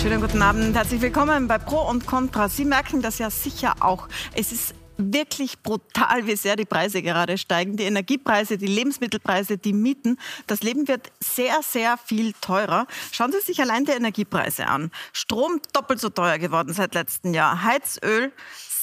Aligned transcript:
Schönen 0.00 0.22
guten 0.22 0.40
Abend, 0.40 0.74
herzlich 0.74 1.02
willkommen 1.02 1.46
bei 1.46 1.58
Pro 1.58 1.82
und 1.82 2.06
Contra. 2.06 2.48
Sie 2.48 2.64
merken 2.64 3.02
das 3.02 3.18
ja 3.18 3.28
sicher 3.28 3.74
auch. 3.80 4.08
Es 4.32 4.50
ist 4.50 4.74
wirklich 4.96 5.62
brutal, 5.62 6.26
wie 6.26 6.36
sehr 6.36 6.56
die 6.56 6.64
Preise 6.64 7.02
gerade 7.02 7.36
steigen. 7.36 7.76
Die 7.76 7.82
Energiepreise, 7.82 8.56
die 8.56 8.66
Lebensmittelpreise, 8.66 9.58
die 9.58 9.74
Mieten. 9.74 10.16
Das 10.46 10.62
Leben 10.62 10.88
wird 10.88 11.12
sehr, 11.22 11.60
sehr 11.62 11.98
viel 11.98 12.32
teurer. 12.40 12.86
Schauen 13.12 13.30
Sie 13.30 13.40
sich 13.40 13.60
allein 13.60 13.84
die 13.84 13.92
Energiepreise 13.92 14.68
an. 14.68 14.90
Strom 15.12 15.60
doppelt 15.74 16.00
so 16.00 16.08
teuer 16.08 16.38
geworden 16.38 16.72
seit 16.72 16.94
letztem 16.94 17.34
Jahr. 17.34 17.62
Heizöl 17.62 18.32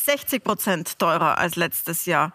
60 0.05 0.43
Prozent 0.43 0.99
teurer 0.99 1.39
als 1.39 1.55
letztes 1.55 2.05
Jahr. 2.05 2.31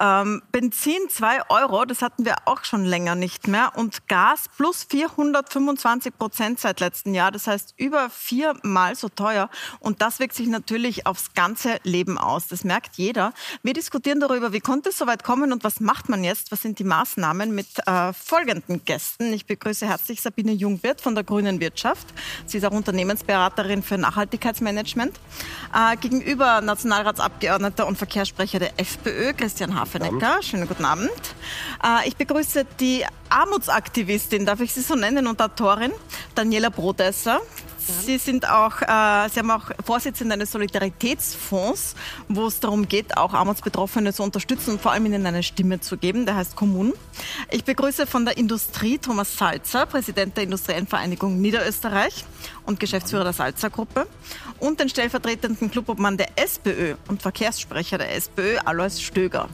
Ähm, 0.00 0.42
Benzin 0.50 1.08
2 1.08 1.50
Euro, 1.50 1.84
das 1.84 2.02
hatten 2.02 2.24
wir 2.24 2.34
auch 2.46 2.64
schon 2.64 2.84
länger 2.84 3.14
nicht 3.14 3.46
mehr. 3.46 3.72
Und 3.76 4.08
Gas 4.08 4.46
plus 4.56 4.84
425 4.90 6.18
Prozent 6.18 6.58
seit 6.58 6.80
letztem 6.80 7.14
Jahr. 7.14 7.30
Das 7.30 7.46
heißt 7.46 7.74
über 7.76 8.10
viermal 8.10 8.96
so 8.96 9.08
teuer. 9.08 9.48
Und 9.78 10.02
das 10.02 10.18
wirkt 10.18 10.34
sich 10.34 10.48
natürlich 10.48 11.06
aufs 11.06 11.34
ganze 11.34 11.78
Leben 11.84 12.18
aus. 12.18 12.48
Das 12.48 12.64
merkt 12.64 12.96
jeder. 12.96 13.32
Wir 13.62 13.72
diskutieren 13.72 14.18
darüber, 14.18 14.52
wie 14.52 14.60
konnte 14.60 14.88
es 14.88 14.98
so 14.98 15.06
weit 15.06 15.22
kommen 15.22 15.52
und 15.52 15.62
was 15.62 15.78
macht 15.78 16.08
man 16.08 16.24
jetzt? 16.24 16.50
Was 16.50 16.62
sind 16.62 16.80
die 16.80 16.84
Maßnahmen 16.84 17.54
mit 17.54 17.68
äh, 17.86 18.12
folgenden 18.12 18.84
Gästen? 18.84 19.32
Ich 19.32 19.46
begrüße 19.46 19.86
herzlich 19.86 20.20
Sabine 20.20 20.52
Jungwirth 20.52 21.00
von 21.00 21.14
der 21.14 21.22
Grünen 21.22 21.60
Wirtschaft. 21.60 22.08
Sie 22.46 22.58
ist 22.58 22.64
auch 22.64 22.72
Unternehmensberaterin 22.72 23.82
für 23.84 23.96
Nachhaltigkeitsmanagement. 23.96 25.20
Äh, 25.72 25.96
gegenüber 25.98 26.60
Nationalratsabgeordneter 26.60 27.86
und 27.86 27.96
Verkehrssprecher 27.96 28.58
der 28.58 28.80
FPÖ, 28.80 29.32
Christian 29.34 29.74
Hahn. 29.74 29.83
Hafenecker. 29.84 30.42
Schönen 30.42 30.66
guten 30.66 30.86
Abend. 30.86 31.10
Äh, 31.84 32.08
ich 32.08 32.16
begrüße 32.16 32.64
die 32.80 33.04
Armutsaktivistin, 33.28 34.46
darf 34.46 34.60
ich 34.60 34.72
Sie 34.72 34.80
so 34.80 34.94
nennen, 34.94 35.26
und 35.26 35.42
Autorin 35.42 35.92
Daniela 36.34 36.70
Brodesser. 36.70 37.42
Sie 37.86 38.18
sind 38.18 38.48
auch, 38.48 38.80
äh, 38.80 39.28
Sie 39.28 39.40
haben 39.40 39.50
auch 39.50 39.70
Vorsitzende 39.84 40.34
eines 40.34 40.52
Solidaritätsfonds, 40.52 41.94
wo 42.28 42.46
es 42.46 42.60
darum 42.60 42.88
geht, 42.88 43.16
auch 43.16 43.34
Armutsbetroffene 43.34 44.12
zu 44.12 44.22
unterstützen 44.22 44.72
und 44.72 44.80
vor 44.80 44.92
allem 44.92 45.06
ihnen 45.06 45.26
eine 45.26 45.42
Stimme 45.42 45.80
zu 45.80 45.98
geben. 45.98 46.24
Der 46.24 46.36
heißt 46.36 46.56
Kommun. 46.56 46.94
Ich 47.50 47.64
begrüße 47.64 48.06
von 48.06 48.24
der 48.24 48.36
Industrie 48.38 48.98
Thomas 48.98 49.36
Salzer, 49.36 49.86
Präsident 49.86 50.36
der 50.36 50.44
Industriellen 50.44 50.86
Vereinigung 50.86 51.40
Niederösterreich 51.40 52.24
und 52.64 52.80
Geschäftsführer 52.80 53.24
der 53.24 53.32
Salzer 53.32 53.70
Gruppe 53.70 54.06
und 54.58 54.80
den 54.80 54.88
stellvertretenden 54.88 55.70
Clubobmann 55.70 56.16
der 56.16 56.28
SPÖ 56.36 56.94
und 57.08 57.20
Verkehrssprecher 57.20 57.98
der 57.98 58.14
SPÖ, 58.14 58.58
Alois 58.64 59.00
Stöger 59.00 59.48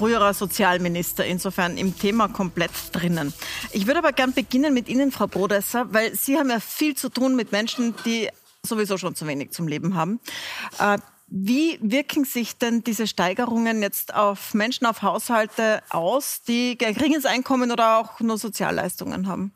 früherer 0.00 0.32
Sozialminister, 0.32 1.26
insofern 1.26 1.76
im 1.76 1.98
Thema 1.98 2.28
komplett 2.28 2.70
drinnen. 2.92 3.34
Ich 3.70 3.86
würde 3.86 3.98
aber 3.98 4.12
gern 4.12 4.32
beginnen 4.32 4.72
mit 4.72 4.88
Ihnen, 4.88 5.12
Frau 5.12 5.26
Brodesser, 5.26 5.92
weil 5.92 6.14
Sie 6.14 6.38
haben 6.38 6.48
ja 6.48 6.58
viel 6.58 6.94
zu 6.96 7.10
tun 7.10 7.36
mit 7.36 7.52
Menschen, 7.52 7.94
die 8.06 8.30
sowieso 8.62 8.96
schon 8.96 9.14
zu 9.14 9.26
wenig 9.26 9.50
zum 9.50 9.68
Leben 9.68 9.94
haben. 9.94 10.18
Äh, 10.78 10.96
wie 11.26 11.78
wirken 11.82 12.24
sich 12.24 12.56
denn 12.56 12.82
diese 12.82 13.06
Steigerungen 13.06 13.82
jetzt 13.82 14.14
auf 14.14 14.54
Menschen, 14.54 14.86
auf 14.86 15.02
Haushalte 15.02 15.82
aus, 15.90 16.40
die 16.48 16.78
geringes 16.78 17.26
Einkommen 17.26 17.70
oder 17.70 17.98
auch 17.98 18.20
nur 18.20 18.38
Sozialleistungen 18.38 19.28
haben? 19.28 19.52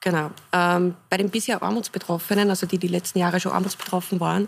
Genau. 0.00 0.30
Ähm, 0.52 0.94
bei 1.10 1.16
den 1.16 1.30
bisher 1.30 1.60
Armutsbetroffenen, 1.60 2.50
also 2.50 2.68
die 2.68 2.78
die 2.78 2.86
letzten 2.86 3.18
Jahre 3.18 3.40
schon 3.40 3.50
armutsbetroffen 3.50 4.20
waren, 4.20 4.46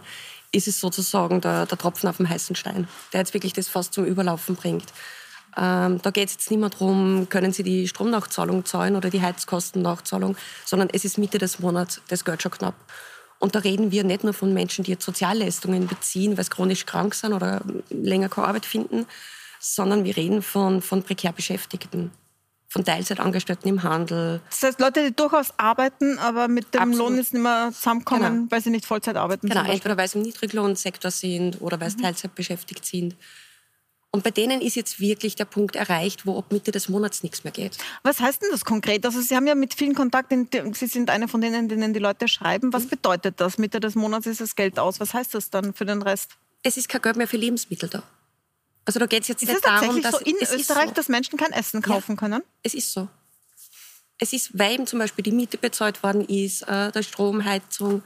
ist 0.53 0.69
es 0.69 0.79
sozusagen 0.79 1.41
der, 1.41 1.67
der 1.67 1.77
Tropfen 1.77 2.09
auf 2.09 2.19
dem 2.19 2.29
heißen 2.29 2.55
Stein, 2.55 2.87
der 3.13 3.21
jetzt 3.21 3.35
wirklich 3.35 3.53
das 3.53 3.67
fast 3.67 3.93
zum 3.93 4.05
Überlaufen 4.05 4.55
bringt. 4.55 4.93
Ähm, 5.57 6.01
da 6.03 6.11
geht 6.11 6.29
es 6.29 6.35
jetzt 6.35 6.51
nicht 6.51 6.61
mehr 6.61 6.71
darum, 6.71 7.29
können 7.29 7.53
Sie 7.53 7.63
die 7.63 7.87
Stromnachzahlung 7.87 8.65
zahlen 8.65 8.97
oder 8.97 9.11
die 9.11 9.23
Heizkostennachzahlung, 9.23 10.37
sondern 10.65 10.89
es 10.93 11.05
ist 11.05 11.19
Mitte 11.19 11.39
des 11.39 11.61
Monats 11.61 12.01
das 12.09 12.25
Geld 12.25 12.43
schon 12.43 12.53
knapp. 12.53 12.75
Und 13.39 13.55
da 13.55 13.59
reden 13.59 13.91
wir 13.91 14.05
nicht 14.05 14.25
nur 14.25 14.33
von 14.33 14.55
Menschen, 14.55 14.85
die 14.85 14.93
jetzt 14.93 15.05
Sozialleistungen 15.05 15.87
beziehen, 15.87 16.37
weil 16.37 16.45
sie 16.45 16.51
chronisch 16.51 16.87
krank 16.87 17.15
sind 17.15 17.33
oder 17.33 17.63
länger 17.91 18.29
keine 18.29 18.49
Arbeit 18.49 18.65
finden, 18.65 19.07
sondern 19.61 20.05
wir 20.05 20.17
reden 20.17 20.43
von, 20.43 20.81
von 20.83 21.03
prekär 21.03 21.33
Beschäftigten, 21.33 22.11
von 22.69 22.85
Teilzeitangestellten 22.85 23.69
im 23.69 23.83
Handel. 23.83 24.41
Das 24.51 24.63
heißt, 24.63 24.81
Leute, 24.81 25.05
die 25.05 25.15
durchaus 25.15 25.53
arbeiten, 25.59 26.19
aber 26.19 26.49
mit 26.49 26.73
dem 26.75 26.81
Absolut. 26.81 26.99
Lohn 27.11 27.17
jetzt 27.19 27.35
nicht 27.35 27.43
mehr 27.43 27.71
zusammenkommen, 27.73 28.35
genau. 28.35 28.47
weil 28.51 28.63
sie 28.63 28.71
nicht 28.71 28.87
Vollzeit 28.87 29.17
arbeiten. 29.17 29.49
Genau, 29.49 29.65
entweder 29.65 29.97
weil 29.97 30.09
sie 30.09 30.19
im 30.19 30.25
Niedriglohnsektor 30.25 31.11
sind 31.11 31.61
oder 31.61 31.79
weil 31.81 31.91
sie 31.91 31.99
mhm. 31.99 32.03
Teilzeit 32.03 32.35
beschäftigt 32.35 32.85
sind. 32.85 33.15
Und 34.15 34.23
bei 34.23 34.31
denen 34.31 34.61
ist 34.61 34.77
jetzt 34.77 35.01
wirklich 35.01 35.35
der 35.35 35.45
Punkt 35.45 35.75
erreicht, 35.75 36.25
wo 36.25 36.39
ab 36.39 36.53
Mitte 36.53 36.71
des 36.71 36.89
Monats 36.89 37.25
nichts 37.25 37.43
mehr 37.43 37.53
geht. 37.53 37.77
Was 38.05 38.21
heißt 38.21 38.41
denn 38.43 38.51
das 38.53 38.65
konkret? 38.65 39.05
Also 39.05 39.21
Sie 39.21 39.35
haben 39.35 39.49
ja 39.49 39.57
mit 39.57 39.75
vielen 39.75 39.97
Kontakten, 39.97 40.49
Sie 40.73 40.87
sind 40.87 41.11
eine 41.11 41.27
von 41.27 41.41
denen, 41.41 41.69
denen 41.69 41.93
die 41.93 41.99
Leute 41.99 42.29
schreiben. 42.29 42.73
Was 42.73 42.85
mhm. 42.85 42.91
bedeutet 42.91 43.41
das? 43.41 43.59
Mitte 43.59 43.81
des 43.81 43.97
Monats 43.97 44.29
ist 44.29 44.41
das 44.41 44.55
Geld 44.55 44.79
aus. 44.79 45.01
Was 45.01 45.15
heißt 45.15 45.35
das 45.35 45.51
dann 45.51 45.75
für 45.75 45.85
den 45.85 46.01
Rest? 46.01 46.31
Es 46.63 46.77
ist 46.77 46.89
kein 46.89 47.03
Geld 47.03 47.17
mehr 47.17 47.27
für 47.27 47.39
Lebensmittel 47.39 47.89
da. 47.89 48.05
Also 48.85 49.01
da 49.01 49.07
geht 49.07 49.23
es 49.23 49.29
jetzt 49.29 49.43
ist 49.43 49.49
nicht 49.49 49.65
darum, 49.65 50.01
dass 50.01 50.13
so 50.13 50.21
in 50.21 50.37
Österreich, 50.41 50.91
so. 50.91 50.95
dass 50.95 51.09
Menschen 51.09 51.37
kein 51.37 51.51
Essen 51.51 51.83
kaufen 51.83 52.13
ja, 52.13 52.17
können. 52.17 52.45
Es 52.63 52.75
ist 52.75 52.93
so. 52.93 53.09
Es 54.19 54.33
ist, 54.33 54.57
weil 54.57 54.75
eben 54.75 54.87
zum 54.87 55.01
Beispiel 55.01 55.25
die 55.25 55.33
Miete 55.33 55.59
bezahlt 55.59 56.05
worden 56.05 56.25
ist, 56.27 56.63
äh, 56.69 56.93
der 56.93 57.03
Stromheizung, 57.03 58.05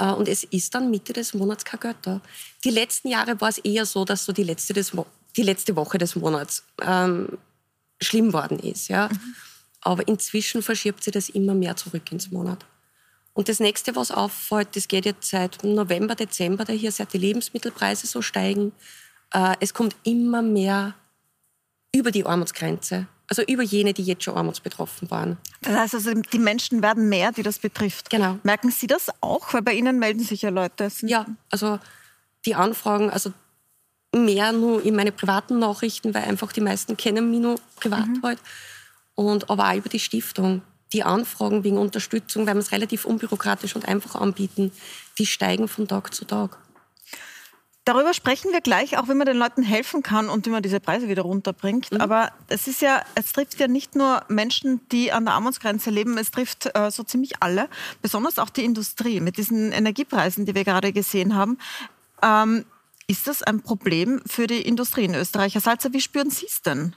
äh, 0.00 0.10
und 0.10 0.26
es 0.26 0.42
ist 0.42 0.74
dann 0.74 0.90
Mitte 0.90 1.12
des 1.12 1.32
Monats 1.32 1.64
kein 1.64 1.78
Geld 1.78 1.98
da. 2.02 2.20
Die 2.64 2.70
letzten 2.70 3.06
Jahre 3.06 3.40
war 3.40 3.50
es 3.50 3.58
eher 3.58 3.86
so, 3.86 4.04
dass 4.04 4.24
so 4.24 4.32
die 4.32 4.42
letzte 4.42 4.72
des 4.72 4.92
die 5.36 5.42
letzte 5.42 5.76
Woche 5.76 5.98
des 5.98 6.16
Monats 6.16 6.64
ähm, 6.82 7.38
schlimm 8.00 8.32
worden 8.32 8.58
ist. 8.58 8.88
Ja? 8.88 9.08
Mhm. 9.08 9.34
Aber 9.80 10.08
inzwischen 10.08 10.62
verschiebt 10.62 11.04
sich 11.04 11.12
das 11.12 11.28
immer 11.28 11.54
mehr 11.54 11.76
zurück 11.76 12.10
ins 12.12 12.30
Monat. 12.30 12.64
Und 13.34 13.48
das 13.48 13.58
nächste, 13.58 13.96
was 13.96 14.10
auffällt, 14.10 14.76
das 14.76 14.86
geht 14.86 15.04
jetzt 15.04 15.28
seit 15.28 15.64
November, 15.64 16.14
Dezember 16.14 16.64
daher, 16.64 16.92
seit 16.92 17.12
die 17.12 17.18
Lebensmittelpreise 17.18 18.06
so 18.06 18.22
steigen. 18.22 18.72
Äh, 19.32 19.56
es 19.60 19.74
kommt 19.74 19.96
immer 20.04 20.40
mehr 20.40 20.94
über 21.94 22.12
die 22.12 22.24
Armutsgrenze. 22.24 23.08
Also 23.28 23.42
über 23.42 23.62
jene, 23.62 23.94
die 23.94 24.04
jetzt 24.04 24.22
schon 24.24 24.36
armutsbetroffen 24.36 25.10
waren. 25.10 25.38
Das 25.62 25.74
heißt 25.74 25.94
also, 25.94 26.12
die 26.12 26.38
Menschen 26.38 26.82
werden 26.82 27.08
mehr, 27.08 27.32
die 27.32 27.42
das 27.42 27.58
betrifft. 27.58 28.10
Genau. 28.10 28.38
Merken 28.42 28.70
Sie 28.70 28.86
das 28.86 29.08
auch? 29.22 29.52
Weil 29.54 29.62
bei 29.62 29.72
Ihnen 29.72 29.98
melden 29.98 30.22
sich 30.22 30.42
ja 30.42 30.50
Leute. 30.50 30.88
Ja, 31.02 31.26
also 31.50 31.80
die 32.44 32.54
Anfragen, 32.54 33.10
also 33.10 33.32
mehr 34.14 34.52
nur 34.52 34.84
in 34.84 34.96
meine 34.96 35.12
privaten 35.12 35.58
Nachrichten, 35.58 36.14
weil 36.14 36.24
einfach 36.24 36.52
die 36.52 36.60
meisten 36.60 36.96
kennen 36.96 37.30
mich 37.30 37.40
nur 37.40 37.56
privat 37.76 38.06
mhm. 38.06 38.22
halt. 38.22 38.38
Und 39.14 39.50
aber 39.50 39.70
auch 39.70 39.74
über 39.74 39.88
die 39.88 40.00
Stiftung. 40.00 40.62
Die 40.92 41.02
Anfragen 41.02 41.64
wegen 41.64 41.78
Unterstützung, 41.78 42.46
weil 42.46 42.54
wir 42.54 42.60
es 42.60 42.72
relativ 42.72 43.04
unbürokratisch 43.04 43.74
und 43.74 43.88
einfach 43.88 44.14
anbieten, 44.14 44.70
die 45.18 45.26
steigen 45.26 45.66
von 45.66 45.88
Tag 45.88 46.14
zu 46.14 46.24
Tag. 46.24 46.58
Darüber 47.84 48.14
sprechen 48.14 48.50
wir 48.52 48.62
gleich, 48.62 48.96
auch 48.96 49.08
wenn 49.08 49.18
man 49.18 49.26
den 49.26 49.36
Leuten 49.36 49.62
helfen 49.62 50.02
kann 50.02 50.30
und 50.30 50.46
wie 50.46 50.50
man 50.50 50.62
diese 50.62 50.80
Preise 50.80 51.06
wieder 51.06 51.22
runterbringt. 51.22 51.92
Mhm. 51.92 52.00
Aber 52.00 52.32
es 52.48 52.66
ist 52.66 52.80
ja, 52.80 53.02
es 53.14 53.32
trifft 53.32 53.60
ja 53.60 53.68
nicht 53.68 53.94
nur 53.94 54.22
Menschen, 54.28 54.80
die 54.90 55.12
an 55.12 55.26
der 55.26 55.34
Armutsgrenze 55.34 55.90
leben, 55.90 56.16
es 56.16 56.30
trifft 56.30 56.70
äh, 56.74 56.90
so 56.90 57.02
ziemlich 57.02 57.42
alle, 57.42 57.68
besonders 58.00 58.38
auch 58.38 58.48
die 58.48 58.64
Industrie 58.64 59.20
mit 59.20 59.36
diesen 59.36 59.70
Energiepreisen, 59.70 60.46
die 60.46 60.54
wir 60.54 60.64
gerade 60.64 60.94
gesehen 60.94 61.34
haben. 61.34 61.58
Ähm, 62.22 62.64
ist 63.06 63.26
das 63.26 63.42
ein 63.42 63.60
Problem 63.60 64.20
für 64.26 64.46
die 64.46 64.62
Industrie 64.62 65.04
in 65.04 65.14
Österreich? 65.14 65.54
Herr 65.54 65.60
Salzer, 65.60 65.92
wie 65.92 66.00
spüren 66.00 66.30
Sie 66.30 66.46
es 66.46 66.62
denn? 66.62 66.94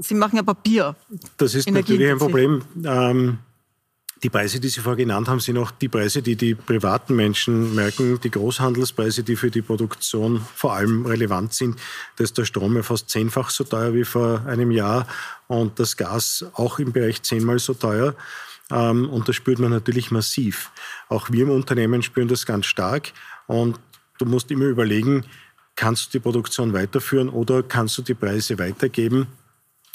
Sie 0.00 0.14
machen 0.14 0.36
ja 0.36 0.42
Papier. 0.42 0.94
Das 1.38 1.54
ist 1.54 1.70
natürlich 1.70 2.10
ein 2.10 2.18
Problem. 2.18 2.62
Ähm, 2.84 3.38
die 4.22 4.28
Preise, 4.28 4.60
die 4.60 4.68
Sie 4.68 4.80
vorher 4.80 4.98
genannt 4.98 5.28
haben, 5.28 5.40
sind 5.40 5.56
auch 5.56 5.70
die 5.70 5.88
Preise, 5.88 6.20
die 6.20 6.36
die 6.36 6.54
privaten 6.54 7.16
Menschen 7.16 7.74
merken, 7.74 8.20
die 8.20 8.30
Großhandelspreise, 8.30 9.22
die 9.22 9.36
für 9.36 9.50
die 9.50 9.62
Produktion 9.62 10.44
vor 10.54 10.74
allem 10.74 11.06
relevant 11.06 11.54
sind. 11.54 11.78
Da 12.16 12.24
ist 12.24 12.36
der 12.36 12.44
Strom 12.44 12.76
ja 12.76 12.82
fast 12.82 13.08
zehnfach 13.08 13.48
so 13.48 13.64
teuer 13.64 13.94
wie 13.94 14.04
vor 14.04 14.44
einem 14.46 14.70
Jahr 14.70 15.06
und 15.46 15.78
das 15.78 15.96
Gas 15.96 16.44
auch 16.52 16.78
im 16.78 16.92
Bereich 16.92 17.22
zehnmal 17.22 17.58
so 17.58 17.72
teuer. 17.72 18.14
Ähm, 18.70 19.08
und 19.08 19.26
das 19.26 19.36
spürt 19.36 19.58
man 19.58 19.70
natürlich 19.70 20.10
massiv. 20.10 20.70
Auch 21.08 21.30
wir 21.30 21.44
im 21.44 21.50
Unternehmen 21.50 22.02
spüren 22.02 22.28
das 22.28 22.44
ganz 22.44 22.66
stark. 22.66 23.12
Und 23.46 23.80
Du 24.20 24.26
musst 24.26 24.50
immer 24.50 24.66
überlegen, 24.66 25.24
kannst 25.76 26.08
du 26.08 26.18
die 26.18 26.22
Produktion 26.22 26.74
weiterführen 26.74 27.30
oder 27.30 27.62
kannst 27.62 27.96
du 27.96 28.02
die 28.02 28.12
Preise 28.12 28.58
weitergeben, 28.58 29.28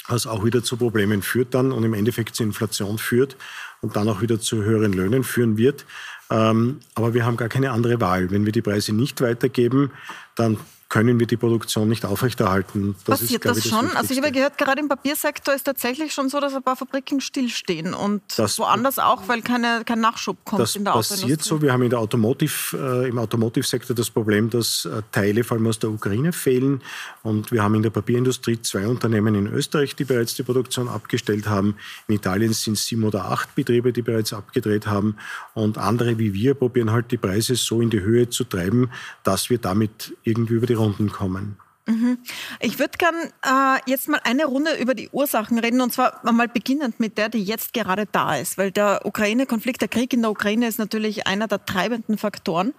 was 0.08 0.26
auch 0.26 0.44
wieder 0.44 0.64
zu 0.64 0.76
Problemen 0.76 1.22
führt 1.22 1.54
dann 1.54 1.70
und 1.70 1.84
im 1.84 1.94
Endeffekt 1.94 2.34
zur 2.34 2.44
Inflation 2.44 2.98
führt 2.98 3.36
und 3.82 3.94
dann 3.94 4.08
auch 4.08 4.22
wieder 4.22 4.40
zu 4.40 4.64
höheren 4.64 4.92
Löhnen 4.92 5.22
führen 5.22 5.56
wird. 5.58 5.86
Ähm, 6.28 6.80
aber 6.96 7.14
wir 7.14 7.24
haben 7.24 7.36
gar 7.36 7.48
keine 7.48 7.70
andere 7.70 8.00
Wahl. 8.00 8.32
Wenn 8.32 8.44
wir 8.44 8.50
die 8.50 8.62
Preise 8.62 8.92
nicht 8.92 9.20
weitergeben, 9.20 9.92
dann 10.34 10.58
können 10.88 11.18
wir 11.18 11.26
die 11.26 11.36
Produktion 11.36 11.88
nicht 11.88 12.04
aufrechterhalten. 12.04 12.94
Das 13.04 13.20
Passiert 13.20 13.44
ist, 13.44 13.56
das 13.56 13.64
ich, 13.64 13.70
schon? 13.70 13.86
Das 13.86 13.96
also 13.96 14.14
ich 14.14 14.20
habe 14.20 14.30
gehört, 14.30 14.56
gerade 14.56 14.80
im 14.80 14.88
Papiersektor 14.88 15.54
ist 15.54 15.64
tatsächlich 15.64 16.12
schon 16.12 16.28
so, 16.28 16.38
dass 16.38 16.54
ein 16.54 16.62
paar 16.62 16.76
Fabriken 16.76 17.20
stillstehen 17.20 17.92
und 17.92 18.22
das, 18.36 18.58
woanders 18.58 18.98
auch, 18.98 19.26
weil 19.26 19.42
keine, 19.42 19.82
kein 19.84 20.00
Nachschub 20.00 20.36
kommt 20.44 20.62
das 20.62 20.76
in 20.76 20.84
der 20.84 20.94
Das 20.94 21.08
passiert 21.08 21.42
so. 21.42 21.60
Wir 21.60 21.72
haben 21.72 21.82
in 21.82 21.90
der 21.90 21.98
Automotive, 21.98 22.76
äh, 23.04 23.08
im 23.08 23.18
Automotive-Sektor 23.18 23.96
das 23.96 24.10
Problem, 24.10 24.48
dass 24.48 24.84
äh, 24.84 25.02
Teile 25.10 25.42
vor 25.42 25.56
allem 25.56 25.66
aus 25.66 25.78
der 25.80 25.90
Ukraine 25.90 26.32
fehlen 26.32 26.80
und 27.22 27.50
wir 27.50 27.62
haben 27.62 27.74
in 27.74 27.82
der 27.82 27.90
Papierindustrie 27.90 28.62
zwei 28.62 28.86
Unternehmen 28.86 29.34
in 29.34 29.46
Österreich, 29.48 29.96
die 29.96 30.04
bereits 30.04 30.34
die 30.34 30.44
Produktion 30.44 30.88
abgestellt 30.88 31.48
haben. 31.48 31.76
In 32.06 32.14
Italien 32.14 32.52
sind 32.52 32.74
es 32.74 32.86
sieben 32.86 33.02
oder 33.02 33.24
acht 33.24 33.54
Betriebe, 33.56 33.92
die 33.92 34.02
bereits 34.02 34.32
abgedreht 34.32 34.86
haben 34.86 35.16
und 35.54 35.78
andere 35.78 36.18
wie 36.18 36.32
wir 36.32 36.54
probieren 36.54 36.92
halt 36.92 37.10
die 37.10 37.16
Preise 37.16 37.56
so 37.56 37.80
in 37.80 37.90
die 37.90 38.00
Höhe 38.00 38.28
zu 38.28 38.44
treiben, 38.44 38.90
dass 39.24 39.50
wir 39.50 39.58
damit 39.58 40.14
irgendwie 40.22 40.54
über 40.54 40.66
die 40.66 40.75
Runden 40.76 41.10
kommen. 41.10 41.58
Mhm. 41.86 42.18
Ich 42.60 42.78
würde 42.80 42.98
gern 42.98 43.14
äh, 43.42 43.78
jetzt 43.86 44.08
mal 44.08 44.20
eine 44.24 44.46
Runde 44.46 44.76
über 44.76 44.94
die 44.94 45.08
Ursachen 45.10 45.58
reden 45.58 45.80
und 45.80 45.92
zwar 45.92 46.20
mal 46.32 46.48
beginnend 46.48 46.98
mit 46.98 47.16
der, 47.16 47.28
die 47.28 47.42
jetzt 47.42 47.72
gerade 47.72 48.06
da 48.10 48.36
ist, 48.36 48.58
weil 48.58 48.72
der 48.72 49.02
Ukraine-Konflikt, 49.04 49.80
der 49.80 49.88
Krieg 49.88 50.12
in 50.12 50.22
der 50.22 50.32
Ukraine 50.32 50.66
ist 50.66 50.78
natürlich 50.78 51.28
einer 51.28 51.46
der 51.46 51.64
treibenden 51.64 52.18
Faktoren. 52.18 52.74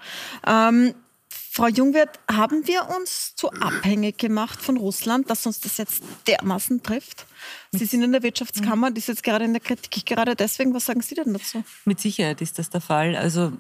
Ähm, 0.46 0.94
Frau 1.30 1.68
Jungwirth, 1.68 2.20
haben 2.30 2.68
wir 2.68 2.88
uns 2.96 3.34
zu 3.36 3.50
abhängig 3.52 4.18
gemacht 4.18 4.62
von 4.62 4.78
Russland, 4.78 5.30
dass 5.30 5.46
uns 5.46 5.60
das 5.60 5.78
jetzt 5.78 6.04
dermaßen 6.28 6.84
trifft? 6.84 7.26
Sie 7.72 7.86
sind 7.86 8.04
in 8.04 8.12
der 8.12 8.22
Wirtschaftskammer, 8.22 8.92
die 8.92 9.00
ist 9.00 9.08
jetzt 9.08 9.24
gerade 9.24 9.46
in 9.46 9.54
der 9.54 9.62
Kritik. 9.62 10.06
Gerade 10.06 10.36
deswegen, 10.36 10.74
was 10.74 10.86
sagen 10.86 11.02
Sie 11.02 11.16
denn 11.16 11.34
dazu? 11.34 11.64
Mit 11.86 12.00
Sicherheit 12.00 12.42
ist 12.42 12.60
das 12.60 12.70
der 12.70 12.82
Fall. 12.82 13.16
Also 13.16 13.54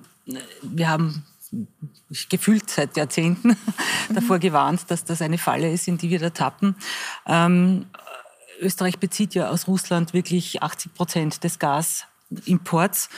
wir 0.61 0.89
haben 0.89 1.23
gefühlt 2.29 2.69
seit 2.69 2.97
Jahrzehnten 2.97 3.49
mhm. 4.09 4.15
davor 4.15 4.39
gewarnt, 4.39 4.89
dass 4.89 5.03
das 5.03 5.21
eine 5.21 5.37
Falle 5.37 5.71
ist, 5.71 5.87
in 5.87 5.97
die 5.97 6.09
wir 6.09 6.19
da 6.19 6.29
tappen. 6.29 6.75
Ähm, 7.25 7.85
Österreich 8.59 8.99
bezieht 8.99 9.35
ja 9.35 9.49
aus 9.49 9.67
Russland 9.67 10.13
wirklich 10.13 10.63
80 10.63 10.93
Prozent 10.93 11.43
des 11.43 11.59
Gasimports. 11.59 13.09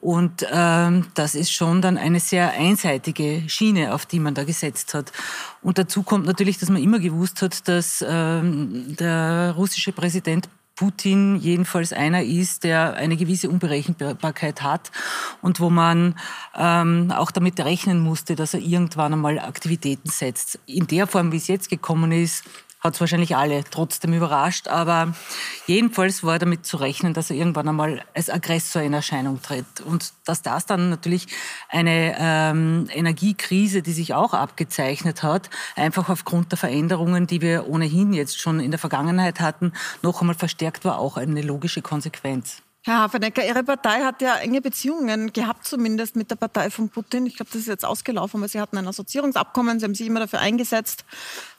Und 0.00 0.46
ähm, 0.50 1.06
das 1.14 1.34
ist 1.34 1.52
schon 1.52 1.82
dann 1.82 1.98
eine 1.98 2.20
sehr 2.20 2.52
einseitige 2.52 3.42
Schiene, 3.48 3.92
auf 3.94 4.06
die 4.06 4.20
man 4.20 4.34
da 4.34 4.44
gesetzt 4.44 4.94
hat. 4.94 5.12
Und 5.60 5.78
dazu 5.78 6.02
kommt 6.02 6.26
natürlich, 6.26 6.58
dass 6.58 6.70
man 6.70 6.82
immer 6.82 7.00
gewusst 7.00 7.42
hat, 7.42 7.66
dass 7.68 8.04
ähm, 8.06 8.96
der 8.96 9.54
russische 9.56 9.92
Präsident 9.92 10.48
Putin 10.78 11.34
jedenfalls 11.34 11.92
einer 11.92 12.22
ist, 12.22 12.62
der 12.62 12.94
eine 12.94 13.16
gewisse 13.16 13.50
Unberechenbarkeit 13.50 14.62
hat 14.62 14.92
und 15.42 15.58
wo 15.58 15.70
man 15.70 16.14
ähm, 16.56 17.10
auch 17.10 17.32
damit 17.32 17.58
rechnen 17.58 17.98
musste, 17.98 18.36
dass 18.36 18.54
er 18.54 18.60
irgendwann 18.60 19.12
einmal 19.12 19.40
Aktivitäten 19.40 20.08
setzt. 20.08 20.60
In 20.66 20.86
der 20.86 21.08
Form, 21.08 21.32
wie 21.32 21.38
es 21.38 21.48
jetzt 21.48 21.68
gekommen 21.68 22.12
ist, 22.12 22.44
hat 22.80 22.94
es 22.94 23.00
wahrscheinlich 23.00 23.36
alle 23.36 23.64
trotzdem 23.64 24.12
überrascht, 24.12 24.68
aber 24.68 25.14
jedenfalls 25.66 26.22
war 26.22 26.38
damit 26.38 26.64
zu 26.64 26.76
rechnen, 26.76 27.12
dass 27.12 27.30
er 27.30 27.36
irgendwann 27.36 27.68
einmal 27.68 28.04
als 28.14 28.30
Aggressor 28.30 28.82
in 28.82 28.94
Erscheinung 28.94 29.42
tritt. 29.42 29.80
Und 29.80 30.12
dass 30.24 30.42
das 30.42 30.66
dann 30.66 30.90
natürlich 30.90 31.26
eine 31.68 32.16
ähm, 32.18 32.88
Energiekrise, 32.92 33.82
die 33.82 33.92
sich 33.92 34.14
auch 34.14 34.32
abgezeichnet 34.32 35.22
hat, 35.22 35.50
einfach 35.74 36.08
aufgrund 36.08 36.52
der 36.52 36.58
Veränderungen, 36.58 37.26
die 37.26 37.40
wir 37.40 37.68
ohnehin 37.68 38.12
jetzt 38.12 38.38
schon 38.40 38.60
in 38.60 38.70
der 38.70 38.78
Vergangenheit 38.78 39.40
hatten, 39.40 39.72
noch 40.02 40.20
einmal 40.20 40.36
verstärkt 40.36 40.84
war, 40.84 40.98
auch 40.98 41.16
eine 41.16 41.42
logische 41.42 41.82
Konsequenz. 41.82 42.62
Herr 42.88 43.00
Hafenecker, 43.00 43.46
Ihre 43.46 43.64
Partei 43.64 44.02
hat 44.02 44.22
ja 44.22 44.36
enge 44.36 44.62
Beziehungen 44.62 45.34
gehabt, 45.34 45.66
zumindest 45.66 46.16
mit 46.16 46.30
der 46.30 46.36
Partei 46.36 46.70
von 46.70 46.88
Putin. 46.88 47.26
Ich 47.26 47.36
glaube, 47.36 47.50
das 47.52 47.60
ist 47.60 47.66
jetzt 47.66 47.84
ausgelaufen, 47.84 48.40
weil 48.40 48.48
Sie 48.48 48.62
hatten 48.62 48.78
ein 48.78 48.88
Assoziierungsabkommen. 48.88 49.78
Sie 49.78 49.84
haben 49.84 49.94
sich 49.94 50.06
immer 50.06 50.20
dafür 50.20 50.38
eingesetzt, 50.38 51.04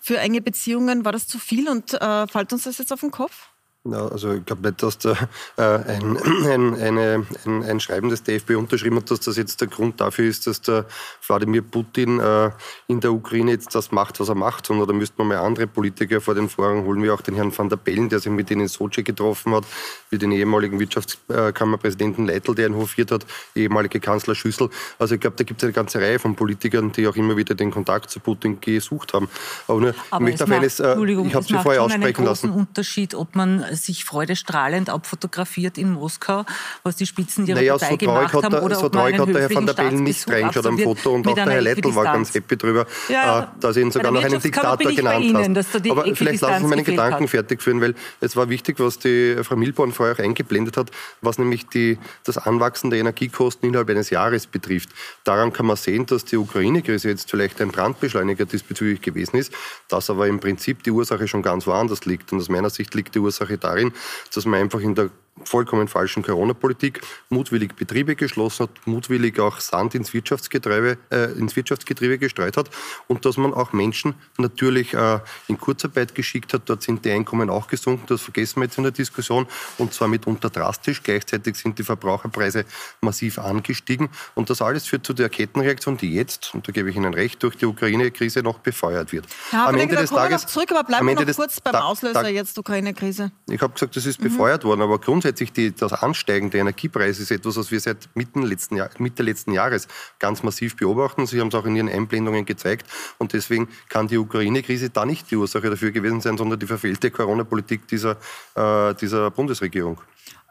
für 0.02 0.18
enge 0.18 0.42
Beziehungen. 0.42 1.06
War 1.06 1.12
das 1.12 1.28
zu 1.28 1.38
viel 1.38 1.70
und 1.70 1.94
äh, 1.94 2.26
fällt 2.26 2.52
uns 2.52 2.64
das 2.64 2.80
jetzt 2.80 2.92
auf 2.92 3.02
den 3.02 3.12
Kopf? 3.12 3.50
Ja, 3.86 4.10
also 4.10 4.34
ich 4.34 4.46
glaube 4.46 4.68
nicht, 4.68 4.84
dass 4.84 4.98
da 4.98 5.14
äh, 5.56 5.62
ein, 5.62 6.18
ein, 6.46 6.76
eine, 6.76 7.26
ein, 7.46 7.64
ein, 7.64 7.80
Schreiben 7.80 8.10
des 8.10 8.24
DFB 8.24 8.58
unterschrieben 8.58 8.98
hat, 8.98 9.10
dass 9.10 9.22
das 9.22 9.38
jetzt 9.38 9.62
der 9.62 9.70
Grund 9.70 10.02
dafür 10.02 10.26
ist, 10.28 10.48
dass 10.48 10.60
der 10.62 10.86
Wladimir 11.26 11.62
Putin 11.62 12.20
äh, 12.20 12.52
in 12.88 13.00
der 13.00 13.14
Ukraine 13.14 13.52
jetzt 13.52 13.74
das 13.76 13.94
macht, 13.94 14.20
was 14.20 14.28
er 14.28 14.36
macht, 14.36 14.66
sondern 14.66 14.86
da 14.86 14.94
müsste 14.94 15.16
man 15.20 15.28
mal 15.28 15.38
andere 15.38 15.66
Politiker 15.66 16.20
vor 16.20 16.36
den 16.36 16.50
Vorhang 16.50 16.84
holen, 16.84 17.02
wie 17.04 17.10
auch 17.10 17.22
den 17.22 17.36
Herrn 17.36 17.58
van 17.58 17.70
der 17.70 17.78
Bellen, 17.78 18.10
der 18.10 18.20
sich 18.20 18.30
mit 18.30 18.50
denen 18.50 18.64
in 18.64 18.68
Sochi 18.68 19.02
getroffen 19.02 19.56
hat, 19.56 19.64
wie 20.10 20.18
den 20.18 20.34
ehemaligen 20.34 20.78
Wirtschaftskammerpräsidenten 20.78 22.28
Leitl, 22.28 22.54
der 22.56 22.68
ihn 22.68 22.76
hofiert 22.76 23.12
hat, 23.12 23.26
ehemalige 23.56 24.02
Kanzler 24.02 24.36
Schüssel. 24.36 24.70
Also 24.98 25.16
ich 25.16 25.22
glaube, 25.22 25.38
da 25.38 25.46
gibt 25.46 25.62
es 25.62 25.64
eine 25.64 25.74
ganze 25.74 26.00
Reihe 26.00 26.20
von 26.20 26.36
Politikern, 26.36 26.92
die 26.92 27.08
auch 27.08 27.16
immer 27.16 27.38
wieder 27.38 27.56
den 27.56 27.72
Kontakt 27.72 28.10
zu 28.10 28.20
Putin 28.20 28.60
gesucht 28.60 29.14
haben. 29.14 29.30
Aber, 29.70 29.80
nur, 29.80 29.96
Aber 30.12 30.26
ich 30.26 30.32
möchte 30.32 30.44
auf 30.44 30.52
eines, 30.52 30.80
äh, 30.82 31.02
ich 31.02 31.34
habe 31.34 31.46
Sie 31.46 31.54
vorher 31.54 31.84
aussprechen 31.84 32.26
lassen. 32.26 32.50
Unterschied, 32.50 33.16
ob 33.16 33.36
man 33.38 33.69
sich 33.76 34.06
freudestrahlend 34.06 34.90
abfotografiert 34.90 35.78
in 35.78 35.92
Moskau, 35.92 36.46
was 36.84 36.96
die 36.96 37.06
Spitzen 37.06 37.46
ihrer 37.46 37.60
naja, 37.60 37.74
Partei 37.74 37.92
so 37.92 37.98
gemacht 37.98 38.34
haben, 38.34 38.56
oder 38.56 38.76
so 38.76 38.90
man 38.90 39.14
einen 39.14 39.34
der 39.34 39.42
Herr 39.42 39.56
van 39.56 39.66
der 39.66 39.74
Bellen 39.74 40.04
nicht 40.04 40.30
reingeschaut 40.30 40.66
am 40.66 40.80
Foto 40.80 41.14
und 41.16 41.28
auch 41.28 41.34
der 41.34 41.46
Herr 41.46 41.62
Leitl 41.62 41.94
war 41.96 42.04
ganz 42.06 42.34
happy 42.34 42.58
drüber, 42.58 42.86
ja, 43.08 43.44
äh, 43.44 43.48
dass 43.60 43.76
er 43.76 43.84
ihn 43.84 43.92
sogar 43.92 44.12
noch 44.12 44.24
einen 44.24 44.42
Diktator 44.42 44.92
genannt 44.92 45.24
Ihnen, 45.24 45.56
hat. 45.56 45.90
Aber 45.90 46.16
vielleicht 46.16 46.42
lassen 46.42 46.64
Sie 46.64 46.70
meine 46.70 46.84
Gedanken 46.84 47.24
hat. 47.24 47.30
fertig 47.30 47.62
führen, 47.62 47.82
weil 47.82 47.96
es 48.20 48.36
war 48.36 48.50
wichtig, 48.50 48.80
was 48.80 49.00
die 49.00 49.38
Frau 49.44 49.56
Milborn 49.56 49.92
vorher 49.92 50.16
auch 50.16 50.20
eingeblendet 50.20 50.78
hat, 50.78 50.92
was 51.22 51.38
nämlich 51.38 51.68
die, 51.68 51.98
das 52.24 52.38
Anwachsen 52.38 52.90
der 52.90 53.00
Energiekosten 53.00 53.70
innerhalb 53.70 53.90
eines 53.90 54.10
Jahres 54.10 54.48
betrifft. 54.48 54.90
Daran 55.24 55.54
kann 55.54 55.66
man 55.66 55.78
sehen, 55.78 56.06
dass 56.06 56.26
die 56.26 56.38
Ukraine-Krise 56.38 57.10
jetzt 57.10 57.30
vielleicht 57.30 57.62
ein 57.62 57.70
Brandbeschleuniger 57.70 58.46
diesbezüglich 58.46 59.02
gewesen 59.02 59.38
ist, 59.38 59.54
dass 59.88 60.10
aber 60.10 60.28
im 60.28 60.40
Prinzip 60.40 60.84
die 60.84 60.92
Ursache 60.92 61.28
schon 61.28 61.42
ganz 61.42 61.68
woanders 61.68 62.06
liegt. 62.06 62.32
Und 62.32 62.40
aus 62.40 62.50
meiner 62.50 62.70
Sicht 62.70 62.94
liegt 62.96 63.16
die 63.16 63.20
Ursache 63.20 63.58
darin, 63.60 63.94
dass 64.34 64.46
man 64.46 64.62
einfach 64.62 64.80
in 64.80 64.96
der 64.96 65.10
vollkommen 65.44 65.88
falschen 65.88 66.24
Corona-Politik 66.24 67.02
mutwillig 67.30 67.76
Betriebe 67.76 68.16
geschlossen 68.16 68.64
hat, 68.64 68.70
mutwillig 68.86 69.40
auch 69.40 69.60
Sand 69.60 69.96
ins 69.96 70.14
Wirtschaftsgetriebe, 70.14 70.98
äh, 71.12 71.32
ins 71.34 71.56
Wirtschaftsgetriebe 71.56 72.18
gestreut 72.18 72.58
hat 72.58 72.70
und 73.08 73.26
dass 73.26 73.38
man 73.38 73.54
auch 73.54 73.74
Menschen 73.74 74.16
natürlich 74.38 74.94
äh, 74.94 75.20
in 75.48 75.58
Kurzarbeit 75.58 76.16
geschickt 76.16 76.54
hat. 76.54 76.64
Dort 76.66 76.84
sind 76.84 77.06
die 77.06 77.12
Einkommen 77.12 77.50
auch 77.50 77.68
gesunken, 77.68 78.06
das 78.08 78.22
vergessen 78.22 78.58
wir 78.58 78.66
jetzt 78.66 78.78
in 78.78 78.84
der 78.84 78.92
Diskussion 78.92 79.48
und 79.78 79.94
zwar 79.94 80.08
mitunter 80.08 80.50
drastisch. 80.50 81.02
Gleichzeitig 81.04 81.56
sind 81.56 81.80
die 81.80 81.84
Verbraucherpreise 81.84 82.66
massiv 83.02 83.40
angestiegen 83.40 84.10
und 84.36 84.50
das 84.50 84.62
alles 84.62 84.86
führt 84.86 85.06
zu 85.06 85.14
der 85.14 85.30
Kettenreaktion, 85.30 85.98
die 85.98 86.14
jetzt, 86.14 86.54
und 86.54 86.68
da 86.68 86.72
gebe 86.72 86.90
ich 86.90 86.96
Ihnen 86.96 87.14
recht, 87.14 87.42
durch 87.44 87.56
die 87.56 87.66
Ukraine-Krise 87.66 88.44
noch 88.44 88.60
befeuert 88.60 89.12
wird. 89.12 89.26
Ja, 89.52 89.68
am 89.68 89.76
Ende 89.76 89.96
des 89.96 90.10
Tages... 90.10 90.46
Zurück, 90.46 90.72
aber 90.72 90.84
bleiben 90.84 91.08
wir 91.08 91.16
noch 91.16 91.36
kurz 91.36 91.60
beim 91.62 91.76
Auslöser 91.76 92.30
jetzt 92.30 92.58
Ukraine-Krise. 92.58 93.32
Ich 93.50 93.62
habe 93.62 93.74
gesagt, 93.74 93.96
das 93.96 94.06
ist 94.06 94.20
befeuert 94.20 94.64
mhm. 94.64 94.68
worden, 94.70 94.82
aber 94.82 95.00
grundsätzlich 95.00 95.29
grundsätzlich 95.30 95.54
die, 95.54 95.76
das 95.76 95.94
Ansteigen 95.94 96.50
der 96.50 96.62
Energiepreise 96.62 97.22
ist 97.22 97.32
etwas, 97.32 97.56
was 97.56 97.72
wir 97.72 97.80
seit 97.80 98.10
Mitte 98.16 98.40
letzten, 98.40 98.76
Jahr, 98.78 98.90
Mitte 98.98 99.22
letzten 99.22 99.52
Jahres 99.52 99.88
ganz 100.18 100.42
massiv 100.42 100.76
beobachten. 100.76 101.28
Sie 101.28 101.40
haben 101.40 101.50
es 101.50 101.56
auch 101.56 101.66
in 101.66 101.76
Ihren 101.76 101.90
Einblendungen 101.90 102.46
gezeigt. 102.46 102.88
Und 103.20 103.34
deswegen 103.34 103.70
kann 103.90 104.08
die 104.08 104.18
Ukraine-Krise 104.18 104.90
da 104.90 105.06
nicht 105.06 105.30
die 105.30 105.36
Ursache 105.36 105.70
dafür 105.70 105.92
gewesen 105.92 106.22
sein, 106.22 106.38
sondern 106.38 106.60
die 106.60 106.66
verfehlte 106.66 107.12
Corona-Politik 107.12 107.88
dieser, 107.88 108.18
äh, 108.56 108.96
dieser 108.96 109.30
Bundesregierung. 109.30 110.02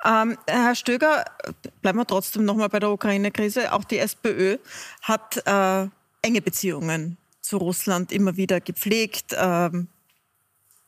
Ähm, 0.05 0.39
Herr 0.47 0.77
Stöger, 0.77 1.25
bleiben 1.83 1.99
wir 1.99 2.07
trotzdem 2.07 2.45
nochmal 2.45 2.69
bei 2.69 2.79
der 2.79 2.91
Ukraine-Krise. 2.91 3.73
Auch 3.73 3.85
die 3.85 3.99
SPÖ 3.99 4.59
hat 5.03 5.43
äh, 5.45 5.89
enge 6.23 6.41
Beziehungen 6.41 7.17
zu 7.41 7.57
Russland 7.57 8.13
immer 8.13 8.37
wieder 8.37 8.61
gepflegt. 8.61 9.35
Ähm, 9.37 9.89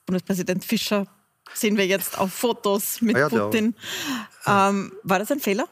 Bundespräsident 0.07 0.64
Fischer 0.64 1.07
sehen 1.54 1.76
wir 1.76 1.87
jetzt 1.87 2.19
auf 2.19 2.33
Fotos 2.33 3.00
mit 3.00 3.16
ah 3.16 3.21
ja, 3.21 3.28
Putin. 3.28 3.75
Ähm, 4.47 4.92
war 5.02 5.19
das 5.19 5.30
ein 5.30 5.40
Fehler? 5.40 5.69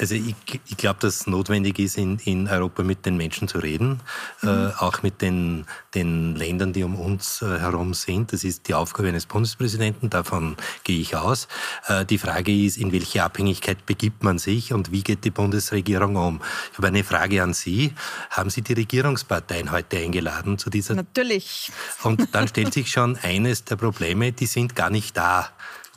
Also 0.00 0.14
ich, 0.14 0.36
ich 0.68 0.76
glaube, 0.76 1.00
dass 1.00 1.16
es 1.16 1.26
notwendig 1.26 1.80
ist, 1.80 1.98
in, 1.98 2.18
in 2.20 2.46
Europa 2.48 2.84
mit 2.84 3.04
den 3.04 3.16
Menschen 3.16 3.48
zu 3.48 3.58
reden, 3.58 4.00
mhm. 4.42 4.48
äh, 4.48 4.72
auch 4.78 5.02
mit 5.02 5.20
den, 5.22 5.66
den 5.92 6.36
Ländern, 6.36 6.72
die 6.72 6.84
um 6.84 6.94
uns 6.94 7.42
äh, 7.42 7.58
herum 7.58 7.94
sind. 7.94 8.32
Das 8.32 8.44
ist 8.44 8.68
die 8.68 8.74
Aufgabe 8.74 9.08
eines 9.08 9.26
Bundespräsidenten, 9.26 10.08
davon 10.08 10.56
gehe 10.84 11.00
ich 11.00 11.16
aus. 11.16 11.48
Äh, 11.88 12.04
die 12.04 12.18
Frage 12.18 12.54
ist, 12.54 12.76
in 12.76 12.92
welche 12.92 13.24
Abhängigkeit 13.24 13.86
begibt 13.86 14.22
man 14.22 14.38
sich 14.38 14.72
und 14.72 14.92
wie 14.92 15.02
geht 15.02 15.24
die 15.24 15.30
Bundesregierung 15.30 16.14
um? 16.14 16.40
Ich 16.70 16.78
habe 16.78 16.88
eine 16.88 17.02
Frage 17.02 17.42
an 17.42 17.52
Sie. 17.52 17.92
Haben 18.30 18.50
Sie 18.50 18.62
die 18.62 18.74
Regierungsparteien 18.74 19.72
heute 19.72 19.98
eingeladen 19.98 20.58
zu 20.58 20.70
dieser? 20.70 20.94
Natürlich. 20.94 21.72
Und 22.04 22.32
dann 22.36 22.46
stellt 22.46 22.72
sich 22.72 22.92
schon 22.92 23.16
eines 23.16 23.64
der 23.64 23.74
Probleme, 23.74 24.30
die 24.30 24.46
sind 24.46 24.76
gar 24.76 24.90
nicht 24.90 25.16
da. 25.16 25.50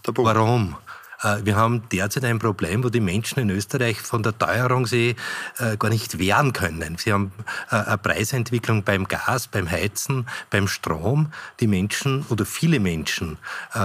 Warum? 0.08 0.75
Äh, 1.21 1.45
wir 1.45 1.55
haben 1.55 1.83
derzeit 1.89 2.23
ein 2.25 2.39
Problem, 2.39 2.83
wo 2.83 2.89
die 2.89 2.99
Menschen 2.99 3.39
in 3.39 3.49
Österreich 3.49 3.99
von 3.99 4.23
der 4.23 4.37
Teuerung 4.37 4.87
sie 4.87 5.15
äh, 5.59 5.77
gar 5.77 5.89
nicht 5.89 6.19
wehren 6.19 6.53
können. 6.53 6.97
Sie 6.97 7.13
haben 7.13 7.31
äh, 7.69 7.75
eine 7.75 7.97
Preisentwicklung 7.97 8.83
beim 8.83 9.07
Gas, 9.07 9.47
beim 9.47 9.69
Heizen, 9.69 10.27
beim 10.49 10.67
Strom. 10.67 11.31
Die 11.59 11.67
Menschen 11.67 12.25
oder 12.29 12.45
viele 12.45 12.79
Menschen 12.79 13.37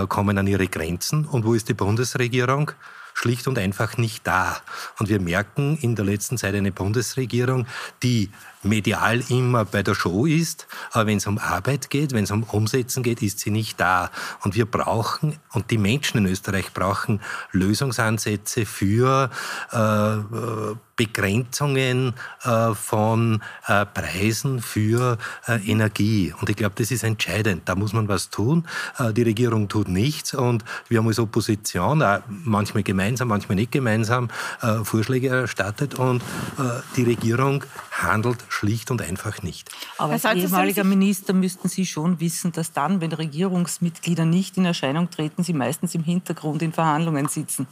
kommen 0.08 0.38
an 0.38 0.46
ihre 0.46 0.66
Grenzen. 0.68 1.24
Und 1.26 1.44
wo 1.44 1.54
ist 1.54 1.68
die 1.68 1.74
Bundesregierung? 1.74 2.72
Schlicht 3.16 3.48
und 3.48 3.58
einfach 3.58 3.96
nicht 3.96 4.26
da. 4.26 4.58
Und 4.98 5.08
wir 5.08 5.20
merken 5.20 5.78
in 5.80 5.96
der 5.96 6.04
letzten 6.04 6.36
Zeit 6.36 6.54
eine 6.54 6.70
Bundesregierung, 6.70 7.66
die 8.02 8.30
medial 8.62 9.22
immer 9.30 9.64
bei 9.64 9.82
der 9.82 9.94
Show 9.94 10.26
ist, 10.26 10.66
aber 10.92 11.06
wenn 11.06 11.16
es 11.16 11.26
um 11.26 11.38
Arbeit 11.38 11.88
geht, 11.88 12.12
wenn 12.12 12.24
es 12.24 12.30
um 12.30 12.42
Umsetzen 12.42 13.02
geht, 13.02 13.22
ist 13.22 13.40
sie 13.40 13.50
nicht 13.50 13.80
da. 13.80 14.10
Und 14.42 14.54
wir 14.54 14.66
brauchen, 14.66 15.38
und 15.52 15.70
die 15.70 15.78
Menschen 15.78 16.18
in 16.18 16.26
Österreich 16.26 16.74
brauchen 16.74 17.22
Lösungsansätze 17.52 18.66
für 18.66 19.30
äh, 19.72 20.76
Begrenzungen 20.96 22.14
äh, 22.42 22.74
von 22.74 23.42
äh, 23.66 23.84
Preisen 23.84 24.60
für 24.60 25.18
äh, 25.46 25.58
Energie. 25.70 26.34
Und 26.40 26.48
ich 26.50 26.56
glaube, 26.56 26.74
das 26.76 26.90
ist 26.90 27.04
entscheidend. 27.04 27.62
Da 27.66 27.74
muss 27.74 27.92
man 27.92 28.08
was 28.08 28.30
tun. 28.30 28.66
Die 29.12 29.22
Regierung 29.22 29.68
tut 29.68 29.88
nichts 29.88 30.34
und 30.34 30.64
wir 30.88 30.98
haben 30.98 31.08
als 31.08 31.18
Opposition, 31.18 32.02
manchmal 32.44 32.82
gemeinsam, 32.82 33.28
manchmal 33.28 33.56
nicht 33.56 33.72
gemeinsam, 33.72 34.28
Vorschläge 34.82 35.28
erstattet 35.28 35.94
und 35.94 36.22
die 36.96 37.02
Regierung 37.02 37.64
handelt 37.90 38.44
schlicht 38.48 38.90
und 38.90 39.02
einfach 39.02 39.42
nicht. 39.42 39.70
Aber 39.98 40.12
als 40.12 40.24
ehemaliger 40.24 40.84
Minister 40.84 41.32
müssten 41.32 41.68
Sie 41.68 41.86
schon 41.86 42.20
wissen, 42.20 42.52
dass 42.52 42.72
dann, 42.72 43.00
wenn 43.00 43.12
Regierungsmitglieder 43.12 44.24
nicht 44.24 44.56
in 44.56 44.64
Erscheinung 44.64 45.10
treten, 45.10 45.42
sie 45.42 45.52
meistens 45.52 45.94
im 45.94 46.04
Hintergrund 46.04 46.62
in 46.62 46.72
Verhandlungen 46.72 47.28
sitzen. 47.28 47.66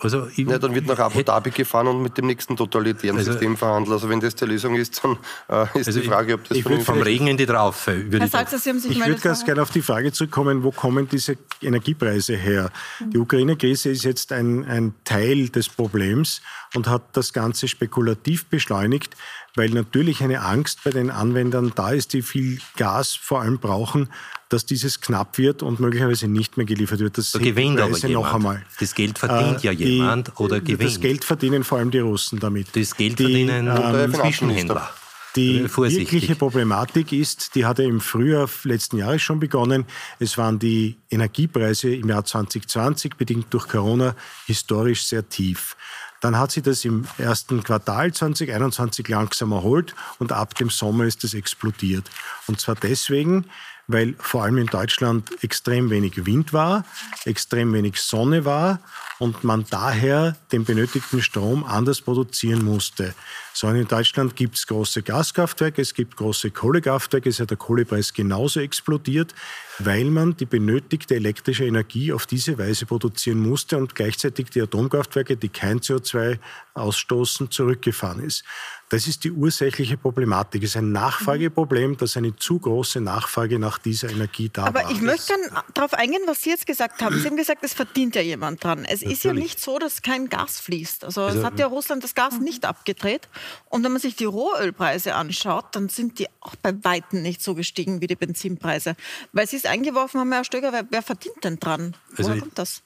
Also 0.00 0.28
ja, 0.34 0.58
dann 0.58 0.74
wird 0.74 0.86
nach 0.86 0.98
Abu 0.98 1.22
Dhabi 1.22 1.50
gefahren 1.50 1.86
und 1.86 2.02
mit 2.02 2.18
dem 2.18 2.26
nächsten 2.26 2.56
totalitären 2.56 3.16
also, 3.16 3.30
System 3.30 3.56
verhandelt. 3.56 3.92
Also 3.92 4.08
wenn 4.08 4.20
das 4.20 4.34
die 4.34 4.44
Lösung 4.44 4.74
ist, 4.74 5.02
dann 5.02 5.16
äh, 5.48 5.78
ist 5.78 5.86
also 5.86 6.00
die 6.00 6.06
Frage, 6.06 6.34
ob 6.34 6.48
das 6.48 6.58
ich 6.58 6.64
würde 6.64 6.84
vom 6.84 7.00
Regen 7.00 7.28
in 7.28 7.36
die 7.36 7.46
Traufe. 7.46 8.10
Würde 8.10 8.18
Herr 8.18 8.26
ich 8.26 8.66
ich 8.66 9.06
würde 9.06 9.20
ganz 9.20 9.44
gerne 9.44 9.62
auf 9.62 9.70
die 9.70 9.82
Frage 9.82 10.12
zurückkommen, 10.12 10.64
wo 10.64 10.72
kommen 10.72 11.08
diese 11.08 11.38
Energiepreise 11.62 12.36
her? 12.36 12.70
Die 13.00 13.18
Ukraine-Krise 13.18 13.90
ist 13.90 14.04
jetzt 14.04 14.32
ein, 14.32 14.64
ein 14.64 14.94
Teil 15.04 15.48
des 15.48 15.68
Problems 15.68 16.42
und 16.74 16.88
hat 16.88 17.16
das 17.16 17.32
Ganze 17.32 17.68
spekulativ 17.68 18.46
beschleunigt, 18.46 19.16
weil 19.54 19.70
natürlich 19.70 20.22
eine 20.22 20.42
Angst 20.42 20.80
bei 20.84 20.90
den 20.90 21.10
Anwendern 21.10 21.72
da 21.74 21.90
ist, 21.90 22.12
die 22.12 22.22
viel 22.22 22.58
Gas 22.76 23.14
vor 23.14 23.40
allem 23.40 23.58
brauchen, 23.58 24.08
dass 24.48 24.66
dieses 24.66 25.00
knapp 25.00 25.38
wird 25.38 25.62
und 25.62 25.80
möglicherweise 25.80 26.28
nicht 26.28 26.56
mehr 26.56 26.66
geliefert 26.66 27.00
wird. 27.00 27.18
Das 27.18 27.32
da 27.32 27.38
gewinnt 27.38 27.80
aber 27.80 27.96
jemand. 27.96 28.12
noch 28.12 28.34
einmal. 28.34 28.64
Das 28.78 28.94
Geld 28.94 29.18
verdient 29.18 29.64
äh, 29.64 29.66
ja 29.66 29.72
jemand 29.72 30.28
die, 30.28 30.32
oder 30.36 30.60
gewinnt. 30.60 30.90
Das 30.90 31.00
Geld 31.00 31.24
verdienen 31.24 31.64
vor 31.64 31.78
allem 31.78 31.90
die 31.90 31.98
Russen 31.98 32.38
damit. 32.38 32.68
Das 32.74 32.96
Geld 32.96 33.18
die, 33.18 33.24
verdienen 33.24 33.68
ähm, 33.68 34.14
Zwischenhändler. 34.14 34.90
Die 35.36 35.64
wirkliche 35.76 36.36
Problematik 36.36 37.10
ist, 37.10 37.56
die 37.56 37.66
hatte 37.66 37.82
im 37.82 38.00
Frühjahr 38.00 38.48
letzten 38.62 38.98
Jahres 38.98 39.20
schon 39.20 39.40
begonnen. 39.40 39.84
Es 40.20 40.38
waren 40.38 40.60
die 40.60 40.96
Energiepreise 41.10 41.92
im 41.92 42.08
Jahr 42.08 42.24
2020, 42.24 43.16
bedingt 43.16 43.46
durch 43.50 43.66
Corona, 43.66 44.14
historisch 44.46 45.06
sehr 45.06 45.28
tief. 45.28 45.76
Dann 46.24 46.38
hat 46.38 46.52
sich 46.52 46.62
das 46.62 46.86
im 46.86 47.06
ersten 47.18 47.62
Quartal 47.62 48.10
2021 48.10 49.06
langsam 49.08 49.52
erholt 49.52 49.94
und 50.18 50.32
ab 50.32 50.54
dem 50.54 50.70
Sommer 50.70 51.04
ist 51.04 51.22
es 51.22 51.34
explodiert. 51.34 52.10
Und 52.46 52.58
zwar 52.58 52.76
deswegen, 52.76 53.44
weil 53.86 54.14
vor 54.18 54.44
allem 54.44 54.58
in 54.58 54.66
Deutschland 54.66 55.30
extrem 55.42 55.90
wenig 55.90 56.26
Wind 56.26 56.52
war, 56.52 56.84
extrem 57.24 57.72
wenig 57.72 58.00
Sonne 58.00 58.44
war 58.44 58.80
und 59.18 59.44
man 59.44 59.64
daher 59.68 60.36
den 60.52 60.64
benötigten 60.64 61.22
Strom 61.22 61.64
anders 61.64 62.00
produzieren 62.00 62.64
musste. 62.64 63.14
So 63.52 63.68
in 63.68 63.86
Deutschland 63.86 64.34
gibt 64.34 64.56
es 64.56 64.66
große 64.66 65.02
Gaskraftwerke, 65.02 65.80
es 65.80 65.94
gibt 65.94 66.16
große 66.16 66.50
Kohlekraftwerke, 66.50 67.28
es 67.28 67.38
hat 67.38 67.50
der 67.50 67.56
Kohlepreis 67.56 68.12
genauso 68.12 68.58
explodiert, 68.58 69.32
weil 69.78 70.06
man 70.06 70.36
die 70.36 70.44
benötigte 70.44 71.14
elektrische 71.14 71.64
Energie 71.64 72.12
auf 72.12 72.26
diese 72.26 72.58
Weise 72.58 72.86
produzieren 72.86 73.38
musste 73.38 73.76
und 73.76 73.94
gleichzeitig 73.94 74.50
die 74.50 74.60
Atomkraftwerke, 74.60 75.36
die 75.36 75.50
kein 75.50 75.78
CO2 75.78 76.38
ausstoßen, 76.74 77.50
zurückgefahren 77.52 78.24
ist. 78.24 78.42
Das 78.90 79.06
ist 79.06 79.24
die 79.24 79.32
ursächliche 79.32 79.96
Problematik. 79.96 80.62
Es 80.62 80.70
ist 80.70 80.76
ein 80.76 80.92
Nachfrageproblem, 80.92 81.96
dass 81.96 82.16
eine 82.16 82.36
zu 82.36 82.58
große 82.58 83.00
Nachfrage 83.00 83.58
nach 83.58 83.78
dieser 83.78 84.10
Energie 84.10 84.50
da 84.52 84.66
Aber 84.66 84.74
war. 84.74 84.84
Aber 84.84 84.92
ich 84.92 85.00
möchte 85.00 85.32
dann 85.32 85.62
darauf 85.72 85.94
eingehen, 85.94 86.22
was 86.26 86.42
Sie 86.42 86.50
jetzt 86.50 86.66
gesagt 86.66 87.02
haben. 87.02 87.18
Sie 87.18 87.26
haben 87.26 87.36
gesagt, 87.36 87.64
es 87.64 87.74
verdient 87.74 88.14
ja 88.14 88.22
jemand 88.22 88.62
dran. 88.62 88.84
Es 88.84 89.00
Natürlich. 89.00 89.12
ist 89.12 89.24
ja 89.24 89.32
nicht 89.32 89.60
so, 89.60 89.78
dass 89.78 90.02
kein 90.02 90.28
Gas 90.28 90.60
fließt. 90.60 91.04
Also, 91.04 91.22
also 91.22 91.38
es 91.38 91.44
hat 91.44 91.58
ja 91.58 91.66
Russland 91.66 92.04
das 92.04 92.14
Gas 92.14 92.38
nicht 92.40 92.64
abgedreht. 92.64 93.28
Und 93.68 93.84
wenn 93.84 93.92
man 93.92 94.00
sich 94.00 94.16
die 94.16 94.26
Rohölpreise 94.26 95.14
anschaut, 95.14 95.66
dann 95.72 95.88
sind 95.88 96.18
die 96.18 96.28
auch 96.40 96.54
bei 96.56 96.72
Weitem 96.84 97.22
nicht 97.22 97.42
so 97.42 97.54
gestiegen 97.54 98.00
wie 98.00 98.06
die 98.06 98.16
Benzinpreise. 98.16 98.96
Weil 99.32 99.46
Sie 99.46 99.56
es 99.56 99.64
eingeworfen 99.64 100.20
haben, 100.20 100.32
Herr 100.32 100.44
Stöger, 100.44 100.72
wer, 100.72 100.86
wer 100.90 101.02
verdient 101.02 101.42
denn 101.42 101.58
dran? 101.58 101.96
Woher 102.16 102.30
also 102.30 102.40
kommt 102.40 102.58
das? 102.58 102.82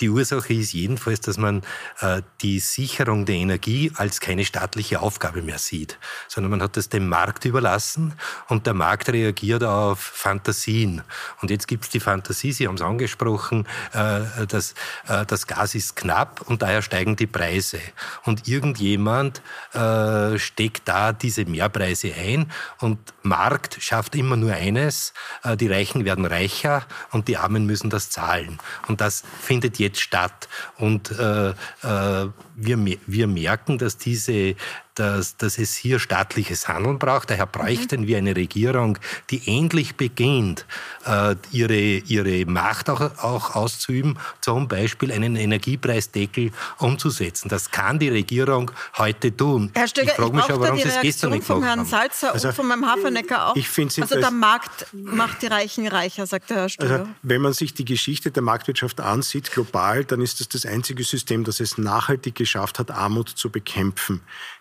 Die 0.00 0.08
Ursache 0.08 0.54
ist 0.54 0.72
jedenfalls, 0.72 1.20
dass 1.20 1.36
man 1.36 1.62
äh, 2.00 2.22
die 2.40 2.58
Sicherung 2.58 3.26
der 3.26 3.34
Energie 3.34 3.92
als 3.96 4.20
keine 4.20 4.46
staatliche 4.46 5.00
Aufgabe 5.00 5.42
mehr 5.42 5.58
sieht, 5.58 5.98
sondern 6.26 6.50
man 6.52 6.62
hat 6.62 6.78
das 6.78 6.88
dem 6.88 7.08
Markt 7.08 7.44
überlassen 7.44 8.14
und 8.48 8.66
der 8.66 8.72
Markt 8.72 9.10
reagiert 9.10 9.62
auf 9.62 10.00
Fantasien. 10.00 11.02
Und 11.42 11.50
jetzt 11.50 11.68
gibt 11.68 11.84
es 11.84 11.90
die 11.90 12.00
Fantasie, 12.00 12.52
Sie 12.52 12.66
haben 12.66 12.76
es 12.76 12.82
angesprochen, 12.82 13.66
äh, 13.92 14.46
dass 14.46 14.74
äh, 15.06 15.26
das 15.26 15.46
Gas 15.46 15.74
ist 15.74 15.96
knapp 15.96 16.42
und 16.48 16.62
daher 16.62 16.80
steigen 16.80 17.16
die 17.16 17.26
Preise. 17.26 17.80
Und 18.24 18.48
irgendjemand 18.48 19.42
äh, 19.74 20.38
steckt 20.38 20.88
da 20.88 21.12
diese 21.12 21.44
Mehrpreise 21.44 22.14
ein 22.14 22.50
und 22.78 22.98
Markt 23.22 23.76
schafft 23.82 24.14
immer 24.14 24.36
nur 24.36 24.54
eines, 24.54 25.12
äh, 25.44 25.58
die 25.58 25.68
Reichen 25.68 26.06
werden 26.06 26.24
reicher 26.24 26.86
und 27.10 27.28
die 27.28 27.36
Armen 27.36 27.66
müssen 27.66 27.90
das 27.90 28.08
zahlen. 28.08 28.58
Und 28.88 29.02
das 29.02 29.24
findet 29.42 29.78
jetzt 29.78 29.89
jetzt 29.90 30.00
statt. 30.00 30.48
Und 30.78 31.10
äh, 31.10 31.50
äh, 31.50 32.28
wir, 32.60 32.98
wir 33.06 33.26
merken, 33.26 33.78
dass 33.78 33.96
diese 33.96 34.54
dass, 35.00 35.36
dass 35.38 35.56
es 35.58 35.76
hier 35.76 35.98
staatliches 35.98 36.68
Handeln 36.68 36.98
braucht. 36.98 37.30
Daher 37.30 37.46
bräuchten 37.46 38.02
mhm. 38.02 38.06
wir 38.06 38.18
eine 38.18 38.36
Regierung, 38.36 38.98
die 39.30 39.40
endlich 39.46 39.96
beginnt, 39.96 40.66
äh, 41.06 41.36
ihre, 41.52 41.74
ihre 41.74 42.44
Macht 42.44 42.90
auch, 42.90 43.00
auch 43.22 43.54
auszuüben, 43.54 44.18
zum 44.42 44.68
Beispiel 44.68 45.10
einen 45.10 45.36
Energiepreisdeckel 45.36 46.52
umzusetzen. 46.78 47.48
Das 47.48 47.70
kann 47.70 47.98
die 47.98 48.10
Regierung 48.10 48.70
heute 48.98 49.34
tun. 49.34 49.70
Herr 49.74 49.88
Stöger, 49.88 50.10
ich 50.10 50.16
frage 50.16 50.36
mich 50.36 50.44
aber, 50.44 50.60
warum 50.60 50.78
Sie 50.78 50.88
es 50.88 51.00
gestern 51.00 51.30
nicht 51.30 51.46
gemacht 51.46 51.64
Herrn 51.64 51.86
Salzer 51.86 52.34
also, 52.34 52.48
und 52.48 52.54
von 52.54 52.66
meinem 52.66 52.86
Hafernecker 52.86 53.48
auch. 53.48 53.56
Ich 53.56 53.70
also 53.78 54.20
der 54.20 54.30
Markt 54.30 54.86
macht 54.92 55.40
die 55.40 55.46
Reichen 55.46 55.86
reicher, 55.86 56.26
sagt 56.26 56.50
der 56.50 56.56
Herr 56.58 56.68
Stöger. 56.68 56.92
Also, 56.92 57.08
wenn 57.22 57.40
man 57.40 57.54
sich 57.54 57.72
die 57.72 57.86
Geschichte 57.86 58.30
der 58.30 58.42
Marktwirtschaft 58.42 59.00
ansieht, 59.00 59.50
global, 59.50 60.04
dann 60.04 60.20
ist 60.20 60.40
das 60.40 60.48
das 60.48 60.66
einzige 60.66 61.04
System, 61.04 61.44
das 61.44 61.60
es 61.60 61.78
nachhaltig 61.78 62.34
geschafft 62.34 62.49
hat, 62.78 62.90
Armut 62.90 63.28
zu 63.28 63.50
bekämpfen 63.50 64.20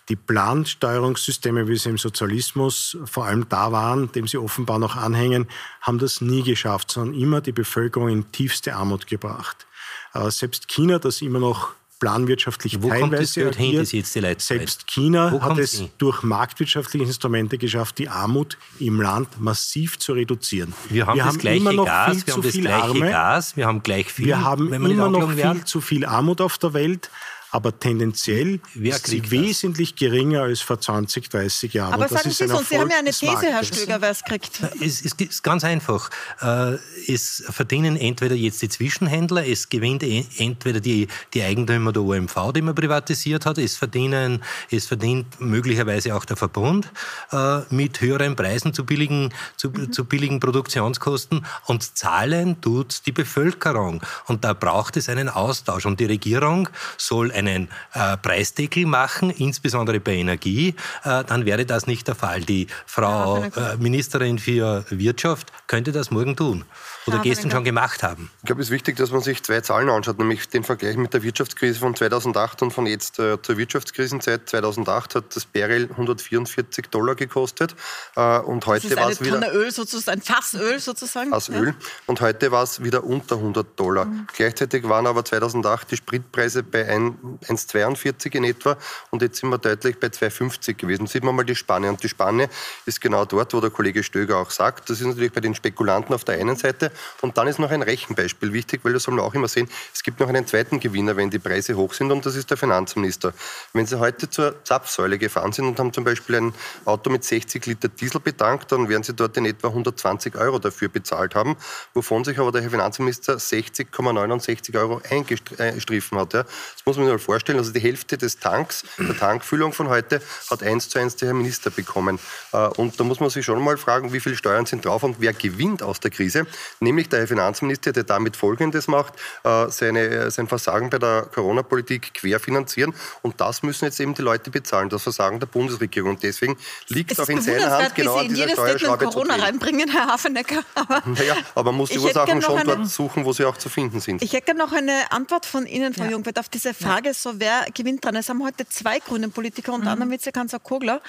die 0.10 0.16
Plansteuerungssysteme, 0.16 1.68
wie 1.68 1.78
sie 1.78 1.90
im 1.90 1.98
Sozialismus 1.98 2.98
vor 3.06 3.26
allem 3.26 3.48
da 3.48 3.72
waren, 3.72 4.12
dem 4.12 4.28
sie 4.28 4.38
offenbar 4.38 4.80
noch 4.80 4.96
anhängen, 4.96 5.48
haben 5.82 6.00
das 6.00 6.20
nie 6.20 6.42
geschafft, 6.42 6.92
sondern 6.92 7.20
immer 7.20 7.42
die 7.42 7.52
Bevölkerung 7.52 8.10
in 8.10 8.32
tiefste 8.32 8.76
Armut 8.76 9.08
gebracht. 9.08 9.68
Äh, 10.14 10.32
selbst 10.32 10.68
China, 10.68 10.98
das 10.98 11.22
immer 11.22 11.40
noch 11.40 11.74
planwirtschaftlich 12.00 12.82
Wo 12.82 12.90
teilweise 12.90 13.44
kommt 13.44 13.58
agiert, 13.58 13.86
hin, 13.86 14.06
selbst 14.40 14.88
China 14.88 15.34
Wo 15.34 15.42
hat 15.42 15.58
es 15.58 15.80
hin? 15.80 15.90
durch 15.98 16.24
marktwirtschaftliche 16.24 17.06
Instrumente 17.06 17.58
geschafft, 17.58 17.98
die 17.98 18.08
Armut 18.08 18.58
im 18.80 19.02
Land 19.02 19.40
massiv 19.42 20.00
zu 20.00 20.14
reduzieren. 20.14 20.74
Wir 20.90 21.06
haben, 21.06 21.18
wir 21.18 21.26
haben 21.26 21.40
immer 21.40 21.74
noch 21.74 21.86
Gas, 21.86 22.24
viel 22.24 22.34
zu 22.34 22.42
viel 22.42 22.68
Arme. 22.68 23.10
Gas, 23.10 23.58
wir 23.58 23.68
haben 23.68 23.84
gleich 23.84 24.08
viel. 24.12 24.28
Wir 24.28 24.44
haben 24.44 24.74
immer 24.74 25.10
noch 25.10 25.30
viel 25.30 25.66
zu 25.66 25.82
viel 25.82 26.06
Armut 26.06 26.40
auf 26.40 26.58
der 26.58 26.74
Welt 26.74 27.12
aber 27.52 27.78
tendenziell 27.80 28.60
ist 28.76 29.08
sie 29.08 29.32
wesentlich 29.32 29.96
geringer 29.96 30.44
als 30.44 30.62
vor 30.62 30.80
20, 30.80 31.30
30 31.30 31.74
Jahren. 31.74 31.94
Aber 31.94 32.08
sagen 32.08 32.30
Sie 32.30 32.44
es 32.44 32.52
uns, 32.52 32.70
Sie 32.70 32.78
haben 32.78 32.90
ja 32.90 33.00
eine 33.00 33.12
These, 33.12 33.42
Herr 33.42 33.64
Stöger, 33.64 34.02
wer 34.02 34.12
es 34.12 34.24
kriegt. 34.24 34.62
Es 34.82 35.02
ist 35.02 35.44
ganz 35.44 35.64
einfach. 35.64 36.10
Äh, 36.42 36.78
es 37.08 37.44
verdienen 37.50 37.96
entweder 37.96 38.36
jetzt 38.36 38.62
die 38.62 38.70
Zwischenhändler, 38.70 39.48
es 39.48 39.70
gewinnt 39.70 40.04
entweder 40.04 40.80
die, 40.80 41.08
die 41.34 41.44
Eigentümer 41.44 41.92
der 41.92 42.04
OMV, 42.04 42.54
die 42.54 42.62
man 42.62 42.76
privatisiert 42.76 43.46
hat, 43.46 43.58
es, 43.58 43.76
verdienen, 43.76 44.44
es 44.70 44.86
verdient 44.86 45.40
möglicherweise 45.40 46.16
auch 46.16 46.26
der 46.26 46.38
Verbund 46.38 46.92
äh, 47.32 47.62
mit 47.70 48.02
höheren 48.02 48.36
Preisen 48.36 48.74
zu 48.74 48.86
billigen, 48.86 49.34
zu, 49.58 49.70
mhm. 49.70 49.92
zu 49.92 50.06
billigen 50.06 50.40
Produktionskosten 50.40 51.46
und 51.66 51.98
zahlen 51.98 52.62
tut 52.62 53.06
die 53.06 53.12
Bevölkerung. 53.12 54.02
Und 54.28 54.44
da 54.44 54.54
braucht 54.54 54.98
es 54.98 55.10
einen 55.10 55.30
Austausch. 55.30 55.86
Und 55.86 56.00
die 56.00 56.06
Regierung 56.06 56.70
soll 56.98 57.32
einen 57.40 57.70
äh, 57.94 58.18
Preisdeckel 58.18 58.86
machen, 58.86 59.30
insbesondere 59.32 60.00
bei 60.00 60.16
Energie, 60.16 60.76
äh, 61.04 61.24
dann 61.24 61.46
wäre 61.46 61.66
das 61.66 61.88
nicht 61.88 62.08
der 62.08 62.16
Fall. 62.16 62.42
Die 62.42 62.68
Frau 62.86 63.44
äh, 63.44 63.78
Ministerin 63.78 64.40
für 64.40 64.86
Wirtschaft 64.90 65.52
könnte 65.68 65.92
das 65.92 66.12
morgen 66.12 66.36
tun 66.36 66.66
oder 67.08 67.20
gestern 67.20 67.52
schon 67.52 67.64
gemacht 67.64 68.04
haben. 68.04 68.32
Ich 68.40 68.48
glaube, 68.48 68.62
es 68.62 68.68
ist 68.68 68.72
wichtig, 68.72 68.98
dass 68.98 69.12
man 69.12 69.22
sich 69.22 69.44
zwei 69.44 69.62
Zahlen 69.62 69.90
anschaut, 69.90 70.18
nämlich 70.20 70.48
den 70.50 70.64
Vergleich 70.64 70.98
mit 70.98 71.14
der 71.14 71.24
Wirtschaftskrise 71.24 71.80
von 71.80 71.96
2008 71.96 72.62
und 72.62 72.72
von 72.72 72.86
jetzt 72.86 73.20
äh, 73.20 73.42
zur 73.42 73.58
Wirtschaftskrisenzeit. 73.58 74.50
2008 74.50 75.16
hat 75.16 75.36
das 75.36 75.46
Barrel 75.46 75.90
144 75.92 76.88
Dollar 76.88 77.16
gekostet 77.16 77.76
äh, 78.16 78.40
und 78.40 78.66
heute 78.66 78.96
war 78.96 79.10
es 79.10 79.22
wieder... 79.22 79.40
Tonne 79.40 79.52
Öl 79.52 79.72
sozusagen, 79.72 80.20
ein 80.20 80.24
Fassöl 80.24 80.80
sozusagen. 80.80 81.30
Fassöl. 81.32 81.68
Ja. 81.68 81.74
Und 82.06 82.22
heute 82.22 82.52
war 82.52 82.64
es 82.64 82.84
wieder 82.84 83.04
unter 83.04 83.36
100 83.36 83.80
Dollar. 83.80 84.06
Mhm. 84.06 84.28
Gleichzeitig 84.34 84.88
waren 84.88 85.08
aber 85.08 85.26
2008 85.26 85.92
die 85.92 85.98
Spritpreise 85.98 86.64
bei 86.64 86.88
1 86.88 87.10
1,42 87.48 88.36
in 88.36 88.44
etwa 88.44 88.78
und 89.12 89.22
jetzt 89.22 89.40
sind 89.40 89.50
wir 89.50 89.58
deutlich 89.58 90.00
bei 90.00 90.08
2,50 90.08 90.76
gewesen. 90.76 91.08
Sieht 91.08 91.24
man 91.24 91.36
mal 91.36 91.44
die 91.44 91.56
Spanne. 91.56 91.90
Und 91.90 92.04
die 92.04 92.10
Spanne 92.10 92.50
ist 92.86 93.02
genau 93.02 93.26
dort, 93.26 93.54
wo 93.54 93.62
der 93.62 93.70
Kollege 93.70 94.04
Stöger 94.04 94.38
auch 94.38 94.52
sagt. 94.52 94.90
Das 94.90 95.00
ist 95.00 95.08
natürlich 95.08 95.32
bei 95.32 95.42
den 95.42 95.56
Spekulanten 95.56 96.14
auf 96.14 96.24
der 96.24 96.40
einen 96.40 96.56
Seite. 96.56 96.89
Und 97.22 97.38
dann 97.38 97.48
ist 97.48 97.60
noch 97.60 97.72
ein 97.72 97.82
Rechenbeispiel 97.82 98.54
wichtig, 98.54 98.82
weil 98.84 98.94
das 98.94 99.04
soll 99.04 99.14
man 99.14 99.26
auch 99.26 99.34
immer 99.34 99.48
sehen. 99.48 99.70
Es 99.94 100.04
gibt 100.04 100.20
noch 100.20 100.30
einen 100.30 100.48
zweiten 100.48 100.80
Gewinner, 100.80 101.16
wenn 101.18 101.30
die 101.30 101.40
Preise 101.40 101.76
hoch 101.76 101.94
sind 101.94 102.12
und 102.12 102.26
das 102.26 102.36
ist 102.36 102.50
der 102.50 102.58
Finanzminister. 102.58 103.34
Wenn 103.74 103.86
Sie 103.86 104.00
heute 104.00 104.30
zur 104.30 104.64
Zapfsäule 104.64 105.18
gefahren 105.18 105.52
sind 105.52 105.66
und 105.66 105.80
haben 105.80 105.94
zum 105.94 106.04
Beispiel 106.04 106.36
ein 106.36 106.54
Auto 106.86 107.10
mit 107.10 107.24
60 107.24 107.66
Liter 107.66 107.88
Diesel 107.88 108.20
betankt, 108.20 108.72
dann 108.72 108.90
werden 108.90 109.04
Sie 109.04 109.14
dort 109.14 109.38
in 109.38 109.46
etwa 109.46 109.70
120 109.70 110.36
Euro 110.36 110.60
dafür 110.60 110.90
bezahlt 110.90 111.36
haben, 111.36 111.56
wovon 111.94 112.24
sich 112.24 112.40
aber 112.40 112.52
der 112.52 112.62
Herr 112.62 112.70
Finanzminister 112.70 113.36
60,69 113.36 114.78
Euro 114.78 115.02
eingestriffen 115.10 116.18
hat. 116.18 116.34
Ja. 116.34 116.44
Das 116.44 116.86
muss 116.86 116.98
man 116.98 117.06
sich 117.06 117.14
mal 117.14 117.20
vorstellen. 117.20 117.58
Also 117.58 117.72
die 117.72 117.80
Hälfte 117.80 118.18
des 118.18 118.40
Tanks, 118.40 118.84
der 118.98 119.18
Tankfüllung 119.18 119.74
von 119.74 119.90
heute, 119.90 120.22
hat 120.50 120.64
eins 120.64 120.90
zu 120.90 121.00
eins 121.00 121.16
der 121.16 121.30
Herr 121.30 121.36
Minister 121.36 121.70
bekommen. 121.70 122.20
Äh, 122.52 122.68
und 122.68 123.00
da 123.00 123.04
muss 123.04 123.20
man 123.20 123.30
sich 123.30 123.46
schon 123.46 123.64
mal 123.64 123.78
fragen, 123.78 124.14
wie 124.14 124.20
viele 124.20 124.36
Steuern 124.36 124.66
sind 124.66 124.86
drauf 124.86 125.04
und 125.04 125.18
wer 125.20 125.34
gewinnt 125.34 125.84
aus 125.84 126.00
der 126.00 126.12
Krise. 126.12 126.46
Nämlich 126.80 127.10
der 127.10 127.20
Herr 127.20 127.28
Finanzminister, 127.28 127.92
der 127.92 128.04
damit 128.04 128.36
Folgendes 128.36 128.88
macht, 128.88 129.14
äh, 129.44 129.70
seine, 129.70 130.32
sein 130.32 130.48
Versagen 130.48 130.90
bei 130.90 130.98
der 130.98 131.24
Corona-Politik 131.34 132.14
querfinanzieren. 132.14 132.94
Und 133.22 133.40
das 133.42 133.64
müssen 133.64 133.86
jetzt 133.86 134.00
eben 134.00 134.14
die 134.14 134.22
Leute 134.22 134.50
bezahlen, 134.50 134.90
das 134.90 135.04
Versagen 135.04 135.40
der 135.40 135.48
Bundesregierung. 135.48 136.12
Und 136.12 136.24
deswegen 136.24 136.58
liegt 136.88 137.12
es 137.12 137.20
auch 137.20 137.28
in 137.28 137.42
seiner 137.42 137.70
Hand, 137.72 137.96
genau 137.96 138.18
an 138.18 138.30
dieser 138.30 138.50
Steuerschraube 138.50 139.06
Corona 139.06 139.36
zu 139.36 139.42
reinbringen, 139.42 139.90
Herr 139.90 140.08
Hafenecker. 140.08 140.64
Aber, 140.76 141.04
naja, 141.06 141.36
aber 141.56 141.72
man 141.72 141.80
muss 141.80 141.90
die 141.90 142.00
Ursachen 142.00 142.42
schon 142.42 142.64
dort 142.64 142.88
suchen, 142.88 143.26
wo 143.26 143.34
sie 143.34 143.46
auch 143.46 143.58
zu 143.58 143.70
finden 143.70 144.00
sind. 144.00 144.22
Ich 144.22 144.34
hätte 144.34 144.56
noch 144.56 144.72
eine 144.72 145.12
Antwort 145.12 145.46
von 145.46 145.66
Ihnen, 145.66 145.94
Frau 145.94 146.06
ja. 146.06 146.12
Jungwirth, 146.12 146.40
auf 146.40 146.50
diese 146.50 146.74
Frage, 146.74 147.14
so 147.14 147.40
wer 147.40 147.66
gewinnt 147.74 148.06
dran. 148.06 148.16
Es 148.16 148.30
haben 148.30 148.44
heute 148.44 148.68
zwei 148.68 149.00
grüne 149.00 149.30
Politiker, 149.30 149.74
unter 149.74 149.88
mhm. 149.88 149.94
anderem 149.94 150.12
Vizekanzler 150.12 150.60
Kogler, 150.60 151.02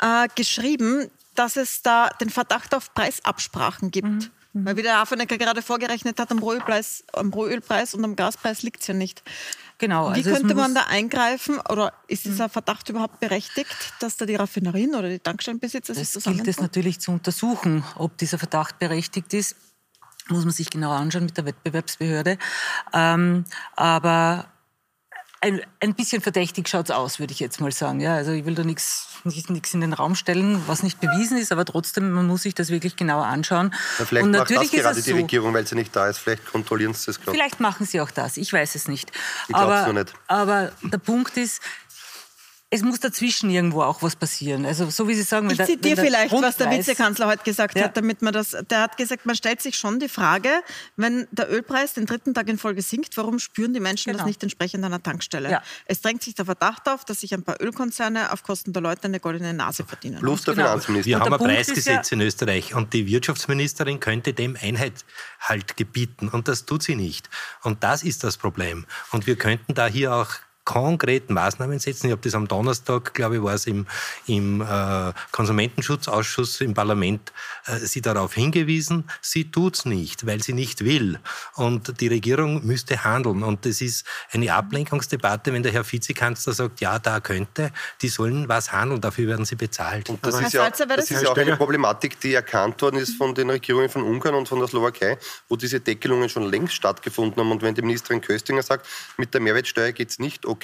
äh, 0.00 0.28
geschrieben, 0.34 1.10
dass 1.34 1.56
es 1.56 1.82
da 1.82 2.08
den 2.20 2.30
Verdacht 2.30 2.74
auf 2.74 2.94
Preisabsprachen 2.94 3.90
gibt. 3.90 4.08
Mhm. 4.08 4.30
Mhm. 4.60 4.66
Weil 4.66 4.76
wie 4.76 4.82
der 4.82 4.98
Hafenecker 4.98 5.38
gerade 5.38 5.62
vorgerechnet 5.62 6.18
hat, 6.18 6.30
am 6.30 6.38
Rohölpreis, 6.38 7.04
am 7.12 7.32
Rohölpreis 7.32 7.94
und 7.94 8.04
am 8.04 8.16
Gaspreis 8.16 8.62
liegt 8.62 8.80
es 8.82 8.86
ja 8.86 8.94
nicht. 8.94 9.22
Genau. 9.78 10.12
Wie 10.12 10.18
also 10.18 10.32
könnte 10.32 10.54
man 10.54 10.74
da 10.74 10.84
eingreifen 10.88 11.60
oder 11.68 11.92
ist 12.08 12.24
dieser 12.24 12.48
mhm. 12.48 12.50
Verdacht 12.50 12.88
überhaupt 12.88 13.20
berechtigt, 13.20 13.94
dass 14.00 14.16
da 14.16 14.26
die 14.26 14.34
Raffinerien 14.34 14.94
oder 14.94 15.08
die 15.08 15.20
Tankstellenbesitzer 15.20 15.94
das 15.94 16.12
sich 16.12 16.24
Das 16.24 16.32
gilt 16.32 16.48
es 16.48 16.60
natürlich 16.60 16.98
zu 16.98 17.12
untersuchen, 17.12 17.84
ob 17.96 18.18
dieser 18.18 18.38
Verdacht 18.38 18.78
berechtigt 18.80 19.32
ist. 19.34 19.54
Muss 20.28 20.44
man 20.44 20.52
sich 20.52 20.68
genau 20.68 20.90
anschauen 20.90 21.24
mit 21.24 21.36
der 21.36 21.46
Wettbewerbsbehörde. 21.46 22.38
Ähm, 22.92 23.44
aber 23.76 24.46
ein, 25.40 25.60
ein 25.80 25.94
bisschen 25.94 26.20
verdächtig 26.20 26.68
schaut 26.68 26.86
es 26.86 26.90
aus, 26.90 27.18
würde 27.20 27.32
ich 27.32 27.38
jetzt 27.38 27.60
mal 27.60 27.70
sagen. 27.70 28.00
Ja, 28.00 28.14
also 28.16 28.32
ich 28.32 28.44
will 28.44 28.54
da 28.54 28.64
nichts 28.64 29.08
in 29.24 29.80
den 29.80 29.92
Raum 29.92 30.14
stellen, 30.14 30.62
was 30.66 30.82
nicht 30.82 31.00
bewiesen 31.00 31.38
ist, 31.38 31.52
aber 31.52 31.64
trotzdem, 31.64 32.10
man 32.10 32.26
muss 32.26 32.42
sich 32.42 32.54
das 32.54 32.70
wirklich 32.70 32.96
genauer 32.96 33.26
anschauen. 33.26 33.72
Ja, 33.98 34.04
vielleicht 34.04 34.26
Und 34.26 34.32
macht 34.32 34.50
das 34.50 34.70
gerade 34.70 35.00
die 35.00 35.12
Regierung, 35.12 35.54
weil 35.54 35.66
sie 35.66 35.76
nicht 35.76 35.94
da 35.94 36.08
ist. 36.08 36.18
Vielleicht 36.18 36.44
kontrollieren 36.46 36.92
sie 36.94 37.06
das 37.06 37.20
gerade. 37.20 37.32
Vielleicht 37.32 37.60
machen 37.60 37.86
sie 37.86 38.00
auch 38.00 38.10
das, 38.10 38.36
ich 38.36 38.52
weiß 38.52 38.74
es 38.74 38.88
nicht. 38.88 39.12
Ich 39.48 39.54
glaube 39.54 39.74
es 39.74 39.84
nur 39.84 39.94
nicht. 39.94 40.12
Aber 40.26 40.72
der 40.82 40.98
Punkt 40.98 41.36
ist, 41.36 41.62
es 42.70 42.82
muss 42.82 43.00
dazwischen 43.00 43.48
irgendwo 43.48 43.82
auch 43.82 44.02
was 44.02 44.14
passieren. 44.14 44.66
Also 44.66 44.90
so 44.90 45.08
wie 45.08 45.14
Sie 45.14 45.22
sagen, 45.22 45.48
ich 45.48 45.62
zitiere 45.64 45.96
vielleicht, 45.96 46.32
was 46.32 46.56
der 46.58 46.70
Vizekanzler 46.70 47.26
heute 47.26 47.42
gesagt 47.42 47.78
ja. 47.78 47.84
hat, 47.84 47.96
damit 47.96 48.20
man 48.20 48.34
das. 48.34 48.56
Der 48.68 48.82
hat 48.82 48.98
gesagt, 48.98 49.24
man 49.24 49.34
stellt 49.36 49.62
sich 49.62 49.76
schon 49.76 49.98
die 50.00 50.08
Frage, 50.08 50.50
wenn 50.96 51.26
der 51.30 51.50
Ölpreis 51.50 51.94
den 51.94 52.04
dritten 52.04 52.34
Tag 52.34 52.46
in 52.48 52.58
Folge 52.58 52.82
sinkt, 52.82 53.16
warum 53.16 53.38
spüren 53.38 53.72
die 53.72 53.80
Menschen 53.80 54.12
genau. 54.12 54.18
das 54.18 54.26
nicht 54.26 54.42
entsprechend 54.42 54.84
an 54.84 54.90
der 54.90 55.02
Tankstelle? 55.02 55.50
Ja. 55.50 55.62
Es 55.86 56.02
drängt 56.02 56.22
sich 56.22 56.34
der 56.34 56.44
Verdacht 56.44 56.86
auf, 56.90 57.06
dass 57.06 57.20
sich 57.20 57.32
ein 57.32 57.42
paar 57.42 57.58
Ölkonzerne 57.58 58.32
auf 58.32 58.42
Kosten 58.42 58.74
der 58.74 58.82
Leute 58.82 59.04
eine 59.04 59.18
goldene 59.18 59.54
Nase 59.54 59.84
verdienen. 59.84 60.20
Plus 60.20 60.42
der 60.42 60.54
genau. 60.54 60.66
Finanzminister. 60.66 61.08
Wir 61.08 61.20
haben 61.20 61.32
ein 61.32 61.38
Preisgesetz 61.38 62.10
ja 62.10 62.14
in 62.14 62.20
Österreich 62.20 62.74
und 62.74 62.92
die 62.92 63.06
Wirtschaftsministerin 63.06 63.98
könnte 63.98 64.34
dem 64.34 64.58
Einheit 64.60 65.06
halt 65.40 65.78
gebieten 65.78 66.28
und 66.28 66.48
das 66.48 66.66
tut 66.66 66.82
sie 66.82 66.96
nicht. 66.96 67.30
Und 67.62 67.82
das 67.82 68.02
ist 68.02 68.24
das 68.24 68.36
Problem. 68.36 68.84
Und 69.10 69.26
wir 69.26 69.36
könnten 69.36 69.72
da 69.72 69.86
hier 69.86 70.14
auch 70.14 70.28
konkreten 70.68 71.32
Maßnahmen 71.32 71.78
setzen. 71.78 72.08
Ich 72.08 72.12
habe 72.12 72.20
das 72.22 72.34
am 72.34 72.46
Donnerstag, 72.46 73.14
glaube 73.14 73.36
ich, 73.36 73.42
war 73.42 73.54
es 73.54 73.66
im, 73.66 73.86
im 74.26 74.60
äh, 74.60 75.12
Konsumentenschutzausschuss 75.32 76.60
im 76.60 76.74
Parlament, 76.74 77.32
äh, 77.64 77.78
sie 77.78 78.02
darauf 78.02 78.34
hingewiesen. 78.34 79.04
Sie 79.22 79.50
tut 79.50 79.76
es 79.76 79.84
nicht, 79.86 80.26
weil 80.26 80.42
sie 80.42 80.52
nicht 80.52 80.84
will. 80.84 81.20
Und 81.54 82.02
die 82.02 82.08
Regierung 82.08 82.66
müsste 82.66 83.02
handeln. 83.02 83.44
Und 83.44 83.64
das 83.64 83.80
ist 83.80 84.04
eine 84.30 84.52
Ablenkungsdebatte, 84.52 85.54
wenn 85.54 85.62
der 85.62 85.72
Herr 85.72 85.90
Vizekanzler 85.90 86.52
sagt, 86.52 86.82
ja, 86.82 86.98
da 86.98 87.20
könnte, 87.20 87.72
die 88.02 88.08
sollen 88.08 88.46
was 88.46 88.70
handeln, 88.70 89.00
dafür 89.00 89.28
werden 89.28 89.46
sie 89.46 89.56
bezahlt. 89.56 90.10
Und 90.10 90.24
das 90.26 90.38
ist 90.38 90.52
ja, 90.52 90.68
das 90.68 91.10
ist 91.10 91.22
ja 91.22 91.30
auch 91.30 91.36
eine 91.38 91.56
Problematik, 91.56 92.20
die 92.20 92.34
erkannt 92.34 92.82
worden 92.82 92.96
ist 92.96 93.16
von 93.16 93.34
den 93.34 93.48
Regierungen 93.48 93.88
von 93.88 94.02
Ungarn 94.02 94.34
und 94.34 94.46
von 94.46 94.58
der 94.58 94.68
Slowakei, 94.68 95.16
wo 95.48 95.56
diese 95.56 95.80
Deckelungen 95.80 96.28
schon 96.28 96.42
längst 96.42 96.74
stattgefunden 96.74 97.40
haben. 97.40 97.52
Und 97.52 97.62
wenn 97.62 97.74
die 97.74 97.80
Ministerin 97.80 98.20
Köstinger 98.20 98.62
sagt, 98.62 98.86
mit 99.16 99.32
der 99.32 99.40
Mehrwertsteuer 99.40 99.92
geht 99.92 100.10
es 100.10 100.18
nicht, 100.18 100.44
okay. 100.44 100.57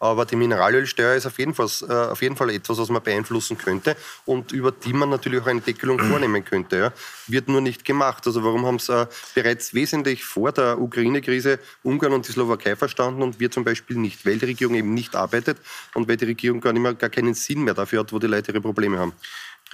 Aber 0.00 0.24
die 0.24 0.36
Mineralölsteuer 0.36 1.14
ist 1.14 1.26
auf 1.26 1.38
jeden, 1.38 1.54
Fall, 1.54 1.68
äh, 1.88 1.92
auf 2.10 2.22
jeden 2.22 2.36
Fall 2.36 2.50
etwas, 2.50 2.78
was 2.78 2.88
man 2.88 3.02
beeinflussen 3.02 3.58
könnte 3.58 3.96
und 4.24 4.52
über 4.52 4.72
die 4.72 4.92
man 4.92 5.10
natürlich 5.10 5.40
auch 5.40 5.46
eine 5.46 5.60
Deckelung 5.60 5.98
vornehmen 5.98 6.44
könnte. 6.50 6.76
Ja. 6.76 6.92
Wird 7.26 7.48
nur 7.48 7.60
nicht 7.60 7.84
gemacht. 7.84 8.26
Also 8.26 8.44
warum 8.44 8.66
haben 8.66 8.76
es 8.76 8.88
äh, 8.88 9.06
bereits 9.34 9.74
wesentlich 9.74 10.24
vor 10.24 10.52
der 10.52 10.80
Ukraine-Krise 10.80 11.58
Ungarn 11.82 12.12
und 12.12 12.28
die 12.28 12.32
Slowakei 12.32 12.76
verstanden 12.76 13.22
und 13.22 13.40
wir 13.40 13.50
zum 13.50 13.64
Beispiel 13.64 13.96
nicht? 13.96 14.24
Weil 14.26 14.38
die 14.38 14.46
Regierung 14.46 14.74
eben 14.74 14.94
nicht 14.94 15.14
arbeitet 15.16 15.58
und 15.94 16.08
weil 16.08 16.16
die 16.16 16.26
Regierung 16.26 16.60
gar, 16.60 16.72
nicht 16.72 16.82
mehr, 16.82 16.94
gar 16.94 17.10
keinen 17.10 17.34
Sinn 17.34 17.62
mehr 17.62 17.74
dafür 17.74 18.00
hat, 18.00 18.12
wo 18.12 18.18
die 18.18 18.26
Leute 18.26 18.52
ihre 18.52 18.60
Probleme 18.60 18.98
haben. 18.98 19.12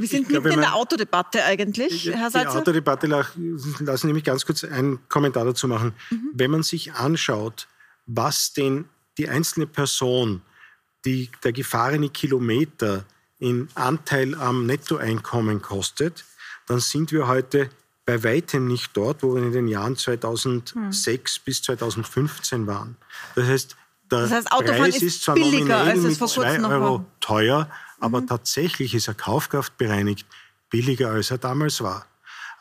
Wir 0.01 0.09
sind 0.09 0.31
mitten 0.31 0.47
in 0.47 0.61
der 0.61 0.75
Autodebatte 0.75 1.45
eigentlich, 1.45 2.11
Herr 2.11 2.31
Salzer. 2.31 2.53
Die 2.53 2.59
Autodebatte, 2.59 3.07
lassen 3.07 4.07
Sie 4.09 4.13
mich 4.13 4.25
ganz 4.25 4.47
kurz 4.47 4.65
einen 4.65 5.07
Kommentar 5.09 5.45
dazu 5.45 5.69
machen. 5.69 5.93
Mhm. 6.11 6.31
Wenn 6.33 6.51
man 6.51 6.63
sich 6.63 6.95
anschaut, 6.95 7.67
was 8.07 8.53
den 8.53 8.87
die 9.21 9.29
einzelne 9.29 9.67
Person, 9.67 10.41
die, 11.05 11.31
der 11.45 11.53
gefahrene 11.53 12.09
Kilometer 12.09 13.05
in 13.39 13.69
Anteil 13.75 14.35
am 14.35 14.65
Nettoeinkommen 14.65 15.61
kostet, 15.61 16.25
dann 16.67 16.81
sind 16.81 17.13
wir 17.13 17.27
heute 17.27 17.69
bei 18.07 18.25
weitem 18.25 18.67
nicht 18.67 18.97
dort, 18.97 19.23
wo 19.23 19.35
wir 19.35 19.43
in 19.43 19.53
den 19.53 19.69
Jahren 19.69 19.97
2006 19.97 21.37
hm. 21.37 21.43
bis 21.45 21.63
2015 21.63 22.67
waren. 22.67 22.97
Das 23.35 23.47
heißt, 23.47 23.77
der 24.11 24.23
das 24.23 24.33
heißt, 24.33 24.49
Preis 24.49 24.97
ist, 24.97 25.03
ist 25.03 25.23
zwar 25.25 25.39
nominell 25.39 25.97
mit 25.97 26.17
2 26.17 26.65
Euro 26.65 27.05
teuer, 27.21 27.71
aber 28.01 28.23
mhm. 28.23 28.27
tatsächlich 28.27 28.95
ist 28.95 29.07
er 29.07 29.15
kaufkraftbereinigt 29.15 30.27
billiger, 30.71 31.11
als 31.11 31.31
er 31.31 31.39
damals 31.39 31.83
war. 31.83 32.07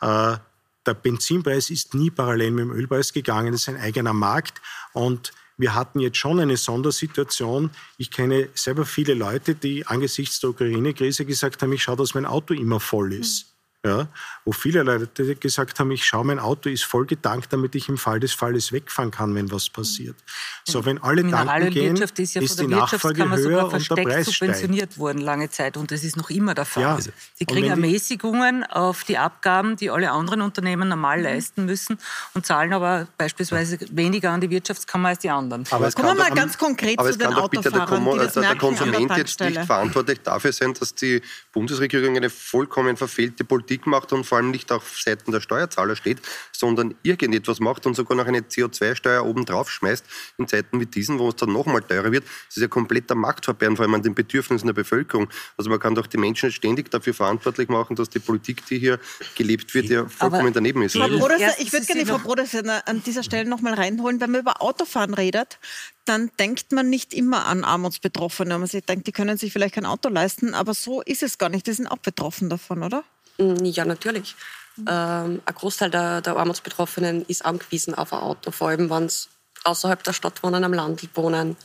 Äh, 0.00 0.38
der 0.86 0.94
Benzinpreis 0.94 1.70
ist 1.70 1.94
nie 1.94 2.10
parallel 2.10 2.50
mit 2.52 2.64
dem 2.66 2.70
Ölpreis 2.72 3.12
gegangen, 3.12 3.52
das 3.52 3.62
ist 3.62 3.68
ein 3.70 3.80
eigener 3.80 4.12
Markt 4.12 4.60
und 4.92 5.32
wir 5.60 5.74
hatten 5.74 6.00
jetzt 6.00 6.16
schon 6.16 6.40
eine 6.40 6.56
Sondersituation. 6.56 7.70
Ich 7.98 8.10
kenne 8.10 8.48
selber 8.54 8.84
viele 8.86 9.14
Leute, 9.14 9.54
die 9.54 9.86
angesichts 9.86 10.40
der 10.40 10.50
Ukraine-Krise 10.50 11.24
gesagt 11.24 11.62
haben, 11.62 11.72
ich 11.72 11.82
schaue, 11.82 11.96
dass 11.96 12.14
mein 12.14 12.26
Auto 12.26 12.54
immer 12.54 12.80
voll 12.80 13.12
ist. 13.12 13.49
Ja, 13.82 14.08
wo 14.44 14.52
viele 14.52 14.82
Leute 14.82 15.36
gesagt 15.36 15.80
haben, 15.80 15.90
ich 15.90 16.04
schaue, 16.04 16.26
mein 16.26 16.38
Auto 16.38 16.68
ist 16.68 16.84
voll 16.84 17.06
getankt, 17.06 17.50
damit 17.50 17.74
ich 17.74 17.88
im 17.88 17.96
Fall 17.96 18.20
des 18.20 18.34
Falles 18.34 18.72
wegfahren 18.72 19.10
kann, 19.10 19.34
wenn 19.34 19.50
was 19.50 19.70
passiert. 19.70 20.16
So, 20.64 20.84
wenn 20.84 21.02
alle 21.02 21.22
tanken 21.26 21.70
gehen, 21.70 21.96
ist, 21.96 22.34
ja 22.34 22.42
ist 22.42 22.60
die 22.60 22.66
Nachfrage 22.66 23.30
höher 23.30 23.72
und 23.72 23.90
der 23.90 24.02
Preis 24.02 24.26
subventioniert 24.26 24.92
steigt. 24.92 24.98
worden 24.98 25.22
lange 25.22 25.48
Zeit 25.48 25.78
und 25.78 25.90
das 25.90 26.04
ist 26.04 26.18
noch 26.18 26.28
immer 26.28 26.52
der 26.52 26.66
Fall. 26.66 26.82
Ja. 26.82 26.98
Sie 27.34 27.46
kriegen 27.46 27.68
Ermäßigungen 27.68 28.64
auf 28.64 29.04
die 29.04 29.16
Abgaben, 29.16 29.76
die 29.76 29.88
alle 29.88 30.10
anderen 30.10 30.42
Unternehmen 30.42 30.90
normal 30.90 31.16
mhm. 31.16 31.24
leisten 31.24 31.64
müssen 31.64 31.96
und 32.34 32.44
zahlen 32.44 32.74
aber 32.74 33.08
beispielsweise 33.16 33.78
weniger 33.92 34.30
an 34.32 34.42
die 34.42 34.50
Wirtschaftskammer 34.50 35.08
als 35.08 35.20
die 35.20 35.30
anderen. 35.30 35.64
Aber 35.70 35.90
Kommen 35.92 36.18
wir 36.18 36.24
mal 36.24 36.34
ganz 36.34 36.58
konkret 36.58 37.00
zu 37.00 37.16
den 37.16 37.28
Autofahrern, 37.28 38.04
der, 38.04 38.26
die 38.26 38.40
der 38.40 38.56
Konsument 38.56 39.16
jetzt 39.16 39.40
nicht 39.40 39.58
verantwortlich 39.64 40.20
dafür 40.20 40.52
sein, 40.52 40.74
dass 40.74 40.94
die 40.94 41.22
Bundesregierung 41.50 42.14
eine 42.14 42.28
vollkommen 42.28 42.98
verfehlte 42.98 43.42
Politik 43.42 43.69
Politik 43.70 43.86
macht 43.86 44.12
und 44.12 44.24
vor 44.24 44.38
allem 44.38 44.50
nicht 44.50 44.72
auf 44.72 44.98
Seiten 44.98 45.30
der 45.30 45.40
Steuerzahler 45.40 45.94
steht, 45.94 46.18
sondern 46.50 46.96
irgendetwas 47.04 47.60
macht 47.60 47.86
und 47.86 47.94
sogar 47.94 48.16
noch 48.16 48.26
eine 48.26 48.40
CO2-Steuer 48.40 49.24
obendrauf 49.24 49.70
schmeißt 49.70 50.04
in 50.38 50.48
Zeiten 50.48 50.80
wie 50.80 50.86
diesen, 50.86 51.20
wo 51.20 51.28
es 51.28 51.36
dann 51.36 51.52
nochmal 51.52 51.82
teurer 51.82 52.10
wird. 52.10 52.24
Das 52.24 52.56
ist 52.56 52.62
ja 52.62 52.68
kompletter 52.68 53.14
Marktverbehren, 53.14 53.76
vor 53.76 53.84
allem 53.84 53.94
an 53.94 54.02
den 54.02 54.16
Bedürfnissen 54.16 54.66
der 54.66 54.74
Bevölkerung. 54.74 55.28
Also 55.56 55.70
man 55.70 55.78
kann 55.78 55.94
doch 55.94 56.08
die 56.08 56.16
Menschen 56.16 56.50
ständig 56.50 56.90
dafür 56.90 57.14
verantwortlich 57.14 57.68
machen, 57.68 57.94
dass 57.94 58.10
die 58.10 58.18
Politik, 58.18 58.66
die 58.66 58.80
hier 58.80 58.98
gelebt 59.36 59.72
wird, 59.72 59.86
ja 59.86 60.08
vollkommen 60.08 60.40
Aber 60.42 60.50
daneben 60.50 60.82
ist. 60.82 60.96
Frau 60.96 61.06
Brodesser, 61.06 61.54
ich 61.60 61.72
würde 61.72 61.86
gerne 61.86 62.06
Frau 62.06 62.18
Brodesser 62.18 62.88
an 62.88 63.04
dieser 63.04 63.22
Stelle 63.22 63.48
nochmal 63.48 63.74
reinholen. 63.74 64.20
Wenn 64.20 64.32
man 64.32 64.40
über 64.40 64.60
Autofahren 64.60 65.14
redet, 65.14 65.60
dann 66.06 66.28
denkt 66.40 66.72
man 66.72 66.90
nicht 66.90 67.14
immer 67.14 67.46
an 67.46 67.62
Armutsbetroffene. 67.62 68.58
Man 68.58 68.68
denkt, 68.68 69.06
die 69.06 69.12
können 69.12 69.36
sich 69.36 69.52
vielleicht 69.52 69.76
kein 69.76 69.86
Auto 69.86 70.08
leisten, 70.08 70.54
aber 70.54 70.74
so 70.74 71.02
ist 71.02 71.22
es 71.22 71.38
gar 71.38 71.50
nicht. 71.50 71.68
Die 71.68 71.72
sind 71.72 71.86
auch 71.86 71.98
betroffen 71.98 72.48
davon, 72.48 72.82
oder? 72.82 73.04
Mm, 73.40 73.64
ja, 73.64 73.84
natürlich. 73.84 74.36
Ähm, 74.78 75.42
ein 75.44 75.54
Großteil 75.54 75.90
der, 75.90 76.20
der 76.20 76.36
Armutsbetroffenen 76.36 77.24
ist 77.26 77.44
angewiesen 77.44 77.94
auf 77.94 78.12
ein 78.12 78.20
Auto, 78.20 78.50
vor 78.50 78.68
allem 78.68 78.88
wenn 78.88 79.08
sie 79.08 79.28
außerhalb 79.64 80.02
der 80.02 80.12
Stadt 80.12 80.42
wohnen, 80.42 80.64
am 80.64 80.72
Land 80.72 81.06
wohnen. 81.14 81.56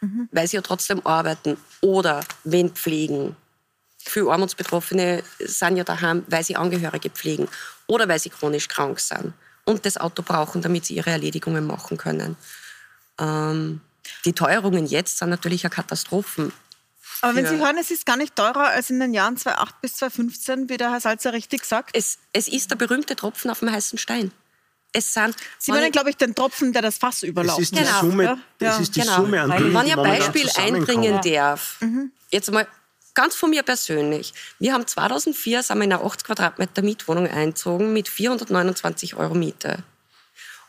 mhm. 0.00 0.28
weil 0.32 0.46
sie 0.46 0.56
ja 0.56 0.62
trotzdem 0.62 1.04
arbeiten 1.06 1.56
oder 1.80 2.24
wen 2.44 2.70
pflegen. 2.70 3.36
Viele 3.98 4.30
Armutsbetroffene 4.30 5.22
sind 5.38 5.76
ja 5.76 5.84
daheim, 5.84 6.24
weil 6.28 6.44
sie 6.44 6.56
Angehörige 6.56 7.10
pflegen 7.10 7.48
oder 7.86 8.08
weil 8.08 8.18
sie 8.18 8.30
chronisch 8.30 8.68
krank 8.68 9.00
sind 9.00 9.32
und 9.64 9.84
das 9.84 9.96
Auto 9.96 10.22
brauchen, 10.22 10.62
damit 10.62 10.86
sie 10.86 10.94
ihre 10.94 11.10
Erledigungen 11.10 11.66
machen 11.66 11.96
können. 11.96 12.36
Ähm, 13.18 13.80
die 14.24 14.32
Teuerungen 14.32 14.86
jetzt 14.86 15.18
sind 15.18 15.30
natürlich 15.30 15.64
eine 15.64 15.74
Katastrophen. 15.74 16.52
Aber 17.22 17.34
wenn 17.34 17.46
Sie 17.46 17.56
hören, 17.58 17.78
es 17.78 17.90
ist 17.90 18.06
gar 18.06 18.16
nicht 18.16 18.36
teurer 18.36 18.68
als 18.68 18.90
in 18.90 19.00
den 19.00 19.14
Jahren 19.14 19.36
2008 19.36 19.80
bis 19.80 19.96
2015, 19.96 20.68
wie 20.68 20.76
der 20.76 20.90
Herr 20.90 21.00
Salzer 21.00 21.32
richtig 21.32 21.64
sagt. 21.64 21.96
Es, 21.96 22.18
es 22.32 22.48
ist 22.48 22.70
der 22.70 22.76
berühmte 22.76 23.16
Tropfen 23.16 23.50
auf 23.50 23.60
dem 23.60 23.70
heißen 23.70 23.98
Stein. 23.98 24.32
Es 24.92 25.12
sind, 25.12 25.36
Sie 25.58 25.72
meinen, 25.72 25.92
glaube 25.92 26.10
ich, 26.10 26.16
den 26.16 26.34
Tropfen, 26.34 26.72
der 26.72 26.82
das 26.82 26.96
Fass 26.96 27.22
überlaufen. 27.22 27.62
Es 27.62 27.70
ist 27.70 27.78
die 27.78 27.84
genau. 27.84 28.00
Summe, 28.00 28.38
ja. 28.60 28.78
ist 28.78 28.96
die 28.96 29.00
genau. 29.00 29.16
Summe 29.16 29.42
an 29.42 29.50
Dingen, 29.50 29.74
Wenn 29.74 29.86
ich 29.86 29.96
ein 29.96 30.02
Beispiel 30.02 30.50
einbringen 30.56 31.20
darf, 31.22 31.76
mhm. 31.80 32.12
jetzt 32.30 32.50
mal 32.50 32.66
ganz 33.14 33.34
von 33.34 33.50
mir 33.50 33.62
persönlich. 33.62 34.32
Wir 34.58 34.72
haben 34.72 34.86
2004 34.86 35.64
sind 35.64 35.78
wir 35.78 35.84
in 35.84 35.92
eine 35.92 36.02
80 36.04 36.24
Quadratmeter 36.24 36.82
Mietwohnung 36.82 37.26
einzogen 37.26 37.92
mit 37.92 38.08
429 38.08 39.16
Euro 39.16 39.34
Miete. 39.34 39.82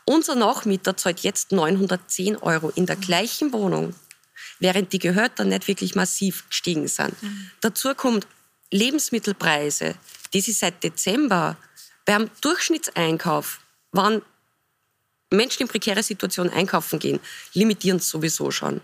Unser 0.04 0.34
Nachmieter 0.34 0.96
zahlt 0.96 1.20
jetzt 1.20 1.52
910 1.52 2.36
Euro 2.36 2.70
in 2.74 2.86
der 2.86 2.96
gleichen 2.96 3.52
Wohnung, 3.52 3.94
während 4.58 4.92
die 4.92 4.98
Gehälter 4.98 5.44
nicht 5.44 5.68
wirklich 5.68 5.94
massiv 5.94 6.48
gestiegen 6.48 6.88
sind. 6.88 7.20
Mhm. 7.22 7.50
Dazu 7.60 7.94
kommt 7.94 8.26
Lebensmittelpreise, 8.70 9.94
die 10.32 10.40
sie 10.40 10.52
seit 10.52 10.82
Dezember 10.82 11.56
beim 12.04 12.30
Durchschnittseinkauf, 12.40 13.60
wann 13.92 14.22
Menschen 15.30 15.62
in 15.62 15.68
prekäre 15.68 16.02
Situationen 16.02 16.52
einkaufen 16.52 16.98
gehen, 16.98 17.20
limitieren 17.52 17.98
es 17.98 18.08
sowieso 18.08 18.50
schon. 18.50 18.80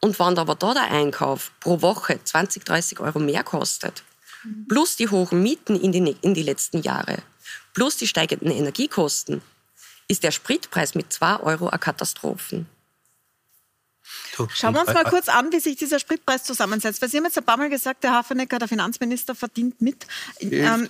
Und 0.00 0.18
wenn 0.18 0.38
aber 0.38 0.54
da 0.54 0.74
der 0.74 0.90
Einkauf 0.90 1.52
pro 1.60 1.80
Woche 1.82 2.18
20, 2.22 2.64
30 2.64 3.00
Euro 3.00 3.18
mehr 3.18 3.44
kostet, 3.44 4.02
plus 4.68 4.96
die 4.96 5.08
hohen 5.08 5.42
Mieten 5.42 5.78
in 5.78 5.92
die, 5.92 6.16
in 6.22 6.34
die 6.34 6.42
letzten 6.42 6.82
Jahre, 6.82 7.22
plus 7.74 7.96
die 7.96 8.08
steigenden 8.08 8.50
Energiekosten, 8.50 9.42
ist 10.08 10.24
der 10.24 10.30
Spritpreis 10.30 10.94
mit 10.94 11.12
2 11.12 11.40
Euro 11.40 11.68
eine 11.68 11.78
Katastrophe. 11.78 12.66
Schauen 14.54 14.74
wir 14.74 14.80
uns 14.80 14.92
mal 14.92 15.04
kurz 15.04 15.28
an, 15.28 15.52
wie 15.52 15.60
sich 15.60 15.76
dieser 15.76 15.98
Spritpreis 15.98 16.44
zusammensetzt. 16.44 17.02
Weil 17.02 17.08
Sie 17.08 17.18
haben 17.18 17.24
jetzt 17.24 17.38
ein 17.38 17.44
paar 17.44 17.56
Mal 17.56 17.68
gesagt, 17.68 18.02
der 18.04 18.12
Hafenecker, 18.12 18.58
der 18.58 18.68
Finanzminister, 18.68 19.34
verdient 19.34 19.80
mit. 19.80 20.06
Ähm, 20.40 20.86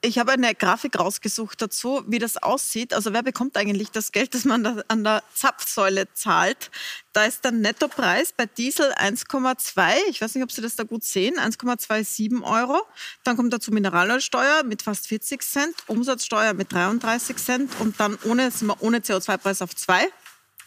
ich 0.00 0.18
habe 0.18 0.32
eine 0.32 0.54
Grafik 0.54 0.98
rausgesucht 0.98 1.60
dazu, 1.60 2.02
wie 2.06 2.18
das 2.18 2.36
aussieht. 2.36 2.94
Also 2.94 3.12
wer 3.12 3.22
bekommt 3.22 3.56
eigentlich 3.56 3.90
das 3.90 4.12
Geld, 4.12 4.34
das 4.34 4.44
man 4.44 4.82
an 4.88 5.04
der 5.04 5.22
Zapfsäule 5.34 6.12
zahlt? 6.14 6.70
Da 7.12 7.24
ist 7.24 7.44
der 7.44 7.52
Nettopreis 7.52 8.32
bei 8.32 8.46
Diesel 8.46 8.92
1,2. 8.92 9.92
Ich 10.08 10.20
weiß 10.20 10.34
nicht, 10.34 10.44
ob 10.44 10.52
Sie 10.52 10.62
das 10.62 10.76
da 10.76 10.84
gut 10.84 11.02
sehen. 11.02 11.36
1,27 11.38 12.42
Euro. 12.42 12.80
Dann 13.24 13.36
kommt 13.36 13.52
dazu 13.52 13.72
Mineralölsteuer 13.72 14.62
mit 14.62 14.82
fast 14.82 15.08
40 15.08 15.42
Cent, 15.42 15.74
Umsatzsteuer 15.88 16.54
mit 16.54 16.72
33 16.72 17.36
Cent 17.36 17.72
und 17.80 17.98
dann 17.98 18.18
ohne, 18.24 18.50
ohne 18.78 18.98
CO2-Preis 18.98 19.62
auf 19.62 19.74
2. 19.74 20.06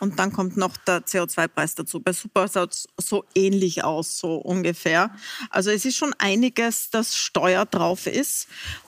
Und 0.02 0.18
dann 0.18 0.34
kommt 0.34 0.58
noch 0.58 0.76
der 0.78 1.06
CO2-Preis 1.06 1.76
dazu. 1.76 2.00
Bei 2.00 2.12
Super 2.12 2.48
schaut 2.48 2.74
es 2.74 2.88
so 2.98 3.24
ähnlich 3.36 3.84
aus, 3.84 4.18
so 4.18 4.36
ungefähr. 4.38 5.12
Also 5.52 5.70
es 5.70 5.86
ist 5.86 5.96
schon 5.96 6.16
einiges, 6.18 6.90
das 6.90 7.16
Steuer 7.16 7.66
drauf 7.66 8.08
ist. 8.08 8.48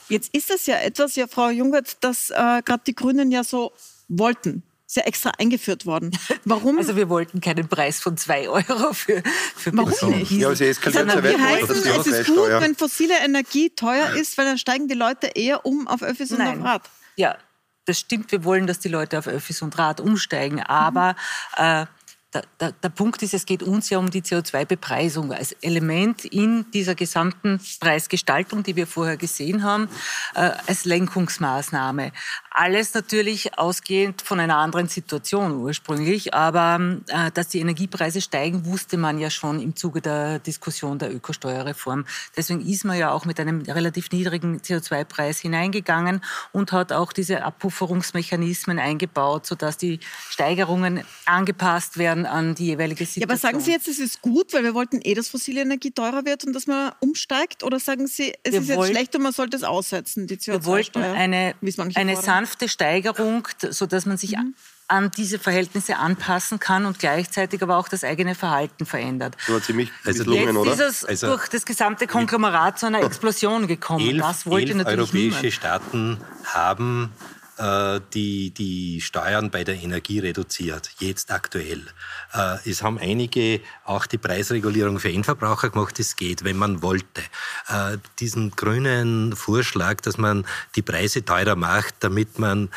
Jetzt 0.10 0.34
ist 0.34 0.50
es 0.50 0.66
ja 0.66 0.78
etwas, 0.78 1.16
ja, 1.16 1.28
Frau 1.28 1.50
Jungwirth, 1.50 1.98
das 2.02 2.32
äh, 2.32 2.62
gerade 2.66 2.82
die 2.88 2.96
Grünen 2.96 3.32
ja 3.32 3.44
so 3.44 3.72
wollten 4.08 4.64
ist 4.94 4.98
ja 4.98 5.04
extra 5.04 5.32
eingeführt 5.40 5.86
worden. 5.86 6.12
Warum? 6.46 6.78
Also 6.78 6.96
wir 6.96 7.10
wollten 7.10 7.42
keinen 7.42 7.68
Preis 7.68 8.00
von 8.00 8.16
2 8.16 8.50
Euro 8.50 8.94
für, 8.94 9.24
für 9.56 9.76
Warum 9.76 9.90
Person. 9.90 10.20
nicht? 10.20 10.32
Ja, 10.32 10.54
sie 10.54 10.66
eskaliert 10.66 11.10
sehr 11.10 11.24
weit. 11.24 11.40
Heißen, 11.40 11.76
es 11.76 12.08
ist 12.08 12.28
gut, 12.28 12.50
wenn 12.60 12.76
fossile 12.76 13.16
Energie 13.24 13.72
teuer 13.72 14.12
ist, 14.16 14.38
weil 14.38 14.46
dann 14.46 14.58
steigen 14.58 14.88
die 14.88 14.94
Leute 14.94 15.28
eher 15.28 15.66
um 15.66 15.88
auf 15.88 16.04
Öffis 16.04 16.32
und 16.32 16.42
auf 16.42 16.64
Rad. 16.64 16.84
Ja, 17.16 17.38
das 17.86 18.00
stimmt, 18.00 18.32
wir 18.32 18.44
wollen, 18.44 18.68
dass 18.68 18.80
die 18.80 18.90
Leute 18.90 19.20
auf 19.20 19.28
Öffis 19.28 19.62
und 19.62 19.78
Rad 19.78 20.00
umsteigen, 20.00 20.62
aber 20.62 21.16
äh, 21.58 21.86
der, 22.34 22.44
der, 22.60 22.72
der, 22.72 22.90
Punkt 22.90 23.22
ist, 23.22 23.34
es 23.34 23.46
geht 23.46 23.62
uns 23.62 23.90
ja 23.90 24.00
um 24.00 24.10
die 24.10 24.22
CO2-Bepreisung 24.22 25.32
als 25.32 25.52
Element 25.62 26.26
in 26.26 26.66
dieser 26.72 26.96
gesamten 26.96 27.60
Preisgestaltung, 27.80 28.64
die 28.64 28.76
wir 28.76 28.88
vorher 28.88 29.18
gesehen 29.18 29.64
haben, 29.64 29.88
äh, 30.34 30.52
als 30.68 30.86
Lenkungsmaßnahme. 30.86 32.12
Alles 32.56 32.94
natürlich 32.94 33.58
ausgehend 33.58 34.22
von 34.22 34.40
einer 34.40 34.58
anderen 34.58 34.88
Situation 34.88 35.58
ursprünglich, 35.58 36.36
aber 36.36 37.00
äh, 37.08 37.32
dass 37.32 37.48
die 37.48 37.60
Energiepreise 37.60 38.22
steigen, 38.22 38.68
wusste 38.68 38.98
man 38.98 39.18
ja 39.18 39.32
schon 39.32 39.60
im 39.60 39.76
Zuge 39.76 40.02
der 40.02 40.38
Diskussion 40.38 41.00
der 41.00 41.12
Ökosteuerreform. 41.16 42.06
Deswegen 42.38 42.62
ist 42.62 42.86
man 42.86 42.96
ja 42.96 43.12
auch 43.12 43.26
mit 43.26 43.40
einem 43.40 43.64
relativ 43.64 44.12
niedrigen 44.12 44.60
CO2-Preis 44.60 45.40
hineingegangen 45.40 46.22
und 46.52 46.72
hat 46.72 46.92
auch 46.92 47.12
diese 47.12 47.44
Abpufferungsmechanismen 47.44 48.78
eingebaut, 48.78 49.48
sodass 49.48 49.78
die 49.78 50.00
Steigerungen 50.30 51.04
angepasst 51.26 51.98
werden 51.98 52.28
an 52.28 52.54
die 52.54 52.68
jeweilige 52.68 53.06
Situation. 53.06 53.22
Ja, 53.22 53.34
aber 53.34 53.38
sagen 53.40 53.62
Sie 53.62 53.72
jetzt, 53.72 53.88
es 53.88 53.98
ist 53.98 54.22
gut, 54.22 54.54
weil 54.54 54.64
wir 54.64 54.76
wollten 54.76 55.00
eh, 55.02 55.16
dass 55.16 55.30
fossile 55.30 55.62
Energie 55.62 55.90
teurer 55.90 56.24
wird 56.26 56.44
und 56.46 56.54
dass 56.54 56.68
man 56.68 56.92
umsteigt? 57.00 57.64
Oder 57.64 57.80
sagen 57.80 58.06
Sie, 58.06 58.32
es 58.44 58.54
wir 58.54 58.62
ist 58.62 58.68
jetzt 58.68 58.88
schlecht 58.90 59.16
und 59.16 59.24
man 59.24 59.34
sollte 59.34 59.58
es 59.58 59.64
aussetzen, 59.64 60.28
die 60.28 60.36
CO2-Steuer? 60.36 60.54
Wir 60.54 60.66
wollten 60.66 61.00
eine, 61.00 61.56
eine 61.96 62.16
sanfte 62.44 62.68
Steigerung, 62.68 63.48
sodass 63.70 64.06
man 64.06 64.18
sich 64.18 64.38
mhm 64.38 64.54
an 64.90 65.12
diese 65.16 65.40
Verhältnisse 65.40 65.98
anpassen 65.98 66.60
kann 66.60 66.86
und 66.86 67.00
gleichzeitig 67.00 67.64
aber 67.64 67.78
auch 67.78 67.88
das 67.88 68.04
eigene 68.04 68.36
Verhalten 68.36 68.86
verändert. 68.86 69.36
Das 69.40 69.56
war 69.56 69.62
ziemlich 69.62 69.90
also 70.06 70.24
gelungen, 70.24 70.58
oder? 70.58 70.74
ist 70.74 70.80
es 70.80 71.06
also 71.06 71.28
durch 71.28 71.48
das 71.48 71.66
gesamte 71.66 72.06
Konglomerat 72.06 72.80
zu 72.80 72.88
einer 72.88 73.02
Explosion 73.02 73.66
gekommen. 73.66 74.08
Elf, 74.08 74.22
das 74.22 74.46
wollte 74.46 74.74
elf 74.74 74.78
natürlich 74.78 75.10
europäische 75.10 75.36
niemand. 75.38 75.54
Staaten 75.54 76.18
haben 76.46 77.12
die, 78.14 78.52
die 78.52 79.02
Steuern 79.02 79.52
bei 79.52 79.64
der 79.64 79.76
Energie 79.76 80.20
reduziert, 80.20 80.90
jetzt 81.00 81.32
aktuell. 81.32 81.84
Äh, 82.34 82.70
es 82.70 82.82
haben 82.82 82.98
einige 82.98 83.62
auch 83.86 84.06
die 84.06 84.18
Preisregulierung 84.18 85.00
für 85.00 85.12
Endverbraucher 85.12 85.70
gemacht. 85.70 86.00
Es 86.00 86.16
geht, 86.16 86.44
wenn 86.44 86.58
man 86.58 86.82
wollte. 86.82 87.22
Äh, 87.68 87.98
diesen 88.20 88.52
grünen 88.52 89.36
Vorschlag, 89.36 90.02
dass 90.02 90.18
man 90.18 90.46
die 90.76 90.82
Preise 90.82 91.24
teurer 91.24 91.56
macht, 91.56 91.96
damit 92.00 92.40
man 92.40 92.70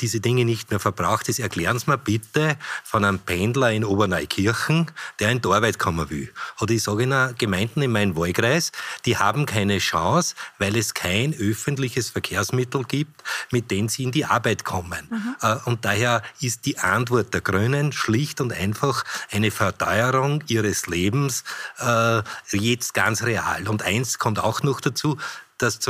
diese 0.00 0.20
Dinge 0.20 0.44
nicht 0.44 0.70
mehr 0.70 0.80
verbraucht, 0.80 1.28
das 1.28 1.38
erklären 1.38 1.78
Sie 1.78 1.90
mir 1.90 1.98
bitte 1.98 2.56
von 2.84 3.04
einem 3.04 3.18
Pendler 3.18 3.72
in 3.72 3.84
Oberneukirchen, 3.84 4.90
der 5.20 5.30
in 5.30 5.40
die 5.40 5.48
Arbeit 5.48 5.78
kommen 5.78 6.10
will. 6.10 6.32
Oder 6.60 6.74
ich 6.74 6.82
sage 6.82 7.04
Ihnen, 7.04 7.34
Gemeinden 7.38 7.82
in 7.82 7.92
meinem 7.92 8.16
Wahlkreis, 8.16 8.72
die 9.04 9.16
haben 9.16 9.46
keine 9.46 9.78
Chance, 9.78 10.34
weil 10.58 10.76
es 10.76 10.94
kein 10.94 11.34
öffentliches 11.34 12.10
Verkehrsmittel 12.10 12.84
gibt, 12.84 13.22
mit 13.50 13.70
dem 13.70 13.88
sie 13.88 14.04
in 14.04 14.12
die 14.12 14.17
Arbeit 14.24 14.64
kommen. 14.64 15.08
Mhm. 15.10 15.60
Und 15.64 15.84
daher 15.84 16.22
ist 16.40 16.66
die 16.66 16.78
Antwort 16.78 17.34
der 17.34 17.40
Grünen 17.40 17.92
schlicht 17.92 18.40
und 18.40 18.52
einfach 18.52 19.04
eine 19.30 19.50
Verteuerung 19.50 20.42
ihres 20.48 20.86
Lebens 20.86 21.44
äh, 21.78 22.22
jetzt 22.52 22.94
ganz 22.94 23.22
real. 23.22 23.68
Und 23.68 23.82
eins 23.82 24.18
kommt 24.18 24.38
auch 24.38 24.62
noch 24.62 24.80
dazu, 24.80 25.16
das 25.58 25.80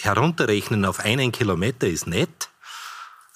Herunterrechnen 0.00 0.84
auf 0.84 1.00
einen 1.00 1.32
Kilometer 1.32 1.86
ist 1.86 2.06
nett, 2.06 2.48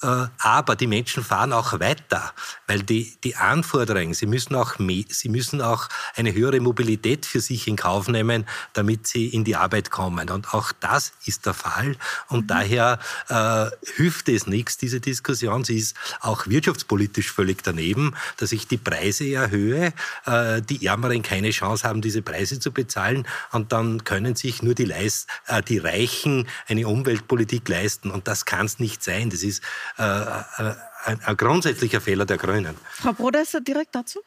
aber 0.03 0.75
die 0.75 0.87
Menschen 0.87 1.23
fahren 1.23 1.53
auch 1.53 1.79
weiter, 1.79 2.33
weil 2.67 2.83
die, 2.83 3.17
die 3.23 3.35
Anforderungen, 3.35 4.13
sie 4.13 4.25
müssen, 4.25 4.55
auch 4.55 4.75
sie 4.77 5.29
müssen 5.29 5.61
auch 5.61 5.87
eine 6.15 6.33
höhere 6.33 6.59
Mobilität 6.59 7.25
für 7.25 7.39
sich 7.39 7.67
in 7.67 7.75
Kauf 7.75 8.07
nehmen, 8.07 8.45
damit 8.73 9.07
sie 9.07 9.27
in 9.27 9.43
die 9.43 9.55
Arbeit 9.55 9.91
kommen. 9.91 10.29
Und 10.29 10.53
auch 10.53 10.71
das 10.79 11.13
ist 11.25 11.45
der 11.45 11.53
Fall. 11.53 11.95
Und 12.27 12.43
mhm. 12.43 12.47
daher 12.47 12.99
äh, 13.29 13.65
hilft 13.95 14.29
es 14.29 14.47
nichts, 14.47 14.77
diese 14.77 14.99
Diskussion. 14.99 15.63
Sie 15.63 15.77
ist 15.77 15.95
auch 16.19 16.47
wirtschaftspolitisch 16.47 17.31
völlig 17.31 17.63
daneben, 17.63 18.15
dass 18.37 18.51
ich 18.51 18.67
die 18.67 18.77
Preise 18.77 19.31
erhöhe, 19.31 19.93
äh, 20.25 20.61
die 20.61 20.85
Ärmeren 20.85 21.21
keine 21.23 21.51
Chance 21.51 21.87
haben, 21.87 22.01
diese 22.01 22.21
Preise 22.21 22.59
zu 22.59 22.71
bezahlen. 22.71 23.25
Und 23.51 23.71
dann 23.71 24.03
können 24.03 24.35
sich 24.35 24.61
nur 24.61 24.75
die, 24.75 24.85
Leist 24.85 25.29
äh, 25.47 25.61
die 25.61 25.77
Reichen 25.77 26.47
eine 26.67 26.87
Umweltpolitik 26.87 27.67
leisten. 27.69 28.11
Und 28.11 28.27
das 28.27 28.45
kann 28.45 28.65
es 28.65 28.79
nicht 28.79 29.03
sein. 29.03 29.29
Das 29.29 29.43
ist 29.43 29.61
äh, 29.61 29.92
äh, 29.92 29.92
ein, 29.97 31.19
ein, 31.25 31.37
grundsätzlicher 31.37 32.01
Fehler 32.01 32.25
der 32.25 32.37
Grünen. 32.37 32.75
Frau 32.91 33.13
Brodesser, 33.13 33.61
direkt 33.61 33.95
dazu? 33.95 34.21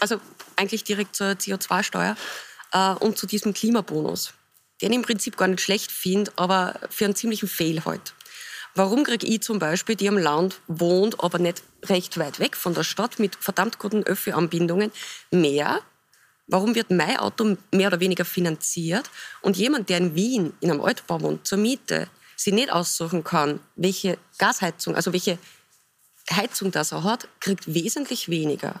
Also 0.00 0.20
eigentlich 0.56 0.84
direkt 0.84 1.16
zur 1.16 1.32
CO2-Steuer 1.32 2.16
äh, 2.72 2.94
und 2.94 3.18
zu 3.18 3.26
diesem 3.26 3.54
Klimabonus, 3.54 4.34
den 4.82 4.92
ich 4.92 4.96
im 4.96 5.02
Prinzip 5.02 5.36
gar 5.36 5.48
nicht 5.48 5.60
schlecht 5.60 5.90
finde, 5.90 6.32
aber 6.36 6.78
für 6.90 7.04
einen 7.04 7.14
ziemlichen 7.14 7.48
Fehl 7.48 7.84
halt. 7.84 8.14
Warum 8.74 9.04
kriege 9.04 9.26
ich 9.26 9.40
zum 9.40 9.60
Beispiel, 9.60 9.94
die 9.94 10.08
am 10.08 10.18
Land 10.18 10.60
wohnt, 10.66 11.22
aber 11.22 11.38
nicht 11.38 11.62
recht 11.84 12.18
weit 12.18 12.40
weg 12.40 12.56
von 12.56 12.74
der 12.74 12.82
Stadt 12.82 13.20
mit 13.20 13.36
verdammt 13.36 13.78
guten 13.78 14.02
Öffi-Anbindungen, 14.02 14.90
mehr? 15.30 15.80
Warum 16.48 16.74
wird 16.74 16.90
mein 16.90 17.16
Auto 17.18 17.56
mehr 17.70 17.88
oder 17.88 18.00
weniger 18.00 18.24
finanziert 18.24 19.08
und 19.40 19.56
jemand, 19.56 19.88
der 19.88 19.98
in 19.98 20.14
Wien 20.14 20.52
in 20.60 20.70
einem 20.70 20.80
Altbau 20.80 21.20
wohnt, 21.20 21.46
zur 21.46 21.58
Miete, 21.58 22.08
sie 22.36 22.52
nicht 22.52 22.70
aussuchen 22.70 23.24
kann, 23.24 23.60
welche 23.76 24.18
Gasheizung, 24.38 24.96
also 24.96 25.12
welche 25.12 25.38
Heizung 26.30 26.70
das 26.70 26.92
er 26.92 27.02
hat, 27.02 27.28
kriegt 27.40 27.72
wesentlich 27.72 28.28
weniger. 28.28 28.80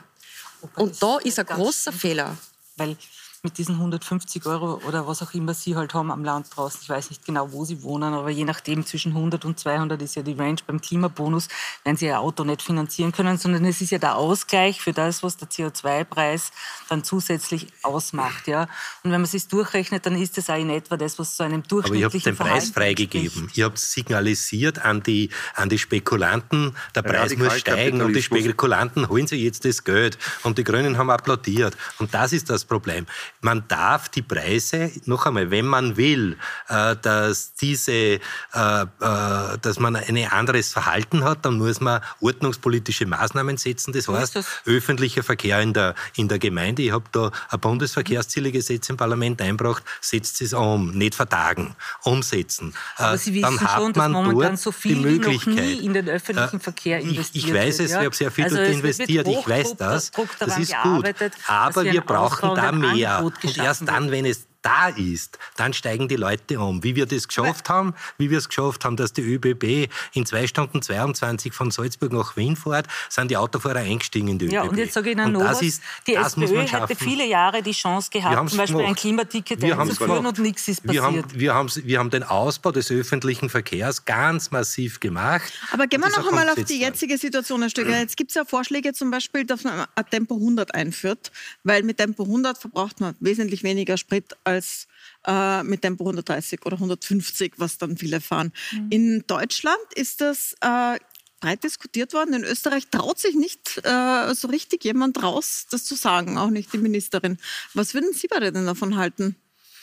Und 0.76 1.02
da 1.02 1.18
ist 1.18 1.38
ein 1.38 1.46
großer 1.46 1.92
Fehler. 1.92 2.36
Weil 2.76 2.96
mit 3.44 3.58
diesen 3.58 3.74
150 3.76 4.46
Euro 4.46 4.80
oder 4.88 5.06
was 5.06 5.22
auch 5.22 5.34
immer 5.34 5.52
Sie 5.52 5.76
halt 5.76 5.92
haben 5.94 6.10
am 6.10 6.24
Land 6.24 6.48
draußen. 6.56 6.80
Ich 6.82 6.88
weiß 6.88 7.10
nicht 7.10 7.24
genau, 7.24 7.52
wo 7.52 7.64
Sie 7.64 7.82
wohnen, 7.82 8.14
aber 8.14 8.30
je 8.30 8.44
nachdem 8.44 8.84
zwischen 8.86 9.12
100 9.12 9.44
und 9.44 9.60
200 9.60 10.00
ist 10.00 10.16
ja 10.16 10.22
die 10.22 10.32
Range 10.32 10.56
beim 10.66 10.80
Klimabonus, 10.80 11.48
werden 11.84 11.96
Sie 11.96 12.06
Ihr 12.06 12.18
Auto 12.18 12.42
nicht 12.44 12.62
finanzieren 12.62 13.12
können, 13.12 13.36
sondern 13.36 13.64
es 13.66 13.80
ist 13.82 13.90
ja 13.90 13.98
der 13.98 14.16
Ausgleich 14.16 14.80
für 14.80 14.92
das, 14.92 15.22
was 15.22 15.36
der 15.36 15.48
CO2-Preis 15.48 16.50
dann 16.88 17.04
zusätzlich 17.04 17.68
ausmacht. 17.82 18.48
Ja? 18.48 18.62
Und 19.02 19.12
wenn 19.12 19.20
man 19.20 19.30
es 19.30 19.48
durchrechnet, 19.48 20.06
dann 20.06 20.16
ist 20.16 20.38
das 20.38 20.48
auch 20.48 20.58
in 20.58 20.70
etwa 20.70 20.96
das, 20.96 21.18
was 21.18 21.36
so 21.36 21.44
einem 21.44 21.62
durchschnittlichen 21.62 21.94
Aber 21.94 22.00
ihr 22.00 22.06
habt 22.06 22.26
den 22.26 22.36
Preis 22.36 22.70
freigegeben. 22.70 23.50
Ihr 23.54 23.66
habt 23.66 23.78
signalisiert 23.78 24.78
an 24.78 25.02
die, 25.02 25.28
an 25.54 25.68
die 25.68 25.78
Spekulanten, 25.78 26.74
der 26.94 27.02
Preis 27.02 27.36
muss 27.36 27.58
steigen 27.58 28.00
und 28.00 28.14
die 28.14 28.22
Spekulanten 28.22 29.08
holen 29.08 29.26
sich 29.26 29.42
jetzt 29.42 29.66
das 29.66 29.84
Geld. 29.84 30.16
Und 30.42 30.56
die 30.56 30.64
Grünen 30.64 30.96
haben 30.96 31.10
applaudiert. 31.10 31.76
Und 31.98 32.14
das 32.14 32.32
ist 32.32 32.48
das 32.48 32.64
Problem 32.64 33.06
man 33.44 33.68
darf 33.68 34.08
die 34.08 34.22
Preise, 34.22 34.90
noch 35.04 35.26
einmal, 35.26 35.50
wenn 35.50 35.66
man 35.66 35.98
will, 35.98 36.38
äh, 36.68 36.96
dass 36.96 37.54
diese, 37.54 37.92
äh, 37.92 38.18
äh, 38.54 38.88
dass 39.60 39.78
man 39.78 39.96
ein 39.96 40.16
anderes 40.30 40.72
Verhalten 40.72 41.24
hat, 41.24 41.44
dann 41.44 41.58
muss 41.58 41.80
man 41.80 42.00
ordnungspolitische 42.20 43.04
Maßnahmen 43.04 43.58
setzen. 43.58 43.92
Das 43.92 44.08
heißt, 44.08 44.36
das? 44.36 44.46
öffentlicher 44.64 45.22
Verkehr 45.22 45.60
in 45.60 45.74
der, 45.74 45.94
in 46.16 46.28
der 46.28 46.38
Gemeinde. 46.38 46.82
Ich 46.82 46.92
habe 46.92 47.04
da 47.12 47.30
ein 47.50 47.60
Bundesverkehrszielegesetz 47.60 48.88
im 48.88 48.96
Parlament 48.96 49.42
einbracht, 49.42 49.84
setzt 50.00 50.40
es 50.40 50.54
um, 50.54 50.92
nicht 50.92 51.14
vertagen, 51.14 51.76
umsetzen. 52.02 52.74
Aber 52.96 53.18
Sie 53.18 53.34
wissen 53.34 53.42
dann 53.42 53.60
hat 53.60 53.78
schon, 53.78 53.92
man 53.94 54.12
dass 54.12 54.22
momentan 54.24 54.56
so 54.56 54.72
viel 54.72 54.96
die 54.96 55.02
Möglichkeit, 55.02 55.54
noch 55.54 55.62
nie 55.62 55.84
in 55.84 55.92
den 55.92 56.08
öffentlichen 56.08 56.60
Verkehr 56.60 57.00
investiert 57.00 57.44
Ich, 57.44 57.44
ich 57.44 57.54
weiß 57.54 57.80
es, 57.80 57.90
ja? 57.90 58.00
ich 58.00 58.06
habe 58.06 58.16
sehr 58.16 58.30
viel 58.30 58.44
also 58.44 58.56
dort 58.56 58.68
investiert, 58.68 59.28
ich 59.28 59.46
weiß 59.46 59.76
das, 59.76 60.10
das 60.38 60.58
ist 60.58 60.74
gut. 60.82 61.06
Aber 61.46 61.84
wir 61.84 62.00
brauchen 62.00 62.54
da 62.54 62.72
mehr. 62.72 63.33
Und 63.42 63.58
erst 63.58 63.88
dann, 63.88 64.10
wenn 64.10 64.24
es 64.24 64.46
da 64.64 64.88
ist, 64.88 65.38
dann 65.56 65.72
steigen 65.74 66.08
die 66.08 66.16
Leute 66.16 66.58
um. 66.58 66.82
Wie 66.82 66.96
wir 66.96 67.06
das 67.06 67.28
geschafft 67.28 67.68
haben, 67.68 67.94
wie 68.16 68.30
wir 68.30 68.38
es 68.38 68.48
geschafft 68.48 68.84
haben, 68.84 68.96
dass 68.96 69.12
die 69.12 69.20
ÖBB 69.20 69.92
in 70.14 70.24
zwei 70.24 70.46
Stunden 70.46 70.80
22 70.80 71.52
von 71.52 71.70
Salzburg 71.70 72.12
nach 72.12 72.36
Wien 72.36 72.56
fährt, 72.56 72.86
sind 73.10 73.30
die 73.30 73.36
Autofahrer 73.36 73.80
eingestiegen 73.80 74.28
in 74.28 74.38
die 74.38 74.46
ÖBB. 74.46 74.54
Ja, 74.54 74.62
und 74.62 74.76
jetzt 74.78 74.94
sage 74.94 75.10
ich 75.10 75.16
Ihnen 75.16 75.32
noch 75.32 75.44
was, 75.44 75.60
ist, 75.60 75.82
die 76.06 76.14
SPÖ 76.14 76.66
hätte 76.66 76.96
viele 76.96 77.26
Jahre 77.26 77.62
die 77.62 77.72
Chance 77.72 78.08
gehabt, 78.10 78.48
zum 78.48 78.58
Beispiel 78.58 78.76
gemacht. 78.76 78.88
ein 78.88 78.94
Klimaticket 78.94 79.62
einzuführen 79.62 80.26
und 80.26 80.38
nichts 80.38 80.66
ist 80.68 80.82
passiert. 80.82 80.94
Wir 80.94 81.02
haben, 81.02 81.24
wir, 81.34 81.54
haben, 81.54 81.70
wir 81.84 81.98
haben 81.98 82.10
den 82.10 82.22
Ausbau 82.22 82.72
des 82.72 82.90
öffentlichen 82.90 83.50
Verkehrs 83.50 84.04
ganz 84.04 84.50
massiv 84.50 85.00
gemacht. 85.00 85.52
Aber 85.72 85.86
gehen 85.86 86.00
wir 86.00 86.08
noch 86.08 86.26
einmal 86.26 86.48
auf 86.48 86.64
die 86.64 86.80
jetzige 86.80 87.18
Situation 87.18 87.62
ein 87.62 87.70
Stück. 87.70 87.88
Jetzt 87.88 88.16
gibt 88.16 88.30
es 88.30 88.34
ja 88.34 88.44
Vorschläge 88.46 88.94
zum 88.94 89.10
Beispiel, 89.10 89.44
dass 89.44 89.64
man 89.64 89.86
ein 89.94 90.06
Tempo 90.10 90.36
100 90.36 90.74
einführt, 90.74 91.30
weil 91.64 91.82
mit 91.82 91.98
Tempo 91.98 92.22
100 92.22 92.56
verbraucht 92.56 93.00
man 93.00 93.14
wesentlich 93.20 93.62
weniger 93.62 93.98
Sprit 93.98 94.34
als 94.44 94.53
als 94.54 94.86
äh, 95.26 95.62
mit 95.62 95.82
Tempo 95.82 96.04
130 96.04 96.64
oder 96.64 96.76
150, 96.76 97.54
was 97.56 97.78
dann 97.78 97.96
viele 97.96 98.20
fahren. 98.20 98.52
Mhm. 98.72 98.86
In 98.90 99.24
Deutschland 99.26 99.78
ist 99.94 100.20
das 100.20 100.54
äh, 100.60 100.98
breit 101.40 101.62
diskutiert 101.62 102.12
worden. 102.14 102.34
In 102.34 102.44
Österreich 102.44 102.88
traut 102.88 103.18
sich 103.18 103.34
nicht 103.34 103.80
äh, 103.84 104.34
so 104.34 104.48
richtig 104.48 104.84
jemand 104.84 105.22
raus, 105.22 105.66
das 105.70 105.84
zu 105.84 105.94
sagen, 105.94 106.38
auch 106.38 106.50
nicht 106.50 106.72
die 106.72 106.78
Ministerin. 106.78 107.38
Was 107.74 107.94
würden 107.94 108.12
Sie 108.12 108.28
beide 108.28 108.52
denn 108.52 108.66
davon 108.66 108.96
halten? 108.96 109.36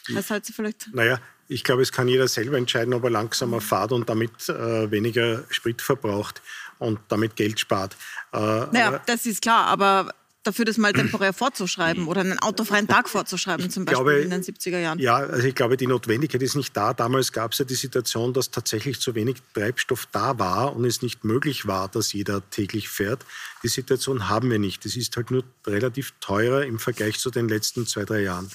Was 0.10 0.32
halten 0.32 0.48
Sie 0.48 0.54
vielleicht? 0.54 0.90
Naja, 0.94 1.20
ich 1.48 1.64
glaube, 1.64 1.82
es 1.82 1.92
kann 1.92 2.08
jeder 2.08 2.28
selber 2.28 2.58
entscheiden, 2.58 2.94
ob 2.94 3.04
er 3.04 3.12
langsamer 3.12 3.62
fährt 3.62 3.92
und 3.92 4.10
damit 4.10 4.50
äh, 4.50 4.90
weniger 4.90 5.44
Sprit 5.50 5.82
verbraucht 5.82 6.42
und 6.80 7.00
damit 7.10 7.36
Geld 7.36 7.60
spart. 7.60 7.96
Äh, 8.34 8.38
naja, 8.40 9.02
das 9.06 9.26
ist 9.26 9.42
klar, 9.42 9.68
aber 9.68 10.14
dafür, 10.44 10.66
das 10.66 10.78
mal 10.78 10.94
temporär 10.94 11.34
vorzuschreiben 11.34 12.08
oder 12.08 12.22
einen 12.22 12.40
autofreien 12.40 12.88
Tag 12.88 13.10
vorzuschreiben, 13.10 13.70
zum 13.70 13.86
Beispiel 13.86 14.04
glaube, 14.04 14.22
in 14.22 14.30
den 14.30 14.44
70er 14.44 14.80
Jahren? 14.80 15.00
Ja, 15.00 15.18
also 15.18 15.48
ich 15.48 15.56
glaube, 15.56 15.78
die 15.78 15.88
Notwendigkeit 15.88 16.42
ist 16.42 16.56
nicht 16.56 16.76
da. 16.76 16.94
Damals 16.94 17.32
gab 17.32 17.52
es 17.54 17.60
ja 17.60 17.66
die 17.66 17.76
Situation, 17.76 18.34
dass 18.34 18.52
tatsächlich 18.52 19.00
zu 19.00 19.16
wenig 19.16 19.38
Treibstoff 19.54 20.08
da 20.12 20.40
war 20.40 20.76
und 20.76 20.86
es 20.86 21.02
nicht 21.02 21.24
möglich 21.24 21.68
war, 21.68 21.88
dass 21.88 22.14
jeder 22.14 22.48
täglich 22.50 22.90
fährt. 22.90 23.26
Die 23.64 23.68
Situation 23.68 24.30
haben 24.30 24.50
wir 24.50 24.60
nicht. 24.60 24.86
Es 24.86 24.96
ist 24.96 25.16
halt 25.16 25.32
nur 25.32 25.44
relativ 25.66 26.14
teurer 26.20 26.66
im 26.66 26.80
Vergleich 26.80 27.20
zu 27.20 27.30
den 27.30 27.48
letzten 27.48 27.86
zwei, 27.86 28.06
drei 28.06 28.22
Jahren. 28.22 28.50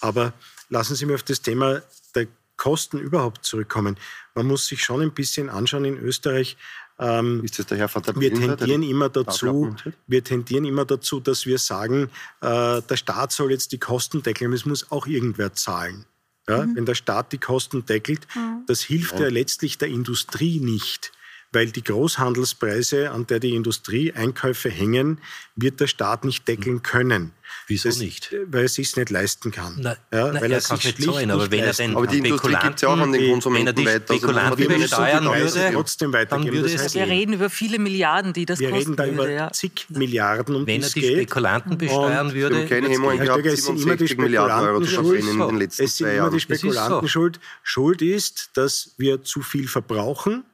Aber 0.00 0.32
lassen 0.68 0.94
Sie 0.94 1.06
mich 1.06 1.14
auf 1.14 1.22
das 1.22 1.42
Thema 1.42 1.82
der 2.14 2.26
Kosten 2.56 2.98
überhaupt 2.98 3.44
zurückkommen. 3.44 3.96
Man 4.34 4.46
muss 4.46 4.66
sich 4.66 4.82
schon 4.82 5.02
ein 5.02 5.12
bisschen 5.12 5.48
anschauen 5.50 5.84
in 5.84 5.98
Österreich, 5.98 6.56
ähm, 6.98 7.44
ist 7.44 7.58
das 7.58 7.66
der 7.66 7.76
Herr 7.76 7.88
Vater 7.88 8.18
wir 8.18 8.32
tendieren 8.32 8.82
immer 8.82 9.10
dazu, 9.10 9.74
wir 10.06 10.24
tendieren 10.24 10.64
immer 10.64 10.86
dazu, 10.86 11.20
dass 11.20 11.44
wir 11.44 11.58
sagen, 11.58 12.10
äh, 12.40 12.80
der 12.80 12.96
Staat 12.96 13.32
soll 13.32 13.50
jetzt 13.50 13.72
die 13.72 13.78
Kosten 13.78 14.22
deckeln. 14.22 14.52
Es 14.54 14.64
muss 14.64 14.90
auch 14.90 15.06
irgendwer 15.06 15.52
zahlen. 15.52 16.06
Ja? 16.48 16.64
Mhm. 16.64 16.76
Wenn 16.76 16.86
der 16.86 16.94
Staat 16.94 17.32
die 17.32 17.38
Kosten 17.38 17.84
deckelt, 17.84 18.26
mhm. 18.34 18.62
das 18.66 18.80
hilft 18.80 19.14
ja. 19.14 19.26
ja 19.26 19.28
letztlich 19.28 19.76
der 19.76 19.88
Industrie 19.88 20.58
nicht 20.60 21.12
weil 21.52 21.70
die 21.70 21.82
Großhandelspreise, 21.82 23.10
an 23.10 23.26
der 23.26 23.40
die 23.40 23.54
Industrie 23.54 24.12
Einkäufe 24.12 24.68
hängen, 24.70 25.20
wird 25.54 25.80
der 25.80 25.86
Staat 25.86 26.24
nicht 26.24 26.46
deckeln 26.48 26.82
können. 26.82 27.32
Wieso 27.68 27.88
das, 27.88 27.98
nicht? 27.98 28.34
Weil 28.46 28.60
er 28.60 28.64
es 28.66 28.74
sich 28.74 28.96
nicht 28.96 29.10
leisten 29.10 29.50
kann. 29.50 29.76
Na, 29.78 29.96
ja, 30.12 30.32
na, 30.32 30.40
weil 30.40 30.52
er, 30.52 30.58
er 30.58 30.60
sich 30.60 30.84
nicht 30.84 31.02
zahlen, 31.02 31.30
aber 31.30 31.50
wenn 31.50 31.60
er 31.60 31.72
den 31.72 31.96
aber 31.96 32.06
die 32.06 32.18
Industrie 32.18 32.56
gibt 32.62 32.76
es 32.76 32.82
ja 32.82 32.88
auch 32.88 32.98
an 32.98 33.12
den 33.12 33.30
Konsumenten 33.30 33.84
weiter. 33.84 34.10
Also 34.10 34.28
Spekulanten 34.28 34.66
also 34.66 34.80
besteuern 34.80 35.24
würde, 35.24 35.70
trotzdem 35.72 36.12
weitergeben. 36.12 36.62
Das 36.62 36.78
heißt, 36.78 36.94
wir 36.94 37.06
reden 37.06 37.32
über 37.32 37.50
viele 37.50 37.78
Milliarden, 37.78 38.32
die 38.32 38.46
das 38.46 38.60
wir 38.60 38.70
kosten 38.70 38.96
Wir 38.96 39.04
reden 39.04 39.16
da 39.16 39.24
über 39.24 39.30
ja. 39.30 39.50
zig 39.52 39.86
Milliarden, 39.88 40.54
um 40.54 40.66
Wenn 40.66 40.82
er 40.82 40.90
die 40.90 41.02
Spekulanten 41.02 41.78
besteuern 41.78 42.32
würde... 42.34 42.56
Wir 42.56 42.66
keine 42.66 42.88
Hemmung 42.88 43.18
gehabt, 43.18 43.42
67 43.44 44.18
Milliarden 44.18 44.68
Euro 44.68 44.80
zu 44.82 44.90
verbrennen 44.90 45.40
in 45.40 45.48
den 45.48 45.56
letzten 45.56 45.86
zwei 45.88 46.14
Jahren. 46.14 46.34
Es 46.34 46.42
ist 46.42 46.50
immer 46.50 46.56
die 46.56 46.60
Spekulantenschuld. 46.60 47.40
Schuld 47.62 48.02
ist, 48.02 48.50
dass 48.54 48.94
wir 48.98 49.22
zu 49.22 49.42
viel 49.42 49.68
verbrauchen 49.68 50.44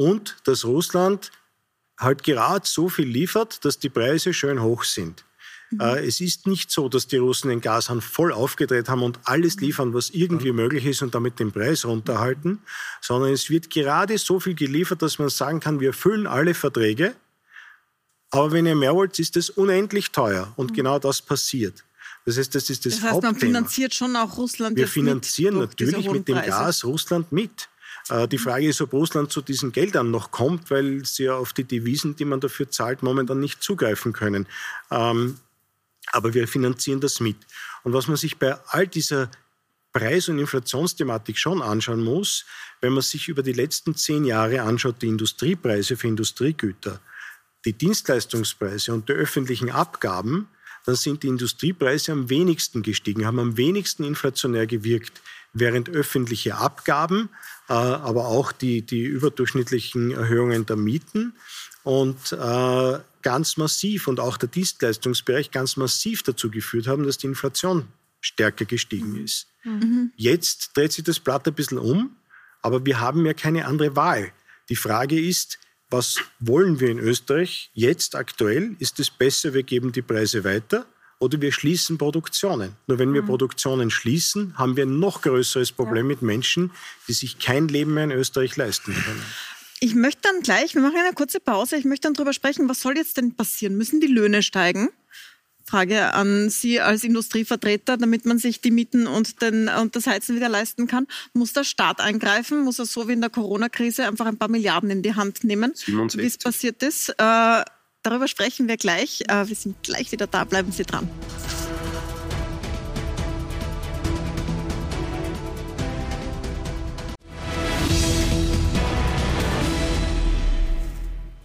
und 0.00 0.36
dass 0.44 0.64
Russland 0.64 1.30
halt 1.98 2.22
gerade 2.22 2.66
so 2.66 2.88
viel 2.88 3.06
liefert, 3.06 3.62
dass 3.66 3.78
die 3.78 3.90
Preise 3.90 4.32
schön 4.32 4.62
hoch 4.62 4.84
sind. 4.84 5.26
Mhm. 5.70 5.80
Äh, 5.80 6.06
es 6.06 6.22
ist 6.22 6.46
nicht 6.46 6.70
so, 6.70 6.88
dass 6.88 7.06
die 7.06 7.18
Russen 7.18 7.50
den 7.50 7.60
Gashahn 7.60 8.00
voll 8.00 8.32
aufgedreht 8.32 8.88
haben 8.88 9.02
und 9.02 9.20
alles 9.24 9.56
mhm. 9.56 9.62
liefern, 9.62 9.92
was 9.92 10.08
irgendwie 10.08 10.52
möglich 10.52 10.86
ist 10.86 11.02
und 11.02 11.14
damit 11.14 11.38
den 11.38 11.52
Preis 11.52 11.84
runterhalten, 11.84 12.60
sondern 13.02 13.30
es 13.30 13.50
wird 13.50 13.68
gerade 13.68 14.16
so 14.16 14.40
viel 14.40 14.54
geliefert, 14.54 15.02
dass 15.02 15.18
man 15.18 15.28
sagen 15.28 15.60
kann, 15.60 15.80
wir 15.80 15.88
erfüllen 15.88 16.26
alle 16.26 16.54
Verträge, 16.54 17.14
aber 18.30 18.52
wenn 18.52 18.64
ihr 18.64 18.76
mehr 18.76 18.94
wollt, 18.94 19.18
ist 19.18 19.36
es 19.36 19.50
unendlich 19.50 20.12
teuer 20.12 20.50
und 20.56 20.70
mhm. 20.70 20.76
genau 20.76 20.98
das 20.98 21.20
passiert. 21.20 21.84
Das 22.24 22.38
heißt, 22.38 22.54
das 22.54 22.70
ist 22.70 22.86
das, 22.86 22.94
das 22.94 23.02
heißt, 23.02 23.12
Hauptthema. 23.12 23.32
man 23.32 23.40
finanziert 23.40 23.94
schon 23.94 24.16
auch 24.16 24.38
Russland. 24.38 24.78
Wir 24.78 24.88
finanzieren 24.88 25.58
natürlich 25.58 26.10
mit 26.10 26.26
dem 26.26 26.36
Gas 26.36 26.84
Russland 26.84 27.30
mit. 27.32 27.68
Äh, 28.08 28.28
die 28.28 28.38
Frage 28.38 28.68
ist, 28.68 28.80
ob 28.80 28.92
Russland 28.92 29.30
zu 29.30 29.42
diesen 29.42 29.72
Geldern 29.72 30.10
noch 30.10 30.30
kommt, 30.30 30.70
weil 30.70 31.04
sie 31.04 31.24
ja 31.24 31.34
auf 31.34 31.52
die 31.52 31.64
Devisen, 31.64 32.16
die 32.16 32.24
man 32.24 32.40
dafür 32.40 32.70
zahlt, 32.70 33.02
momentan 33.02 33.40
nicht 33.40 33.62
zugreifen 33.62 34.12
können. 34.12 34.46
Ähm, 34.90 35.38
aber 36.12 36.34
wir 36.34 36.48
finanzieren 36.48 37.00
das 37.00 37.20
mit. 37.20 37.36
Und 37.82 37.92
was 37.92 38.08
man 38.08 38.16
sich 38.16 38.38
bei 38.38 38.56
all 38.68 38.86
dieser 38.86 39.30
Preis- 39.92 40.28
und 40.28 40.38
Inflationsthematik 40.38 41.38
schon 41.38 41.62
anschauen 41.62 42.02
muss, 42.02 42.44
wenn 42.80 42.92
man 42.92 43.02
sich 43.02 43.28
über 43.28 43.42
die 43.42 43.52
letzten 43.52 43.94
zehn 43.94 44.24
Jahre 44.24 44.62
anschaut, 44.62 45.02
die 45.02 45.08
Industriepreise 45.08 45.96
für 45.96 46.06
Industriegüter, 46.06 47.00
die 47.64 47.72
Dienstleistungspreise 47.72 48.92
und 48.92 49.08
die 49.08 49.12
öffentlichen 49.12 49.70
Abgaben, 49.70 50.48
dann 50.86 50.94
sind 50.94 51.22
die 51.22 51.28
Industriepreise 51.28 52.12
am 52.12 52.30
wenigsten 52.30 52.82
gestiegen, 52.82 53.26
haben 53.26 53.38
am 53.38 53.56
wenigsten 53.56 54.04
inflationär 54.04 54.66
gewirkt, 54.66 55.20
während 55.52 55.88
öffentliche 55.88 56.56
Abgaben 56.56 57.28
aber 57.74 58.26
auch 58.26 58.52
die, 58.52 58.82
die 58.82 59.02
überdurchschnittlichen 59.02 60.10
Erhöhungen 60.10 60.66
der 60.66 60.76
Mieten 60.76 61.34
und 61.82 62.32
äh, 62.32 62.98
ganz 63.22 63.56
massiv 63.56 64.08
und 64.08 64.20
auch 64.20 64.36
der 64.36 64.48
Dienstleistungsbereich 64.48 65.50
ganz 65.50 65.76
massiv 65.76 66.22
dazu 66.22 66.50
geführt 66.50 66.86
haben, 66.86 67.04
dass 67.04 67.18
die 67.18 67.26
Inflation 67.26 67.86
stärker 68.20 68.64
gestiegen 68.64 69.12
mhm. 69.12 69.24
ist. 69.24 69.46
Mhm. 69.64 70.12
Jetzt 70.16 70.76
dreht 70.76 70.92
sich 70.92 71.04
das 71.04 71.20
Blatt 71.20 71.46
ein 71.46 71.54
bisschen 71.54 71.78
um, 71.78 72.16
aber 72.62 72.84
wir 72.84 73.00
haben 73.00 73.24
ja 73.24 73.34
keine 73.34 73.66
andere 73.66 73.96
Wahl. 73.96 74.32
Die 74.68 74.76
Frage 74.76 75.20
ist, 75.20 75.58
was 75.90 76.18
wollen 76.38 76.80
wir 76.80 76.88
in 76.88 76.98
Österreich 76.98 77.70
jetzt 77.72 78.14
aktuell? 78.14 78.76
Ist 78.78 79.00
es 79.00 79.10
besser, 79.10 79.54
wir 79.54 79.62
geben 79.62 79.92
die 79.92 80.02
Preise 80.02 80.44
weiter 80.44 80.86
oder 81.20 81.40
wir 81.40 81.52
schließen 81.52 81.98
Produktionen. 81.98 82.74
Nur 82.88 82.98
wenn 82.98 83.14
wir 83.14 83.22
mhm. 83.22 83.26
Produktionen 83.26 83.90
schließen, 83.90 84.58
haben 84.58 84.76
wir 84.76 84.86
ein 84.86 84.98
noch 84.98 85.22
größeres 85.22 85.70
Problem 85.70 86.06
ja. 86.06 86.08
mit 86.08 86.22
Menschen, 86.22 86.72
die 87.06 87.12
sich 87.12 87.38
kein 87.38 87.68
Leben 87.68 87.94
mehr 87.94 88.04
in 88.04 88.10
Österreich 88.10 88.56
leisten 88.56 88.92
können. 88.94 89.22
Ich 89.80 89.94
möchte 89.94 90.22
dann 90.22 90.42
gleich, 90.42 90.74
wir 90.74 90.82
machen 90.82 90.96
eine 90.98 91.14
kurze 91.14 91.38
Pause, 91.40 91.76
ich 91.76 91.84
möchte 91.84 92.08
dann 92.08 92.14
darüber 92.14 92.32
sprechen, 92.32 92.68
was 92.68 92.80
soll 92.80 92.96
jetzt 92.96 93.16
denn 93.16 93.36
passieren? 93.36 93.76
Müssen 93.76 94.00
die 94.00 94.08
Löhne 94.08 94.42
steigen? 94.42 94.88
Frage 95.64 96.14
an 96.14 96.50
Sie 96.50 96.80
als 96.80 97.04
Industrievertreter, 97.04 97.96
damit 97.96 98.26
man 98.26 98.38
sich 98.38 98.60
die 98.60 98.72
Mieten 98.72 99.06
und, 99.06 99.40
den, 99.40 99.68
und 99.68 99.94
das 99.94 100.06
Heizen 100.06 100.34
wieder 100.34 100.48
leisten 100.48 100.86
kann. 100.86 101.06
Muss 101.32 101.52
der 101.52 101.64
Staat 101.64 102.00
eingreifen? 102.00 102.64
Muss 102.64 102.78
er 102.78 102.86
so 102.86 103.08
wie 103.08 103.12
in 103.12 103.20
der 103.20 103.30
Corona-Krise 103.30 104.06
einfach 104.06 104.26
ein 104.26 104.36
paar 104.36 104.48
Milliarden 104.48 104.90
in 104.90 105.02
die 105.02 105.14
Hand 105.14 105.44
nehmen, 105.44 105.72
wie 105.86 106.26
es 106.26 106.38
passiert 106.38 106.82
ist? 106.82 107.10
Äh, 107.18 107.62
darüber 108.02 108.28
sprechen 108.28 108.68
wir 108.68 108.76
gleich. 108.76 109.22
Äh, 109.28 109.48
wir 109.48 109.56
sind 109.56 109.82
gleich 109.82 110.10
wieder 110.12 110.26
da. 110.26 110.44
Bleiben 110.44 110.72
Sie 110.72 110.84
dran. 110.84 111.08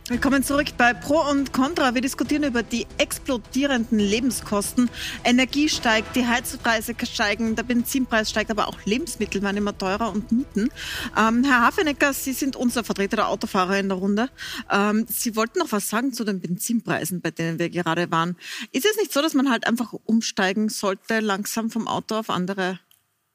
Willkommen 0.07 0.43
zurück 0.43 0.67
bei 0.77 0.93
Pro 0.93 1.19
und 1.31 1.51
Contra. 1.51 1.95
Wir 1.95 2.01
diskutieren 2.01 2.43
über 2.43 2.61
die 2.61 2.85
explodierenden 2.99 3.97
Lebenskosten. 3.97 4.87
Energie 5.23 5.67
steigt, 5.67 6.15
die 6.15 6.27
Heizpreise 6.27 6.93
steigen, 7.05 7.55
der 7.55 7.63
Benzinpreis 7.63 8.29
steigt, 8.29 8.51
aber 8.51 8.67
auch 8.67 8.77
Lebensmittel 8.85 9.41
werden 9.41 9.57
immer 9.57 9.75
teurer 9.75 10.11
und 10.11 10.31
Mieten. 10.31 10.69
Ähm, 11.17 11.43
Herr 11.43 11.61
Hafenecker, 11.61 12.13
Sie 12.13 12.33
sind 12.33 12.55
unser 12.55 12.83
Vertreter 12.83 13.15
der 13.15 13.29
Autofahrer 13.29 13.79
in 13.79 13.89
der 13.89 13.97
Runde. 13.97 14.29
Ähm, 14.69 15.07
Sie 15.09 15.35
wollten 15.35 15.57
noch 15.57 15.71
was 15.71 15.89
sagen 15.89 16.13
zu 16.13 16.23
den 16.23 16.39
Benzinpreisen, 16.39 17.21
bei 17.21 17.31
denen 17.31 17.57
wir 17.57 17.71
gerade 17.71 18.11
waren. 18.11 18.37
Ist 18.71 18.85
es 18.85 18.97
nicht 18.97 19.11
so, 19.11 19.23
dass 19.23 19.33
man 19.33 19.49
halt 19.49 19.65
einfach 19.65 19.91
umsteigen 20.05 20.69
sollte, 20.69 21.19
langsam 21.19 21.71
vom 21.71 21.87
Auto 21.87 22.13
auf 22.13 22.29
andere 22.29 22.79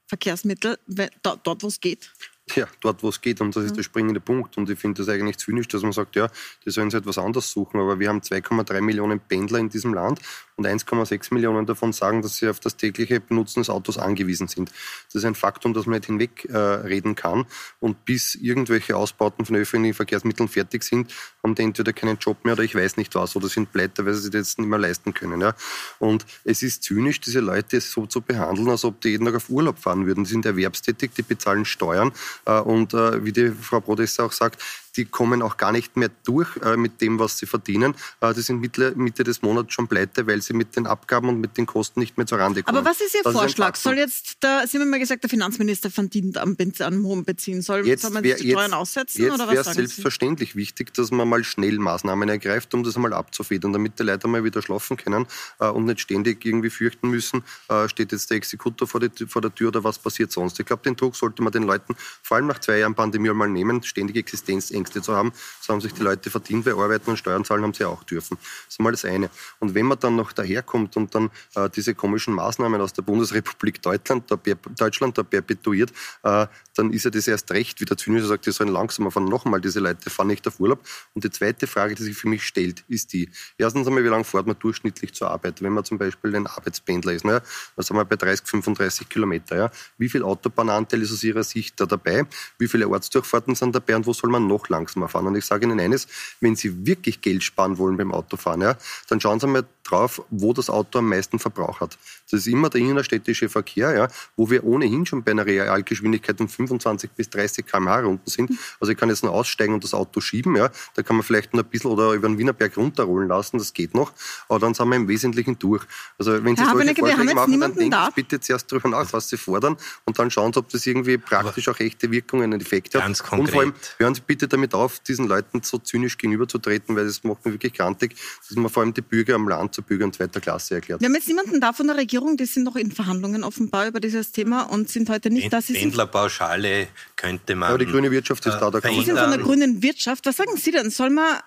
Verkehrsmittel, 0.07 0.79
dort, 1.25 1.65
wo 1.65 1.67
es 1.67 1.81
geht? 1.81 2.13
Ja, 2.57 2.67
dort, 2.81 3.03
wo 3.03 3.09
es 3.09 3.21
geht. 3.21 3.41
Und 3.41 3.55
das 3.57 3.65
ist 3.65 3.77
der 3.77 3.83
springende 3.83 4.21
Punkt. 4.21 4.57
Und 4.57 4.69
ich 4.71 4.79
finde 4.79 5.03
das 5.03 5.09
eigentlich 5.09 5.39
zynisch, 5.39 5.69
dass 5.69 5.83
man 5.83 5.93
sagt, 5.93 6.17
ja, 6.17 6.29
die 6.65 6.71
sollen 6.71 6.91
sich 6.91 7.01
etwas 7.01 7.19
anderes 7.19 7.51
suchen. 7.51 7.81
Aber 7.81 7.99
wir 7.99 8.09
haben 8.09 8.21
2,3 8.21 8.81
Millionen 8.81 9.21
Pendler 9.21 9.59
in 9.59 9.69
diesem 9.69 9.95
Land 9.95 10.21
und 10.61 10.67
1,6 10.67 11.33
Millionen 11.33 11.65
davon 11.65 11.93
sagen, 11.93 12.21
dass 12.21 12.37
sie 12.37 12.49
auf 12.49 12.61
das 12.61 12.77
tägliche 12.77 13.19
Benutzen 13.19 13.61
des 13.61 13.71
Autos 13.71 13.97
angewiesen 13.97 14.47
sind. 14.47 14.71
Das 15.07 15.15
ist 15.17 15.25
ein 15.25 15.35
Faktum, 15.35 15.73
das 15.73 15.87
man 15.87 15.95
nicht 15.95 16.07
hinwegreden 16.07 17.13
äh, 17.13 17.15
kann. 17.15 17.47
Und 17.81 18.05
bis 18.05 18.35
irgendwelche 18.35 18.97
Ausbauten 18.97 19.47
von 19.47 19.57
öffentlichen 19.57 19.95
Verkehrsmitteln 19.95 20.49
fertig 20.49 20.83
sind, 20.83 21.13
haben 21.43 21.55
die 21.55 21.63
entweder 21.63 21.95
keinen 21.95 22.19
Job 22.19 22.45
mehr 22.45 22.55
oder 22.55 22.63
ich 22.63 22.75
weiß 22.75 22.99
nicht 22.99 23.15
was 23.15 23.35
oder 23.37 23.49
sind 23.49 23.73
pleite, 23.73 24.05
weil 24.05 24.13
sie 24.15 24.23
sich 24.23 24.31
das 24.31 24.49
jetzt 24.49 24.59
nicht 24.59 24.69
mehr 24.69 24.79
leisten 24.79 25.15
können. 25.15 25.41
Ja. 25.41 25.55
Und 25.99 26.27
es 26.45 26.63
ist 26.63 26.83
zynisch, 26.83 27.21
diese 27.21 27.41
Leute 27.41 27.81
so 27.81 28.05
zu 28.05 28.21
behandeln, 28.21 28.69
als 28.69 28.85
ob 28.85 29.01
die 29.01 29.09
jeden 29.09 29.25
Tag 29.25 29.37
auf 29.37 29.49
Urlaub 29.49 29.79
fahren 29.79 30.07
würden. 30.07 30.25
Die 30.25 30.31
sind 30.31 30.45
erwerbstätig, 30.45 31.13
die 31.17 31.23
bezahlen 31.23 31.65
Steuern 31.65 32.13
äh, 32.45 32.61
und 32.61 32.93
äh, 32.93 33.25
wie 33.25 33.33
die 33.33 33.51
Frau 33.51 33.81
Brodesser 33.81 34.27
auch 34.27 34.33
sagt, 34.33 34.63
die 34.97 35.05
kommen 35.05 35.43
auch 35.43 35.57
gar 35.57 35.73
nicht 35.73 35.97
mehr 35.97 36.11
durch 36.25 36.57
äh, 36.59 36.77
mit 36.77 37.01
dem, 37.01 37.19
was 37.19 37.39
sie 37.39 37.47
verdienen. 37.47 37.95
Äh, 38.21 38.35
die 38.35 38.43
sind 38.43 38.61
Mitte, 38.61 38.93
Mitte 38.97 39.25
des 39.25 39.43
Monats 39.43 39.73
schon 39.73 39.89
pleite, 39.89 40.27
weil 40.27 40.43
sie 40.43 40.50
mit 40.55 40.77
den 40.77 40.87
Abgaben 40.87 41.29
und 41.29 41.41
mit 41.41 41.57
den 41.57 41.67
Kosten 41.67 42.01
nicht 42.01 42.17
mehr 42.17 42.27
zur 42.27 42.39
Rande 42.39 42.63
kommen. 42.63 42.77
Aber 42.77 42.89
was 42.89 43.01
ist 43.01 43.15
Ihr 43.15 43.23
das 43.23 43.33
Vorschlag? 43.33 43.75
Ist 43.75 43.83
soll 43.83 43.99
jetzt, 43.99 44.43
der, 44.43 44.67
Sie 44.67 44.79
haben 44.79 44.91
mal 44.91 44.99
gesagt, 44.99 45.23
der 45.23 45.31
Finanzminister 45.31 45.91
verdient 45.91 46.39
am, 46.39 46.57
am 46.81 47.05
hohen 47.05 47.25
Benzin. 47.25 47.63
Soll, 47.63 47.87
jetzt 47.87 48.03
soll 48.03 48.11
man 48.11 48.23
wär, 48.25 48.37
die 48.37 48.51
Steuern 48.51 48.75
aussetzen? 48.75 49.23
Jetzt 49.23 49.39
wäre 49.39 49.57
es 49.57 49.73
selbstverständlich 49.73 50.51
Sie? 50.51 50.57
wichtig, 50.57 50.95
dass 50.95 51.11
man 51.11 51.29
mal 51.29 51.45
schnell 51.45 51.79
Maßnahmen 51.79 52.29
ergreift, 52.29 52.75
um 52.75 52.83
das 52.83 52.97
einmal 52.97 53.13
abzufedern, 53.13 53.73
damit 53.73 53.99
die 53.99 54.03
Leute 54.03 54.29
mal 54.29 54.45
wieder 54.45 54.63
schlafen 54.63 54.97
können 54.97 55.27
äh, 55.59 55.69
und 55.69 55.85
nicht 55.85 56.01
ständig 56.01 56.45
irgendwie 56.45 56.71
fürchten 56.71 57.09
müssen, 57.09 57.43
äh, 57.69 57.89
steht 57.89 58.13
jetzt 58.13 58.31
der 58.31 58.37
Exekutor 58.37 58.87
vor, 58.87 59.01
die, 59.01 59.27
vor, 59.27 59.43
der 59.43 59.55
Tür 59.55 59.69
oder 59.69 59.85
was 59.85 59.99
passiert 59.99 60.33
sonst. 60.33 60.59
Ich 60.61 60.67
glaube, 60.67 60.83
den 60.83 60.97
Druck 60.97 61.17
sollte 61.17 61.43
man 61.43 61.53
den 61.53 61.65
Leuten 61.65 61.95
vor 62.23 62.37
allem 62.37 62.47
nach 62.47 62.59
zwei 62.59 62.79
Jahren 62.79 62.95
Pandemie 62.95 63.31
mal 63.31 63.49
nehmen, 63.49 63.83
ständige 63.83 64.21
Existenzängste 64.21 65.03
zu 65.03 65.15
haben. 65.15 65.33
So 65.61 65.73
haben 65.73 65.81
sich 65.81 65.93
die 65.95 66.03
Leute 66.03 66.31
verdient, 66.31 66.67
weil 66.67 66.75
arbeiten 66.75 67.11
und 67.11 67.17
Steuern 67.17 67.45
zahlen 67.45 67.63
haben 67.63 67.75
sie 67.75 67.85
auch 67.85 68.03
dürfen. 68.05 68.39
Das 68.67 68.75
ist 68.75 68.81
mal 68.81 68.91
das 68.91 69.05
eine. 69.05 69.31
Und 69.59 69.75
wenn 69.75 69.87
man 69.87 69.99
dann 69.99 70.17
noch 70.17 70.33
daherkommt 70.41 70.97
und 70.97 71.15
dann 71.15 71.31
äh, 71.55 71.69
diese 71.71 71.95
komischen 71.95 72.35
Maßnahmen 72.35 72.81
aus 72.81 72.93
der 72.93 73.03
Bundesrepublik 73.03 73.83
Deutschland 73.83 74.31
da, 74.31 74.37
Deutschland 74.77 75.19
da 75.19 75.23
perpetuiert, 75.23 75.93
äh, 76.23 76.47
dann 76.75 76.93
ist 76.93 77.05
ja 77.05 77.11
das 77.11 77.29
erst 77.29 77.51
recht, 77.51 77.81
wie 77.81 77.85
der 77.85 77.97
Zynische 77.97 78.27
sagt, 78.27 78.47
die 78.47 78.53
sollen 78.53 78.71
langsamer 78.71 79.11
fahren. 79.11 79.27
Nochmal, 79.27 79.61
diese 79.61 79.81
Leute 79.81 80.09
fahren 80.09 80.29
nicht 80.29 80.47
auf 80.49 80.61
Urlaub. 80.61 80.81
Und 81.15 81.25
die 81.25 81.31
zweite 81.31 81.67
Frage, 81.67 81.95
die 81.95 82.03
sich 82.03 82.17
für 82.17 82.29
mich 82.29 82.45
stellt, 82.45 82.85
ist 82.89 83.13
die, 83.13 83.29
erstens 83.59 83.87
einmal, 83.87 84.05
wie 84.05 84.09
lange 84.09 84.25
fährt 84.25 84.47
man 84.47 84.59
durchschnittlich 84.59 85.13
zur 85.13 85.31
Arbeit? 85.31 85.63
Wenn 85.63 85.73
man 85.73 85.85
zum 85.85 85.99
Beispiel 85.99 86.35
ein 86.35 86.47
Arbeitspendler 86.47 87.13
ist, 87.13 87.25
ne, 87.25 87.43
dann 87.77 87.85
sind 87.85 87.97
wir 87.97 88.05
bei 88.05 88.17
30, 88.17 88.47
35 88.47 89.09
Kilometer. 89.09 89.57
Ja. 89.57 89.71
Wie 89.99 90.09
viel 90.09 90.23
Autobahnanteil 90.23 91.03
ist 91.03 91.13
aus 91.13 91.23
Ihrer 91.23 91.43
Sicht 91.43 91.81
da 91.81 91.87
dabei? 91.87 92.25
Wie 92.59 92.69
viele 92.69 92.89
Ortsdurchfahrten 92.89 93.55
sind 93.55 93.75
dabei 93.75 93.97
und 93.97 94.07
wo 94.07 94.13
soll 94.13 94.31
man 94.31 94.47
noch 94.47 94.69
langsamer 94.69 95.09
fahren? 95.09 95.27
Und 95.27 95.37
ich 95.37 95.45
sage 95.45 95.67
Ihnen 95.67 95.81
eines, 95.81 96.07
wenn 96.41 96.57
Sie 96.57 96.87
wirklich 96.87 97.21
Geld 97.21 97.43
sparen 97.43 97.79
wollen 97.79 97.97
beim 97.97 98.13
Autofahren, 98.13 98.63
ja, 98.63 98.77
dann 99.09 99.21
schauen 99.21 99.41
Sie 99.41 99.47
mal 99.47 99.65
drauf, 99.91 100.23
wo 100.31 100.53
das 100.53 100.71
Auto 100.71 100.99
am 100.99 101.09
meisten 101.09 101.39
Verbrauch 101.39 101.81
hat. 101.81 101.99
Das 102.31 102.41
ist 102.41 102.47
immer 102.47 102.71
der 102.71 102.81
innerstädtische 102.81 103.49
Verkehr, 103.49 103.95
ja, 103.95 104.09
wo 104.37 104.51
wir 104.51 104.65
ohnehin 104.65 105.07
schon 105.07 105.23
bei 105.23 105.33
einer 105.33 105.47
Realgeschwindigkeit 105.47 106.37
von 106.37 106.49
25 106.49 107.11
bis 107.13 107.31
30 107.31 107.67
km/h 107.67 108.07
unten 108.07 108.31
sind. 108.31 108.53
Also 108.79 108.93
ich 108.93 108.99
kann 108.99 109.09
jetzt 109.09 109.23
nur 109.23 109.33
aussteigen 109.33 109.75
und 109.75 109.85
das 109.85 109.95
Auto 109.95 110.21
schieben, 110.21 110.57
ja, 110.57 110.71
da 110.95 111.03
kann 111.03 111.17
man 111.17 111.23
vielleicht 111.23 111.55
noch 111.55 111.63
ein 111.63 111.69
bisschen 111.69 111.91
oder 111.91 112.13
über 112.13 112.29
den 112.29 112.39
Wienerberg 112.39 112.77
runterrollen 112.77 113.29
lassen, 113.29 113.59
das 113.59 113.73
geht 113.73 113.95
noch, 113.95 114.13
aber 114.49 114.59
dann 114.61 114.75
sind 114.75 114.89
wir 114.89 114.97
im 114.97 115.09
Wesentlichen 115.09 115.59
durch. 115.59 115.85
Also 116.19 116.45
wenn 116.45 116.57
Sie 116.57 116.63
ja, 116.63 116.73
solche 116.73 116.95
Vorschläge 116.95 117.35
machen, 117.35 117.61
dann 117.61 117.75
denken 117.75 117.97
Sie 118.07 118.13
bitte 118.15 118.41
zuerst 118.41 118.71
darüber 118.71 118.89
nach, 118.89 119.13
was 119.13 119.29
Sie 119.29 119.37
fordern 119.37 119.77
und 120.05 120.19
dann 120.19 120.31
schauen 120.31 120.53
Sie, 120.53 120.59
ob 120.59 120.69
das 120.69 120.87
irgendwie 120.87 121.19
praktisch 121.19 121.69
auch 121.69 121.79
echte 121.81 122.11
Wirkungen 122.11 122.53
und 122.53 122.63
Effekte 122.63 123.03
hat. 123.03 123.19
Konkret. 123.23 123.41
Und 123.41 123.51
vor 123.51 123.61
allem 123.61 123.75
hören 123.99 124.15
Sie 124.15 124.23
bitte 124.27 124.49
damit 124.49 124.75
auf, 124.75 125.01
diesen 125.01 125.27
Leuten 125.27 125.63
so 125.63 125.79
zynisch 125.79 126.17
gegenüberzutreten, 126.19 126.97
weil 126.97 127.07
das 127.07 127.25
macht 127.25 127.45
mir 127.45 127.53
wirklich 127.53 127.73
grantig, 127.73 128.17
dass 128.49 128.57
man 128.57 128.71
vor 128.71 128.83
allem 128.83 128.95
die 128.95 129.03
Bürger 129.03 129.35
am 129.35 129.49
Land 129.49 129.75
zu 129.81 129.87
Bürgern 129.87 130.13
zweiter 130.13 130.41
Klasse 130.41 130.77
erklärt. 130.77 131.01
Wir 131.01 131.07
haben 131.07 131.15
jetzt 131.15 131.29
niemanden 131.29 131.61
da 131.61 131.73
von 131.73 131.87
der 131.87 131.97
Regierung, 131.97 132.37
die 132.37 132.47
sind 132.47 132.65
noch 132.65 132.77
in 132.77 132.91
Verhandlungen 132.91 133.45
offenbar 133.45 133.87
über 133.87 134.01
dieses 134.01 134.33
Thema 134.33 134.63
und 134.63 134.89
sind 134.89 135.09
heute 135.09 135.31
nicht 135.31 135.53
da. 135.53 135.61
Pendlerpauschale 135.61 136.89
könnte 137.17 137.55
man. 137.55 137.71
Aber 137.71 137.79
die 137.79 137.87
grüne 137.87 138.11
Wirtschaft 138.11 138.47
ist 138.47 138.59
da. 138.59 138.71
da 138.71 138.81
Sie 138.81 139.03
sind 139.03 139.19
von 139.19 139.31
der 139.31 139.39
grünen 139.39 139.83
Wirtschaft. 139.83 140.27
Was 140.27 140.37
sagen 140.37 140.57
Sie 140.57 140.71
denn? 140.71 140.91
Soll 140.91 141.11
man 141.11 141.39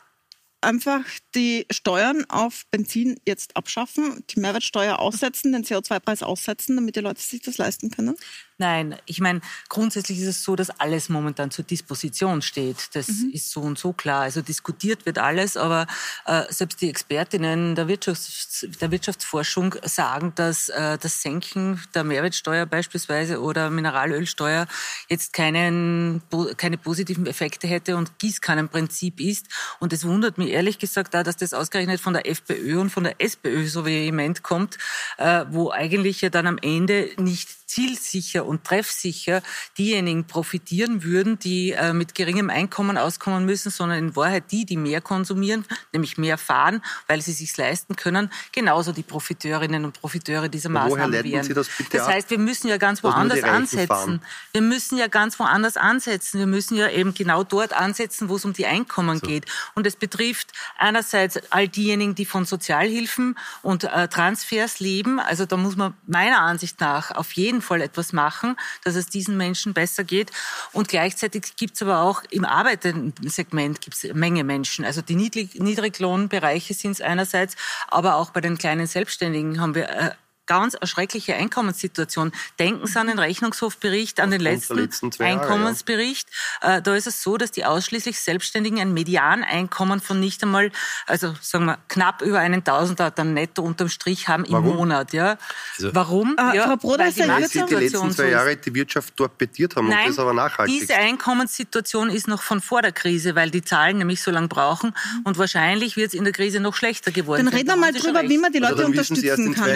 einfach 0.64 1.02
die 1.36 1.66
Steuern 1.72 2.26
auf 2.30 2.64
Benzin 2.72 3.20
jetzt 3.26 3.56
abschaffen, 3.56 4.24
die 4.30 4.40
Mehrwertsteuer 4.40 5.00
aussetzen, 5.00 5.52
den 5.52 5.64
CO2-Preis 5.64 6.24
aussetzen, 6.24 6.76
damit 6.76 6.96
die 6.96 7.02
Leute 7.02 7.22
sich 7.22 7.42
das 7.42 7.58
leisten 7.58 7.92
können? 7.92 8.16
Nein, 8.60 8.96
ich 9.06 9.20
meine, 9.20 9.42
grundsätzlich 9.68 10.20
ist 10.20 10.28
es 10.28 10.44
so, 10.44 10.56
dass 10.56 10.70
alles 10.80 11.10
momentan 11.10 11.52
zur 11.52 11.66
Disposition 11.66 12.42
steht. 12.42 12.96
Das 12.96 13.10
mhm. 13.10 13.32
ist 13.34 13.52
so 13.52 13.60
und 13.60 13.78
so 13.78 13.94
klar. 13.94 14.22
Also 14.22 14.42
diskutiert 14.42 15.06
wird 15.06 15.18
alles, 15.18 15.58
aber 15.58 15.86
äh, 16.26 16.44
selbst 16.50 16.80
die 16.80 16.90
Expertinnen 16.90 17.76
der, 17.76 17.88
Wirtschafts-, 17.88 18.68
der 18.80 18.92
Wirtschaftsforschung 18.92 19.76
sagen, 19.84 20.34
dass 20.36 20.70
äh, 20.70 20.98
das 20.98 21.22
Senken 21.22 21.82
der 21.96 22.04
Mehrwertsteuer 22.04 22.66
beispielsweise 22.66 23.42
oder 23.42 23.70
Mineralölsteuer 23.70 24.68
jetzt 25.10 25.34
keinen, 25.34 26.22
keine 26.56 26.78
positiven 26.78 27.26
Effekte 27.26 27.68
hätte 27.68 27.98
und 27.98 28.20
Gießkannenprinzip 28.20 29.20
ist. 29.20 29.48
Und 29.80 29.92
es 29.92 30.06
wundert 30.06 30.38
mich 30.38 30.53
ehrlich 30.54 30.80
gesagt 30.80 31.14
da, 31.14 31.24
dass 31.24 31.38
das 31.38 31.54
ausgerechnet 31.54 32.00
von 32.00 32.14
der 32.14 32.30
FPÖ 32.30 32.80
und 32.80 32.90
von 32.90 33.04
der 33.04 33.16
SPÖ 33.20 33.68
so 33.68 33.86
vehement 33.86 34.44
kommt, 34.44 34.78
äh, 35.18 35.46
wo 35.50 35.72
eigentlich 35.72 36.22
ja 36.22 36.30
dann 36.30 36.48
am 36.48 36.58
Ende 36.62 37.10
nicht 37.18 37.50
zielsicher 37.74 38.46
und 38.46 38.64
treffsicher 38.64 39.42
diejenigen 39.78 40.26
profitieren 40.26 41.04
würden, 41.04 41.40
die 41.40 41.72
äh, 41.72 41.94
mit 41.94 42.14
geringem 42.14 42.50
Einkommen 42.52 42.98
auskommen 42.98 43.46
müssen, 43.46 43.72
sondern 43.72 43.98
in 43.98 44.16
Wahrheit 44.16 44.52
die, 44.52 44.66
die 44.66 44.78
mehr 44.78 45.02
konsumieren, 45.02 45.66
nämlich 45.92 46.18
mehr 46.18 46.38
fahren, 46.38 46.84
weil 47.08 47.22
sie 47.22 47.32
sich 47.32 47.56
leisten 47.58 47.96
können, 47.96 48.32
genauso 48.52 48.92
die 48.92 49.02
Profiteurinnen 49.02 49.86
und 49.86 50.00
Profiteure 50.00 50.50
dieser 50.50 50.70
Maßnahmen 50.70 51.24
wären. 51.24 51.54
das, 51.54 51.68
das 51.92 52.08
heißt, 52.08 52.30
wir 52.30 52.38
müssen 52.38 52.68
ja 52.68 52.78
ganz 52.78 53.04
woanders 53.04 53.44
ansetzen. 53.44 53.88
Fahren. 53.88 54.22
Wir 54.52 54.62
müssen 54.62 54.98
ja 54.98 55.08
ganz 55.08 55.40
woanders 55.40 55.78
ansetzen. 55.78 56.40
Wir 56.40 56.48
müssen 56.48 56.78
ja 56.78 56.90
eben 56.90 57.14
genau 57.14 57.44
dort 57.44 57.74
ansetzen, 57.74 58.30
wo 58.30 58.36
es 58.36 58.46
um 58.46 58.54
die 58.54 58.68
Einkommen 58.68 59.20
so. 59.20 59.28
geht. 59.28 59.46
Und 59.74 59.88
es 59.88 59.96
betrifft 59.96 60.43
einerseits 60.78 61.40
all 61.52 61.68
diejenigen, 61.68 62.16
die 62.16 62.26
von 62.26 62.46
Sozialhilfen 62.46 63.38
und 63.62 63.84
äh, 63.84 64.08
Transfers 64.08 64.80
leben. 64.80 65.20
Also 65.20 65.46
da 65.46 65.58
muss 65.58 65.76
man 65.76 65.94
meiner 66.08 66.40
Ansicht 66.40 66.80
nach 66.80 67.12
auf 67.12 67.34
jeden 67.34 67.62
Fall 67.62 67.82
etwas 67.82 68.14
machen, 68.14 68.56
dass 68.84 68.96
es 68.96 69.08
diesen 69.08 69.38
Menschen 69.38 69.74
besser 69.74 70.04
geht. 70.04 70.32
Und 70.72 70.88
gleichzeitig 70.88 71.56
gibt 71.56 71.76
es 71.76 71.82
aber 71.82 72.02
auch 72.02 72.24
im 72.30 72.46
arbeitenden 72.46 73.30
Segment 73.30 73.82
gibt's 73.82 74.04
eine 74.04 74.14
Menge 74.14 74.44
Menschen. 74.44 74.86
Also 74.86 75.02
die 75.02 75.16
Niedriglohnbereiche 75.16 76.74
sind 76.74 76.92
es 76.92 77.02
einerseits, 77.02 77.56
aber 77.88 78.16
auch 78.16 78.32
bei 78.32 78.42
den 78.42 78.58
kleinen 78.58 78.88
Selbstständigen 78.88 79.60
haben 79.60 79.76
wir 79.76 79.90
äh, 79.90 80.12
ganz 80.46 80.74
erschreckliche 80.74 81.36
Einkommenssituation. 81.36 82.32
Denken 82.60 82.88
Sie 82.88 83.00
an 83.00 83.08
den 83.08 83.20
Rechnungshofbericht, 83.20 84.20
an 84.20 84.32
den 84.32 84.42
letzten, 84.42 84.78
letzten 84.78 85.12
Einkommensbericht. 85.22 86.28
Jahre, 86.62 86.74
ja. 86.74 86.78
Äh, 86.78 86.82
da 86.82 86.96
ist 86.96 87.08
es 87.08 87.24
so, 87.24 87.38
dass 87.38 87.52
die 87.52 87.66
ausschließlich 87.66 88.20
Selbstständigen 88.20 88.80
ein 88.80 88.94
Medianeinkommen 88.94 90.02
von 90.02 90.20
nicht 90.20 90.44
einmal, 90.44 90.72
also 91.08 91.34
sagen 91.42 91.66
wir, 91.66 91.78
knapp 91.88 92.22
über 92.22 92.40
einen 92.40 92.64
Tausender 92.64 93.12
dann 93.12 93.34
netto 93.34 93.62
unterm 93.62 93.90
Strich 93.90 94.28
haben 94.28 94.46
im 94.46 94.54
Warum? 94.54 94.76
Monat. 94.76 95.14
Ja. 95.14 95.38
Also, 95.78 95.96
Warum? 95.96 96.36
Äh, 96.38 96.58
ja, 96.58 96.64
Frau 96.68 96.78
Broder, 96.78 97.06
weil 97.06 97.14
die, 97.14 97.28
weil 97.28 97.48
Sie 97.48 97.66
die 97.66 97.76
letzten 97.76 98.12
zwei 98.12 98.30
Jahre 98.30 98.56
die 98.56 98.74
Wirtschaft 98.74 99.16
torpediert 99.16 99.76
haben 99.76 99.90
Nein, 99.90 100.08
und 100.08 100.10
das 100.10 100.20
aber 100.20 100.34
nachhaltig. 100.34 100.80
diese 100.82 100.96
Einkommenssituation 100.96 102.10
ist 102.10 102.28
noch 102.28 102.42
von 102.42 102.62
vor 102.62 102.82
der 102.82 102.92
Krise, 102.92 103.36
weil 103.36 103.50
die 103.50 103.64
Zahlen 103.64 103.98
nämlich 103.98 104.22
so 104.22 104.32
lange 104.32 104.48
brauchen 104.48 104.94
und 105.24 105.38
wahrscheinlich 105.38 105.96
wird 105.96 106.10
es 106.10 106.14
in 106.14 106.24
der 106.24 106.34
Krise 106.34 106.60
noch 106.60 106.76
schlechter 106.76 107.12
geworden 107.12 107.46
Dann 107.46 107.54
reden 107.54 107.68
wir 107.68 107.76
mal 107.76 107.94
drüber, 107.94 108.22
wie 108.24 108.38
man 108.38 108.52
die 108.52 108.64
also 108.64 108.84
Leute 108.84 108.86
also 108.86 109.12
unterstützen 109.14 109.54
kann, 109.54 109.70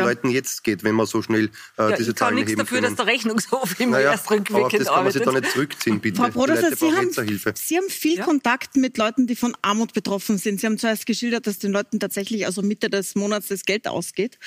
Den 0.00 0.08
Leuten 0.08 0.30
jetzt 0.30 0.64
geht, 0.64 0.84
wenn 0.84 0.94
man 0.94 1.06
so 1.06 1.22
schnell 1.22 1.50
äh, 1.78 1.90
ja, 1.90 1.96
diese 1.96 2.14
Zahlen 2.14 2.38
heben 2.38 2.50
Ich 2.50 2.56
kann 2.56 2.64
nichts 2.64 2.70
dafür, 2.70 2.80
können. 2.80 2.96
dass 2.96 3.04
der 3.04 3.12
Rechnungshof 3.14 3.80
immer 3.80 3.98
naja, 3.98 4.12
erst 4.12 4.30
rückwirkend 4.30 4.74
aber 4.74 4.78
das 4.78 4.88
kann 4.88 5.04
man 5.04 5.12
sich 5.12 5.22
da 5.22 5.32
nicht 5.32 5.50
zurückziehen, 5.50 6.00
bitte. 6.00 6.16
Frau 6.16 6.28
Broder, 6.28 6.56
Sie 6.56 6.92
haben, 6.92 7.10
Sie 7.54 7.76
haben 7.76 7.88
viel 7.88 8.18
ja? 8.18 8.24
Kontakt 8.24 8.76
mit 8.76 8.98
Leuten, 8.98 9.26
die 9.26 9.36
von 9.36 9.56
Armut 9.62 9.92
betroffen 9.92 10.38
sind. 10.38 10.60
Sie 10.60 10.66
haben 10.66 10.78
zuerst 10.78 11.06
geschildert, 11.06 11.46
dass 11.46 11.58
den 11.58 11.72
Leuten 11.72 12.00
tatsächlich 12.00 12.46
also 12.46 12.62
Mitte 12.62 12.90
des 12.90 13.14
Monats 13.14 13.48
das 13.48 13.64
Geld 13.64 13.86
ausgeht. 13.86 14.38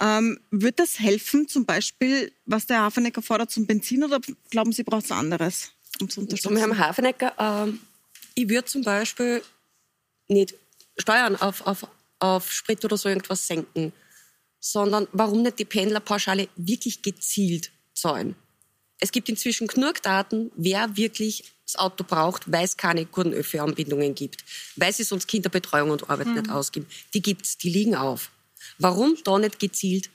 Ähm, 0.00 0.38
wird 0.50 0.78
das 0.78 0.98
helfen, 1.00 1.48
zum 1.48 1.66
Beispiel, 1.66 2.32
was 2.46 2.66
der 2.66 2.80
Hafenecker 2.80 3.22
fordert 3.22 3.50
zum 3.50 3.66
Benzin, 3.66 4.04
oder 4.04 4.20
glauben 4.50 4.72
Sie, 4.72 4.82
braucht 4.82 5.04
es 5.04 5.10
anderes, 5.10 5.72
um 6.00 6.08
zu 6.08 6.20
unterstützen? 6.20 6.48
Zum 6.48 6.56
Herrn 6.56 6.78
Hafenecker, 6.78 7.66
äh, 7.66 7.72
ich 8.34 8.48
würde 8.48 8.64
zum 8.64 8.82
Beispiel 8.82 9.42
nicht 10.28 10.54
Steuern 10.96 11.36
auf, 11.36 11.66
auf, 11.66 11.86
auf 12.18 12.52
Sprit 12.52 12.84
oder 12.84 12.96
so 12.96 13.08
irgendwas 13.08 13.46
senken, 13.46 13.92
sondern 14.64 15.06
warum 15.12 15.42
nicht 15.42 15.58
die 15.58 15.66
Pendlerpauschale 15.66 16.48
wirklich 16.56 17.02
gezielt 17.02 17.70
zahlen? 17.92 18.34
Es 18.98 19.12
gibt 19.12 19.28
inzwischen 19.28 19.66
genug 19.66 20.00
Daten, 20.00 20.50
wer 20.56 20.96
wirklich 20.96 21.44
das 21.66 21.76
Auto 21.76 22.02
braucht, 22.02 22.50
weil 22.50 22.64
es 22.64 22.78
keine 22.78 23.04
guten 23.04 23.34
ÖV-Anbindungen 23.34 24.14
gibt, 24.14 24.42
weil 24.76 24.92
sie 24.94 25.02
sonst 25.02 25.28
Kinderbetreuung 25.28 25.90
und 25.90 26.08
Arbeit 26.08 26.28
mhm. 26.28 26.34
nicht 26.34 26.50
ausgeben. 26.50 26.86
Die 27.12 27.20
gibt 27.20 27.44
es, 27.44 27.58
die 27.58 27.68
liegen 27.68 27.94
auf. 27.94 28.30
Warum 28.78 29.18
da 29.22 29.38
nicht 29.38 29.58
gezielt 29.58 30.08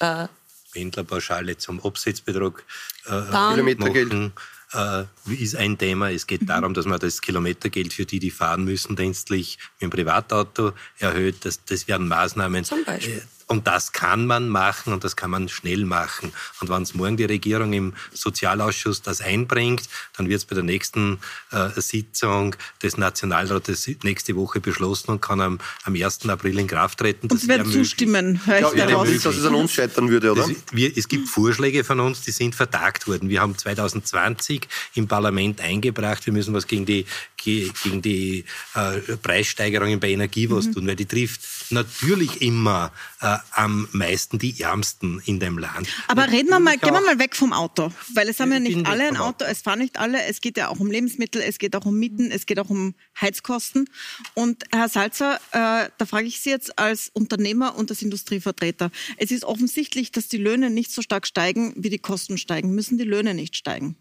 äh, 0.00 0.28
Pendlerpauschale 0.72 1.56
zum 1.56 1.82
Absetzbetrag 1.82 2.62
äh, 3.06 3.22
Kilometergeld 3.30 4.12
machen, 4.12 4.32
äh, 4.74 5.32
ist 5.32 5.56
ein 5.56 5.78
Thema. 5.78 6.10
Es 6.10 6.26
geht 6.26 6.46
darum, 6.46 6.74
dass 6.74 6.84
man 6.84 6.98
das 6.98 7.22
Kilometergeld 7.22 7.94
für 7.94 8.04
die, 8.04 8.18
die 8.18 8.30
fahren 8.30 8.64
müssen, 8.64 8.96
dienstlich 8.96 9.58
mit 9.74 9.82
dem 9.82 9.90
Privatauto 9.90 10.72
erhöht. 10.98 11.36
Das, 11.46 11.64
das 11.64 11.88
wären 11.88 12.08
Maßnahmen. 12.08 12.64
Zum 12.64 12.84
Beispiel. 12.84 13.18
Äh, 13.18 13.33
und 13.46 13.66
das 13.66 13.92
kann 13.92 14.26
man 14.26 14.48
machen 14.48 14.92
und 14.92 15.04
das 15.04 15.16
kann 15.16 15.30
man 15.30 15.48
schnell 15.48 15.84
machen. 15.84 16.32
Und 16.60 16.68
wenn 16.68 16.82
es 16.82 16.94
morgen 16.94 17.16
die 17.16 17.24
Regierung 17.24 17.72
im 17.72 17.94
Sozialausschuss 18.12 19.02
das 19.02 19.20
einbringt, 19.20 19.82
dann 20.16 20.28
wird 20.28 20.38
es 20.38 20.44
bei 20.44 20.54
der 20.54 20.64
nächsten 20.64 21.18
äh, 21.50 21.68
Sitzung 21.80 22.56
des 22.82 22.96
Nationalrates 22.96 23.88
nächste 24.02 24.36
Woche 24.36 24.60
beschlossen 24.60 25.10
und 25.10 25.20
kann 25.20 25.40
am, 25.40 25.58
am 25.84 25.94
1. 25.94 26.28
April 26.28 26.58
in 26.58 26.66
Kraft 26.66 26.98
treten. 26.98 27.28
Das 27.28 27.42
und 27.42 27.48
werden 27.48 27.70
zustimmen, 27.70 28.40
höre 28.46 28.72
ich 28.72 28.78
ja, 28.78 28.86
daraus. 28.86 29.22
dass 29.22 29.36
es 29.36 29.44
an 29.44 29.54
uns 29.54 29.72
scheitern 29.72 30.08
würde, 30.08 30.32
oder? 30.32 30.46
Das, 30.46 30.56
wir, 30.72 30.96
es 30.96 31.08
gibt 31.08 31.28
Vorschläge 31.28 31.84
von 31.84 32.00
uns, 32.00 32.22
die 32.22 32.30
sind 32.30 32.54
vertagt 32.54 33.06
worden. 33.06 33.28
Wir 33.28 33.40
haben 33.40 33.56
2020 33.56 34.68
im 34.94 35.08
Parlament 35.08 35.60
eingebracht, 35.60 36.24
wir 36.26 36.32
müssen 36.32 36.54
was 36.54 36.66
gegen 36.66 36.86
die, 36.86 37.06
gegen 37.36 38.02
die 38.02 38.44
äh, 38.74 39.16
Preissteigerungen 39.16 40.00
bei 40.00 40.10
Energie 40.10 40.48
was 40.50 40.66
mhm. 40.66 40.72
tun, 40.72 40.86
weil 40.86 40.96
die 40.96 41.06
trifft 41.06 41.40
natürlich 41.70 42.42
immer 42.42 42.92
äh, 43.20 43.33
am 43.52 43.88
meisten 43.92 44.38
die 44.38 44.60
Ärmsten 44.60 45.20
in 45.24 45.40
dem 45.40 45.58
Land. 45.58 45.88
Aber 46.08 46.30
reden 46.30 46.48
wir 46.48 46.60
mal, 46.60 46.76
gehen 46.76 46.92
wir 46.92 47.00
mal 47.00 47.18
weg 47.18 47.36
vom 47.36 47.52
Auto, 47.52 47.90
weil 48.14 48.28
es 48.28 48.40
haben 48.40 48.52
ja 48.52 48.60
nicht 48.60 48.86
alle 48.86 49.08
ein 49.08 49.16
Auto, 49.16 49.44
es 49.44 49.62
fahren 49.62 49.78
nicht 49.78 49.98
alle, 49.98 50.22
es 50.24 50.40
geht 50.40 50.56
ja 50.56 50.68
auch 50.68 50.80
um 50.80 50.90
Lebensmittel, 50.90 51.42
es 51.42 51.58
geht 51.58 51.74
auch 51.76 51.84
um 51.84 51.98
Mieten, 51.98 52.30
es 52.30 52.46
geht 52.46 52.58
auch 52.58 52.70
um 52.70 52.94
Heizkosten. 53.20 53.88
Und 54.34 54.64
Herr 54.72 54.88
Salzer, 54.88 55.36
äh, 55.52 55.88
da 55.96 56.06
frage 56.06 56.26
ich 56.26 56.40
Sie 56.40 56.50
jetzt 56.50 56.78
als 56.78 57.10
Unternehmer 57.12 57.76
und 57.76 57.90
als 57.90 58.02
Industrievertreter. 58.02 58.90
Es 59.16 59.30
ist 59.30 59.44
offensichtlich, 59.44 60.12
dass 60.12 60.28
die 60.28 60.38
Löhne 60.38 60.70
nicht 60.70 60.92
so 60.92 61.02
stark 61.02 61.26
steigen, 61.26 61.74
wie 61.76 61.90
die 61.90 61.98
Kosten 61.98 62.38
steigen. 62.38 62.74
Müssen 62.74 62.98
die 62.98 63.04
Löhne 63.04 63.34
nicht 63.34 63.56
steigen? 63.56 63.96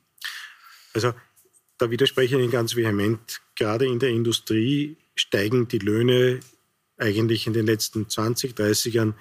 Also 0.93 1.13
da 1.77 1.89
widerspreche 1.89 2.35
ich 2.35 2.41
Ihnen 2.41 2.51
ganz 2.51 2.75
vehement. 2.75 3.41
Gerade 3.55 3.85
in 3.85 3.99
der 3.99 4.09
Industrie 4.09 4.97
steigen 5.15 5.67
die 5.67 5.79
Löhne 5.79 6.39
eigentlich 6.97 7.47
in 7.47 7.53
den 7.53 7.65
letzten 7.65 8.09
20, 8.09 8.55
30 8.55 8.93
Jahren 8.93 9.15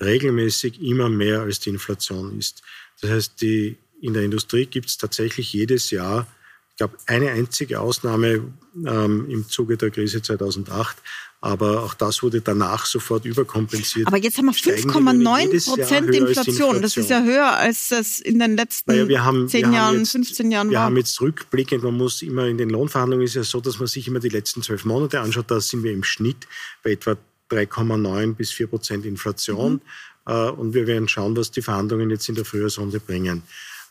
regelmäßig 0.00 0.80
immer 0.80 1.08
mehr 1.08 1.42
als 1.42 1.60
die 1.60 1.70
Inflation 1.70 2.38
ist. 2.38 2.62
Das 3.00 3.10
heißt, 3.10 3.40
die, 3.40 3.78
in 4.00 4.14
der 4.14 4.24
Industrie 4.24 4.66
gibt 4.66 4.88
es 4.88 4.98
tatsächlich 4.98 5.52
jedes 5.52 5.90
Jahr, 5.90 6.26
ich 6.72 6.78
glaube, 6.78 6.96
eine 7.06 7.30
einzige 7.30 7.80
Ausnahme 7.80 8.52
ähm, 8.86 9.26
im 9.28 9.48
Zuge 9.48 9.76
der 9.76 9.90
Krise 9.90 10.22
2008, 10.22 10.96
aber 11.42 11.82
auch 11.82 11.92
das 11.92 12.22
wurde 12.22 12.40
danach 12.40 12.86
sofort 12.86 13.24
überkompensiert. 13.26 14.06
Aber 14.06 14.16
jetzt 14.16 14.38
haben 14.38 14.46
wir 14.46 14.52
5,9 14.52 15.68
Prozent 15.68 16.14
Inflation. 16.14 16.80
Das 16.80 16.96
ist 16.96 17.10
ja 17.10 17.22
höher, 17.22 17.56
als 17.56 17.88
das 17.88 18.20
in 18.20 18.38
den 18.38 18.56
letzten 18.56 18.94
ja, 18.94 19.08
wir 19.08 19.24
haben, 19.24 19.48
10 19.48 19.66
wir 19.66 19.76
Jahren, 19.76 19.98
jetzt, 19.98 20.12
15 20.12 20.50
Jahren 20.50 20.70
wir 20.70 20.76
war. 20.76 20.82
Wir 20.82 20.86
haben 20.86 20.96
jetzt 20.96 21.20
rückblickend, 21.20 21.82
man 21.82 21.96
muss 21.96 22.22
immer 22.22 22.46
in 22.46 22.56
den 22.56 22.70
Lohnverhandlungen 22.70 23.26
ist 23.26 23.34
ja 23.34 23.42
so, 23.42 23.60
dass 23.60 23.78
man 23.78 23.88
sich 23.88 24.08
immer 24.08 24.20
die 24.20 24.30
letzten 24.30 24.62
zwölf 24.62 24.84
Monate 24.84 25.20
anschaut. 25.20 25.50
Da 25.50 25.60
sind 25.60 25.82
wir 25.82 25.92
im 25.92 26.04
Schnitt 26.04 26.46
bei 26.82 26.92
etwa 26.92 27.16
3,9 27.50 28.34
bis 28.34 28.50
4 28.52 28.68
Prozent 28.68 29.04
Inflation. 29.04 29.74
Mhm. 29.74 29.80
Äh, 30.26 30.48
und 30.50 30.74
wir 30.74 30.86
werden 30.86 31.08
schauen, 31.08 31.36
was 31.36 31.50
die 31.50 31.62
Verhandlungen 31.62 32.08
jetzt 32.10 32.28
in 32.28 32.34
der 32.34 32.44
Frühjahrsrunde 32.44 33.00
bringen. 33.00 33.42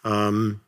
Ähm, 0.03 0.61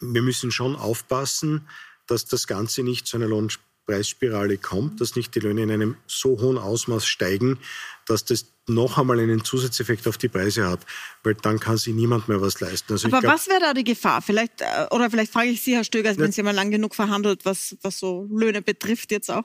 wir 0.00 0.22
müssen 0.22 0.50
schon 0.50 0.76
aufpassen, 0.76 1.68
dass 2.06 2.24
das 2.24 2.46
Ganze 2.46 2.82
nicht 2.82 3.06
zu 3.06 3.16
einer 3.16 3.26
Lohnspitze 3.26 3.66
Preisspirale 3.86 4.58
kommt, 4.58 5.00
dass 5.00 5.16
nicht 5.16 5.34
die 5.34 5.40
Löhne 5.40 5.62
in 5.62 5.70
einem 5.70 5.96
so 6.06 6.40
hohen 6.40 6.58
Ausmaß 6.58 7.06
steigen, 7.06 7.58
dass 8.04 8.24
das 8.24 8.46
noch 8.66 8.98
einmal 8.98 9.20
einen 9.20 9.44
Zusatzeffekt 9.44 10.08
auf 10.08 10.18
die 10.18 10.28
Preise 10.28 10.68
hat, 10.68 10.80
weil 11.22 11.34
dann 11.34 11.60
kann 11.60 11.76
sich 11.76 11.94
niemand 11.94 12.28
mehr 12.28 12.40
was 12.40 12.60
leisten. 12.60 12.92
Also 12.92 13.06
Aber 13.06 13.20
glaub, 13.20 13.34
was 13.34 13.46
wäre 13.46 13.60
da 13.60 13.74
die 13.74 13.84
Gefahr? 13.84 14.22
Vielleicht, 14.22 14.60
äh, 14.60 14.86
oder 14.90 15.08
vielleicht 15.08 15.32
frage 15.32 15.50
ich 15.50 15.62
Sie, 15.62 15.76
Herr 15.76 15.84
Stöger, 15.84 16.16
wenn 16.18 16.32
Sie 16.32 16.42
mal 16.42 16.54
lang 16.54 16.72
genug 16.72 16.96
verhandelt, 16.96 17.44
was, 17.44 17.76
was 17.82 17.98
so 17.98 18.26
Löhne 18.28 18.60
betrifft 18.60 19.12
jetzt 19.12 19.30
auch. 19.30 19.44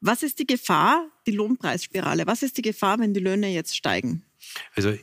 Was 0.00 0.22
ist 0.22 0.38
die 0.38 0.46
Gefahr, 0.46 1.08
die 1.26 1.32
Lohnpreisspirale? 1.32 2.28
Was 2.28 2.44
ist 2.44 2.56
die 2.56 2.62
Gefahr, 2.62 3.00
wenn 3.00 3.12
die 3.12 3.20
Löhne 3.20 3.48
jetzt 3.48 3.76
steigen? 3.76 4.22
Also 4.76 4.96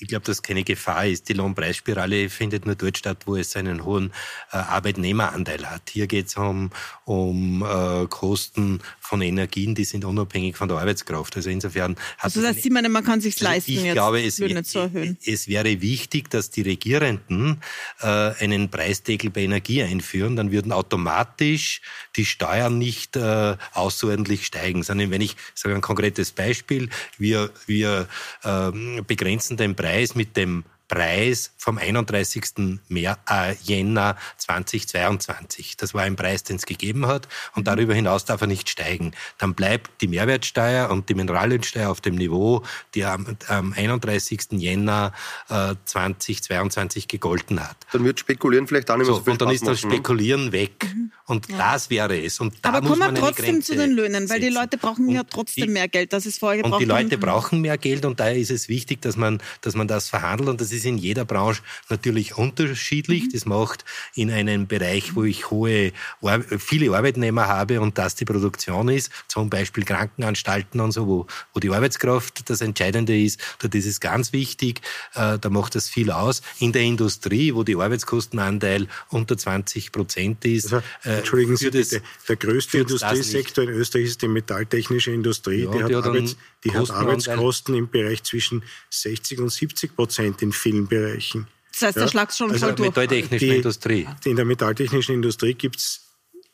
ich 0.00 0.08
glaube, 0.08 0.24
dass 0.24 0.42
keine 0.42 0.64
Gefahr 0.64 1.06
ist. 1.06 1.28
Die 1.28 1.34
Lohnpreisspirale 1.34 2.30
findet 2.30 2.64
nur 2.64 2.74
dort 2.74 2.96
statt, 2.96 3.18
wo 3.26 3.36
es 3.36 3.54
einen 3.54 3.84
hohen 3.84 4.12
äh, 4.50 4.56
Arbeitnehmeranteil 4.56 5.68
hat. 5.68 5.90
Hier 5.90 6.06
geht 6.06 6.28
es 6.28 6.36
um, 6.36 6.70
um 7.04 7.62
äh, 7.62 8.06
Kosten 8.06 8.80
von 9.10 9.22
Energien, 9.22 9.74
die 9.74 9.84
sind 9.84 10.04
unabhängig 10.04 10.56
von 10.56 10.68
der 10.68 10.78
Arbeitskraft. 10.78 11.36
Also 11.36 11.50
insofern 11.50 11.96
hat 12.16 12.24
also 12.26 12.40
das 12.40 12.50
heißt, 12.50 12.62
Sie 12.62 12.70
meinen, 12.70 12.92
man 12.92 13.04
kann 13.04 13.20
sich 13.20 13.40
leisten, 13.40 13.72
ich 13.72 13.82
jetzt 13.82 13.94
glaube, 13.94 14.22
es, 14.22 14.38
Löhne 14.38 14.62
zu 14.62 14.78
erhöhen. 14.78 15.18
Es 15.26 15.48
wäre 15.48 15.82
wichtig, 15.82 16.30
dass 16.30 16.50
die 16.50 16.62
Regierenden 16.62 17.60
äh, 18.00 18.06
einen 18.06 18.70
Preisdeckel 18.70 19.30
bei 19.30 19.42
Energie 19.42 19.82
einführen, 19.82 20.36
dann 20.36 20.52
würden 20.52 20.70
automatisch 20.70 21.82
die 22.14 22.24
Steuern 22.24 22.78
nicht 22.78 23.16
äh, 23.16 23.56
außerordentlich 23.72 24.46
steigen, 24.46 24.84
sondern 24.84 25.10
wenn 25.10 25.22
ich 25.22 25.34
sage 25.54 25.74
ein 25.74 25.80
konkretes 25.80 26.30
Beispiel, 26.30 26.88
wir, 27.18 27.50
wir 27.66 28.06
äh, 28.44 29.02
begrenzen 29.02 29.56
den 29.56 29.74
Preis 29.74 30.14
mit 30.14 30.36
dem 30.36 30.62
Preis 30.90 31.52
vom 31.56 31.78
31. 31.78 32.80
Mehr, 32.88 33.18
äh, 33.30 33.54
Jänner 33.62 34.16
2022. 34.38 35.76
Das 35.76 35.94
war 35.94 36.02
ein 36.02 36.16
Preis, 36.16 36.42
den 36.42 36.56
es 36.56 36.66
gegeben 36.66 37.06
hat 37.06 37.28
und 37.54 37.68
darüber 37.68 37.94
hinaus 37.94 38.24
darf 38.24 38.40
er 38.40 38.48
nicht 38.48 38.68
steigen. 38.68 39.12
Dann 39.38 39.54
bleibt 39.54 40.02
die 40.02 40.08
Mehrwertsteuer 40.08 40.90
und 40.90 41.08
die 41.08 41.14
Mineraliensteuer 41.14 41.88
auf 41.88 42.00
dem 42.00 42.16
Niveau, 42.16 42.64
die 42.94 43.04
am, 43.04 43.36
am 43.46 43.72
31. 43.72 44.48
Jänner 44.52 45.12
äh, 45.48 45.76
2022 45.84 47.06
gegolten 47.06 47.60
hat. 47.60 47.76
Dann 47.92 48.04
wird 48.04 48.18
Spekulieren 48.18 48.66
vielleicht 48.66 48.90
auch 48.90 48.96
nicht 48.96 49.06
mehr 49.06 49.14
so, 49.14 49.20
so 49.20 49.24
viel 49.24 49.32
Und 49.32 49.42
dann 49.42 49.50
ist 49.50 49.66
das 49.66 49.84
ne? 49.84 49.90
Spekulieren 49.92 50.50
weg. 50.50 50.92
Mhm. 50.92 51.12
Und 51.26 51.48
ja. 51.48 51.58
das 51.58 51.90
wäre 51.90 52.20
es. 52.20 52.40
Und 52.40 52.54
da 52.62 52.70
Aber 52.70 52.88
kommen 52.88 52.98
wir 52.98 53.14
trotzdem 53.14 53.62
zu 53.62 53.76
den 53.76 53.92
Löhnen, 53.92 54.28
weil 54.28 54.40
die 54.40 54.48
Leute 54.48 54.76
brauchen 54.76 55.06
und 55.06 55.14
ja 55.14 55.22
trotzdem 55.22 55.66
die, 55.66 55.70
mehr 55.70 55.86
Geld. 55.86 56.12
Das 56.12 56.26
ist 56.26 56.40
vorher 56.40 56.64
Und 56.64 56.80
die 56.80 56.84
Leute 56.84 57.18
brauchen 57.18 57.60
mehr 57.60 57.78
Geld 57.78 58.04
und 58.04 58.18
daher 58.18 58.36
ist 58.36 58.50
es 58.50 58.68
wichtig, 58.68 59.00
dass 59.02 59.16
man, 59.16 59.40
dass 59.60 59.76
man 59.76 59.86
das 59.86 60.08
verhandelt 60.08 60.48
und 60.48 60.60
das 60.60 60.72
ist 60.72 60.79
in 60.84 60.98
jeder 60.98 61.24
Branche 61.24 61.62
natürlich 61.88 62.36
unterschiedlich. 62.36 63.24
Mhm. 63.24 63.32
Das 63.32 63.46
macht 63.46 63.84
in 64.14 64.30
einem 64.30 64.66
Bereich, 64.66 65.14
wo 65.14 65.24
ich 65.24 65.50
hohe, 65.50 65.92
viele 66.58 66.96
Arbeitnehmer 66.96 67.48
habe 67.48 67.80
und 67.80 67.98
das 67.98 68.14
die 68.14 68.24
Produktion 68.24 68.88
ist, 68.88 69.10
zum 69.28 69.50
Beispiel 69.50 69.84
Krankenanstalten 69.84 70.80
und 70.80 70.92
so, 70.92 71.06
wo, 71.06 71.26
wo 71.54 71.60
die 71.60 71.70
Arbeitskraft 71.70 72.48
das 72.48 72.60
Entscheidende 72.60 73.18
ist, 73.20 73.40
dort 73.58 73.74
ist 73.74 73.86
es 73.86 74.00
ganz 74.00 74.32
wichtig, 74.32 74.80
äh, 75.14 75.38
da 75.38 75.50
macht 75.50 75.74
das 75.74 75.88
viel 75.88 76.10
aus. 76.10 76.42
In 76.58 76.72
der 76.72 76.82
Industrie, 76.82 77.54
wo 77.54 77.64
die 77.64 77.76
Arbeitskostenanteil 77.76 78.88
unter 79.08 79.36
20 79.36 79.92
Prozent 79.92 80.44
ist. 80.44 80.72
Also, 80.72 80.84
äh, 81.04 81.18
entschuldigen 81.18 81.56
Sie 81.56 81.70
bitte, 81.70 82.02
der 82.28 82.36
größte 82.36 82.78
Industriesektor 82.78 83.64
in 83.64 83.70
Österreich 83.70 84.04
ist 84.06 84.22
die 84.22 84.28
metalltechnische 84.28 85.12
Industrie. 85.12 85.64
Ja, 85.64 85.70
die, 85.70 85.82
hat, 85.82 85.90
die, 85.90 85.96
hat, 85.96 86.06
Arbeits, 86.06 86.36
die 86.64 86.72
hat 86.72 86.90
Arbeitskosten 86.90 87.74
im 87.74 87.88
Bereich 87.88 88.22
zwischen 88.22 88.62
60 88.90 89.38
und 89.40 89.50
70 89.50 89.96
Prozent 89.96 90.42
in 90.42 90.52
vielen 90.52 90.69
Bereichen. 90.88 91.46
Das 91.72 91.82
heißt, 91.82 91.96
der 91.96 92.04
ja? 92.04 92.08
schlagt 92.08 92.36
schon 92.36 92.50
also 92.50 92.66
voll 92.66 92.74
durch. 92.74 92.88
Metalltechnischen 92.88 93.50
Industrie. 93.50 94.08
In 94.24 94.36
der 94.36 94.44
metalltechnischen 94.44 95.14
Industrie 95.14 95.54
gibt 95.54 95.76
es 95.76 96.09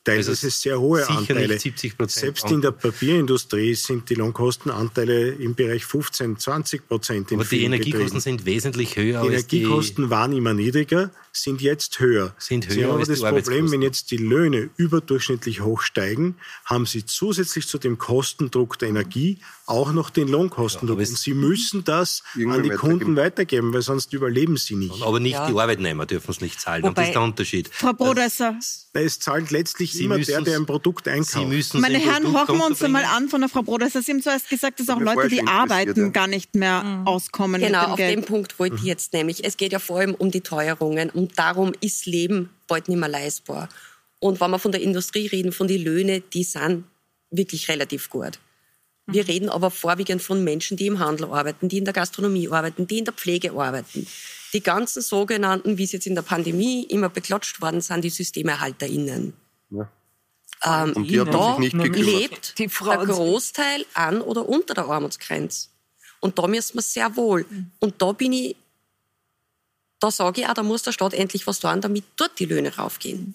teilweise 0.06 0.30
also 0.30 0.48
sehr 0.48 0.80
hohe 0.80 1.08
Anteile. 1.08 1.58
70 1.58 1.94
Selbst 2.06 2.50
in 2.50 2.60
der 2.60 2.70
Papierindustrie 2.70 3.74
sind 3.74 4.08
die 4.08 4.14
Lohnkostenanteile 4.14 5.30
im 5.30 5.54
Bereich 5.54 5.84
15, 5.84 6.38
20 6.38 6.88
Prozent. 6.88 7.32
Aber 7.32 7.44
die 7.44 7.64
Energiekosten 7.64 8.04
Betrieben. 8.06 8.20
sind 8.20 8.46
wesentlich 8.46 8.96
höher. 8.96 9.22
Die 9.22 9.28
Energiekosten 9.28 10.04
die 10.04 10.10
waren 10.10 10.32
immer 10.32 10.54
niedriger, 10.54 11.10
sind 11.32 11.60
jetzt 11.60 11.98
höher. 12.00 12.34
Sind 12.38 12.66
höher 12.66 12.74
Sie 12.74 12.84
haben 12.84 12.92
aber 12.92 13.04
das 13.04 13.20
Problem, 13.20 13.70
wenn 13.70 13.82
jetzt 13.82 14.10
die 14.10 14.16
Löhne 14.16 14.70
überdurchschnittlich 14.76 15.60
hoch 15.60 15.82
steigen, 15.82 16.36
haben 16.64 16.86
Sie 16.86 17.04
zusätzlich 17.04 17.66
zu 17.66 17.78
dem 17.78 17.98
Kostendruck 17.98 18.78
der 18.78 18.88
Energie 18.88 19.38
auch 19.66 19.92
noch 19.92 20.10
den 20.10 20.28
Lohnkostendruck. 20.28 21.00
Ja, 21.00 21.08
Und 21.08 21.18
Sie 21.18 21.34
müssen 21.34 21.84
das 21.84 22.22
an 22.36 22.62
die 22.62 22.70
Kunden 22.70 23.16
weitergeben, 23.16 23.72
weil 23.74 23.82
sonst 23.82 24.12
überleben 24.12 24.56
Sie 24.56 24.76
nicht. 24.76 25.02
Aber 25.02 25.20
nicht 25.20 25.32
ja. 25.32 25.50
die 25.50 25.58
Arbeitnehmer 25.58 26.06
dürfen 26.06 26.30
es 26.30 26.40
nicht 26.40 26.60
zahlen. 26.60 26.82
Wobei, 26.84 26.88
Und 26.88 26.98
das 26.98 27.06
ist 27.08 27.14
der 27.14 27.22
Unterschied. 27.22 27.68
Frau 27.72 27.92
Brodesser. 27.92 28.58
Es 28.92 29.18
zahlt 29.18 29.50
letztlich 29.50 29.92
Sie 29.96 30.04
immer 30.04 30.18
der, 30.18 30.40
der 30.42 30.56
ein 30.56 30.66
Produkt 30.66 31.08
einkauft. 31.08 31.74
Meine 31.74 31.98
Herren, 31.98 32.32
horchen 32.32 32.58
wir 32.58 32.66
uns 32.66 32.82
einmal 32.82 33.04
an 33.04 33.28
von 33.28 33.40
der 33.40 33.48
Frau 33.48 33.62
Brodesser. 33.62 34.02
Sie 34.02 34.12
haben 34.12 34.22
zuerst 34.22 34.48
gesagt, 34.48 34.80
dass 34.80 34.88
auch 34.88 35.00
Leute, 35.00 35.28
die 35.28 35.46
arbeiten, 35.46 36.00
ja. 36.00 36.08
gar 36.08 36.26
nicht 36.26 36.54
mehr 36.54 36.82
mhm. 36.82 37.06
auskommen. 37.06 37.60
Genau, 37.60 37.82
dem 37.82 37.90
auf 37.90 37.96
Geld. 37.96 38.16
den 38.16 38.24
Punkt 38.24 38.58
wollte 38.58 38.76
ich 38.76 38.82
mhm. 38.82 38.88
jetzt 38.88 39.12
nämlich. 39.12 39.44
Es 39.44 39.56
geht 39.56 39.72
ja 39.72 39.78
vor 39.78 39.98
allem 39.98 40.14
um 40.14 40.30
die 40.30 40.40
Teuerungen 40.40 41.10
und 41.10 41.38
darum 41.38 41.72
ist 41.80 42.06
Leben 42.06 42.50
bald 42.66 42.88
nicht 42.88 42.98
mehr 42.98 43.08
leistbar. 43.08 43.68
Und 44.18 44.40
wenn 44.40 44.50
wir 44.50 44.58
von 44.58 44.72
der 44.72 44.80
Industrie 44.80 45.26
reden, 45.26 45.52
von 45.52 45.68
den 45.68 45.82
Löhnen, 45.82 46.22
die 46.32 46.44
sind 46.44 46.84
wirklich 47.30 47.68
relativ 47.68 48.10
gut. 48.10 48.38
Wir 49.06 49.22
mhm. 49.22 49.30
reden 49.30 49.48
aber 49.48 49.70
vorwiegend 49.70 50.22
von 50.22 50.42
Menschen, 50.42 50.76
die 50.76 50.86
im 50.86 50.98
Handel 50.98 51.26
arbeiten, 51.26 51.68
die 51.68 51.78
in 51.78 51.84
der 51.84 51.94
Gastronomie 51.94 52.48
arbeiten, 52.48 52.86
die 52.86 52.98
in 52.98 53.04
der 53.04 53.14
Pflege 53.14 53.52
arbeiten. 53.52 54.06
Die 54.52 54.62
ganzen 54.62 55.02
sogenannten, 55.02 55.78
wie 55.78 55.84
es 55.84 55.92
jetzt 55.92 56.06
in 56.06 56.14
der 56.14 56.22
Pandemie 56.22 56.84
immer 56.84 57.08
beklatscht 57.08 57.60
worden 57.60 57.80
sind, 57.80 58.02
die 58.02 58.10
SystemerhalterInnen. 58.10 59.34
Ja. 59.70 59.90
Ähm, 60.64 60.92
und 60.94 61.10
die 61.10 61.20
hat 61.20 61.32
da 61.32 61.56
sich 61.56 61.74
nicht 61.74 61.96
lebt 61.96 62.58
der 62.58 62.68
Großteil 62.68 63.84
an 63.94 64.20
oder 64.20 64.48
unter 64.48 64.74
der 64.74 64.86
Armutsgrenze. 64.86 65.68
Und 66.20 66.38
da 66.38 66.46
müssen 66.46 66.74
wir 66.74 66.82
sehr 66.82 67.14
wohl. 67.16 67.44
Und 67.78 68.00
da 68.00 68.12
bin 68.12 68.32
ich, 68.32 68.56
da 70.00 70.10
sage 70.10 70.40
ich 70.40 70.48
auch, 70.48 70.54
da 70.54 70.62
muss 70.62 70.82
der 70.82 70.92
Staat 70.92 71.14
endlich 71.14 71.46
was 71.46 71.60
tun, 71.60 71.80
damit 71.80 72.04
dort 72.16 72.38
die 72.38 72.46
Löhne 72.46 72.74
raufgehen. 72.74 73.34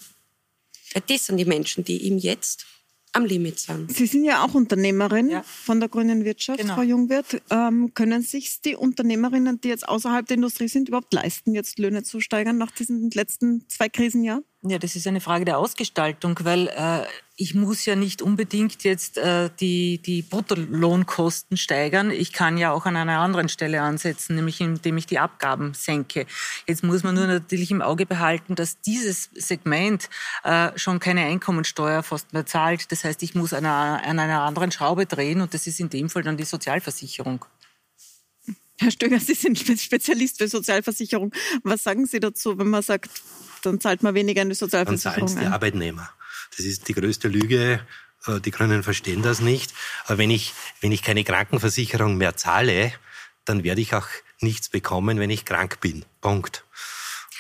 Weil 0.94 1.04
das 1.08 1.28
sind 1.28 1.38
die 1.38 1.46
Menschen, 1.46 1.84
die 1.84 1.98
ihm 2.00 2.18
jetzt 2.18 2.66
am 3.14 3.26
Limit 3.26 3.60
sind. 3.60 3.92
Sie 3.92 4.06
sind 4.06 4.24
ja 4.24 4.44
auch 4.44 4.54
Unternehmerin 4.54 5.30
ja. 5.30 5.44
von 5.44 5.80
der 5.80 5.90
grünen 5.90 6.24
Wirtschaft, 6.24 6.60
genau. 6.60 6.76
Frau 6.76 6.82
Jungwirth. 6.82 7.42
Ähm, 7.50 7.94
können 7.94 8.22
sich 8.22 8.62
die 8.62 8.76
Unternehmerinnen, 8.76 9.60
die 9.62 9.68
jetzt 9.68 9.88
außerhalb 9.88 10.26
der 10.26 10.36
Industrie 10.36 10.70
sind, 10.70 10.88
überhaupt 10.88 11.14
leisten, 11.14 11.54
jetzt 11.54 11.78
Löhne 11.78 12.04
zu 12.04 12.22
steigern 12.22 12.58
nach 12.58 12.72
diesen 12.72 13.12
letzten 13.12 13.68
zwei 13.68 13.90
Krisenjahren? 13.90 14.46
Ja, 14.64 14.78
das 14.78 14.96
ist 14.96 15.08
eine 15.08 15.22
Frage 15.22 15.44
der 15.44 15.58
Ausgestaltung, 15.58 16.38
weil 16.44 16.68
äh, 16.68 17.04
ich 17.36 17.56
muss 17.56 17.84
ja 17.86 17.96
nicht 17.96 18.22
unbedingt 18.22 18.84
jetzt 18.84 19.18
äh, 19.18 19.50
die, 19.60 19.98
die 19.98 20.22
Bruttolohnkosten 20.22 21.58
steigern. 21.58 22.12
Ich 22.12 22.32
kann 22.32 22.60
ja 22.60 22.72
auch 22.72 22.86
an 22.86 22.96
einer 22.96 23.18
anderen 23.18 23.50
Stelle 23.50 23.82
ansetzen, 23.82 24.36
nämlich 24.36 24.62
indem 24.62 24.98
ich 24.98 25.08
die 25.08 25.18
Abgaben 25.18 25.74
senke. 25.74 26.28
Jetzt 26.68 26.84
muss 26.84 27.02
man 27.02 27.16
nur 27.16 27.26
natürlich 27.26 27.72
im 27.72 27.82
Auge 27.82 28.06
behalten, 28.06 28.54
dass 28.54 28.80
dieses 28.82 29.32
Segment 29.34 30.12
äh, 30.44 30.70
schon 30.76 31.00
keine 31.00 31.26
Einkommensteuer 31.26 32.04
fast 32.04 32.32
mehr 32.32 32.46
zahlt. 32.46 32.92
Das 32.92 33.04
heißt, 33.04 33.24
ich 33.24 33.34
muss 33.34 33.54
an 33.54 33.66
einer, 33.66 34.04
an 34.06 34.20
einer 34.20 34.44
anderen 34.44 34.72
Schraube 34.72 35.08
drehen 35.08 35.42
und 35.42 35.56
das 35.56 35.66
ist 35.66 35.80
in 35.80 35.90
dem 35.90 36.08
Fall 36.08 36.22
dann 36.22 36.38
die 36.38 36.44
Sozialversicherung. 36.44 37.44
Herr 38.82 38.90
Stöger, 38.90 39.20
Sie 39.20 39.36
sind 39.36 39.60
Spezialist 39.60 40.40
für 40.40 40.48
Sozialversicherung. 40.48 41.32
Was 41.64 41.84
sagen 41.84 42.08
Sie 42.08 42.20
dazu, 42.20 42.58
wenn 42.58 42.68
man 42.68 42.82
sagt, 42.82 43.12
dann 43.62 43.80
zahlt 43.80 44.02
man 44.02 44.16
weniger 44.16 44.42
in 44.42 44.50
die 44.50 44.56
Sozialversicherung. 44.56 45.20
Dann 45.20 45.28
zahlen 45.28 45.48
die 45.48 45.54
Arbeitnehmer. 45.54 46.10
Das 46.58 46.66
ist 46.66 46.88
die 46.88 46.94
größte 46.94 47.28
Lüge. 47.28 47.86
Äh, 48.26 48.40
die 48.40 48.50
Grünen 48.50 48.82
verstehen 48.82 49.22
das 49.22 49.40
nicht. 49.40 49.72
Aber 50.06 50.18
wenn 50.18 50.32
ich, 50.32 50.54
wenn 50.82 50.92
ich 50.92 51.04
keine 51.04 51.24
Krankenversicherung 51.24 52.18
mehr 52.18 52.36
zahle, 52.36 52.92
dann 53.46 53.64
werde 53.64 53.82
ich 53.82 53.94
auch 53.94 54.08
nichts 54.40 54.70
bekommen, 54.70 55.20
wenn 55.20 55.30
ich 55.30 55.46
krank 55.46 55.80
bin. 55.80 56.04
Punkt. 56.20 56.66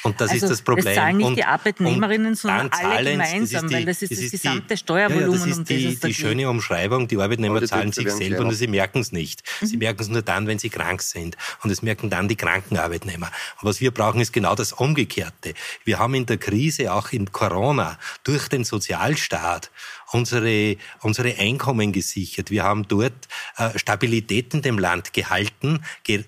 Und 0.03 0.19
das 0.19 0.31
also 0.31 0.45
ist 0.45 0.51
das 0.51 0.61
Problem. 0.61 0.87
Es 0.87 0.95
zahlen 0.95 1.17
nicht 1.17 1.25
und, 1.25 1.35
die 1.35 1.43
Arbeitnehmerinnen, 1.43 2.35
sondern 2.35 2.69
alle 2.71 3.11
gemeinsam, 3.11 3.67
die, 3.67 3.75
weil 3.75 3.85
das 3.85 4.01
ist 4.01 4.11
das, 4.11 4.19
das 4.19 4.31
gesamte 4.31 4.73
die, 4.73 4.77
Steuervolumen. 4.77 5.31
Ja, 5.31 5.45
ja, 5.45 5.49
das 5.49 5.57
ist 5.57 5.69
die, 5.69 6.07
die 6.07 6.13
schöne 6.13 6.49
Umschreibung. 6.49 7.07
Die 7.07 7.17
Arbeitnehmer 7.17 7.59
die 7.59 7.67
zahlen 7.67 7.91
sich 7.91 8.11
selber 8.11 8.43
und 8.45 8.53
sie 8.53 8.67
merken 8.67 8.99
es 8.99 9.11
nicht. 9.11 9.43
Mhm. 9.61 9.65
Sie 9.65 9.77
merken 9.77 10.01
es 10.01 10.07
nur 10.09 10.21
dann, 10.21 10.47
wenn 10.47 10.59
sie 10.59 10.69
krank 10.69 11.01
sind. 11.01 11.37
Und 11.63 11.69
es 11.69 11.81
merken 11.81 12.09
dann 12.09 12.27
die 12.27 12.35
kranken 12.35 12.77
Arbeitnehmer. 12.77 13.27
Und 13.61 13.69
was 13.69 13.81
wir 13.81 13.91
brauchen, 13.91 14.21
ist 14.21 14.33
genau 14.33 14.55
das 14.55 14.73
Umgekehrte. 14.73 15.53
Wir 15.83 15.99
haben 15.99 16.15
in 16.15 16.25
der 16.25 16.37
Krise, 16.37 16.93
auch 16.93 17.11
in 17.11 17.31
Corona, 17.31 17.97
durch 18.23 18.47
den 18.47 18.63
Sozialstaat 18.63 19.71
unsere, 20.11 20.77
unsere 21.01 21.37
Einkommen 21.37 21.91
gesichert. 21.91 22.51
Wir 22.51 22.63
haben 22.63 22.87
dort 22.87 23.27
äh, 23.57 23.77
Stabilität 23.77 24.53
in 24.53 24.61
dem 24.61 24.79
Land 24.79 25.13
gehalten. 25.13 25.83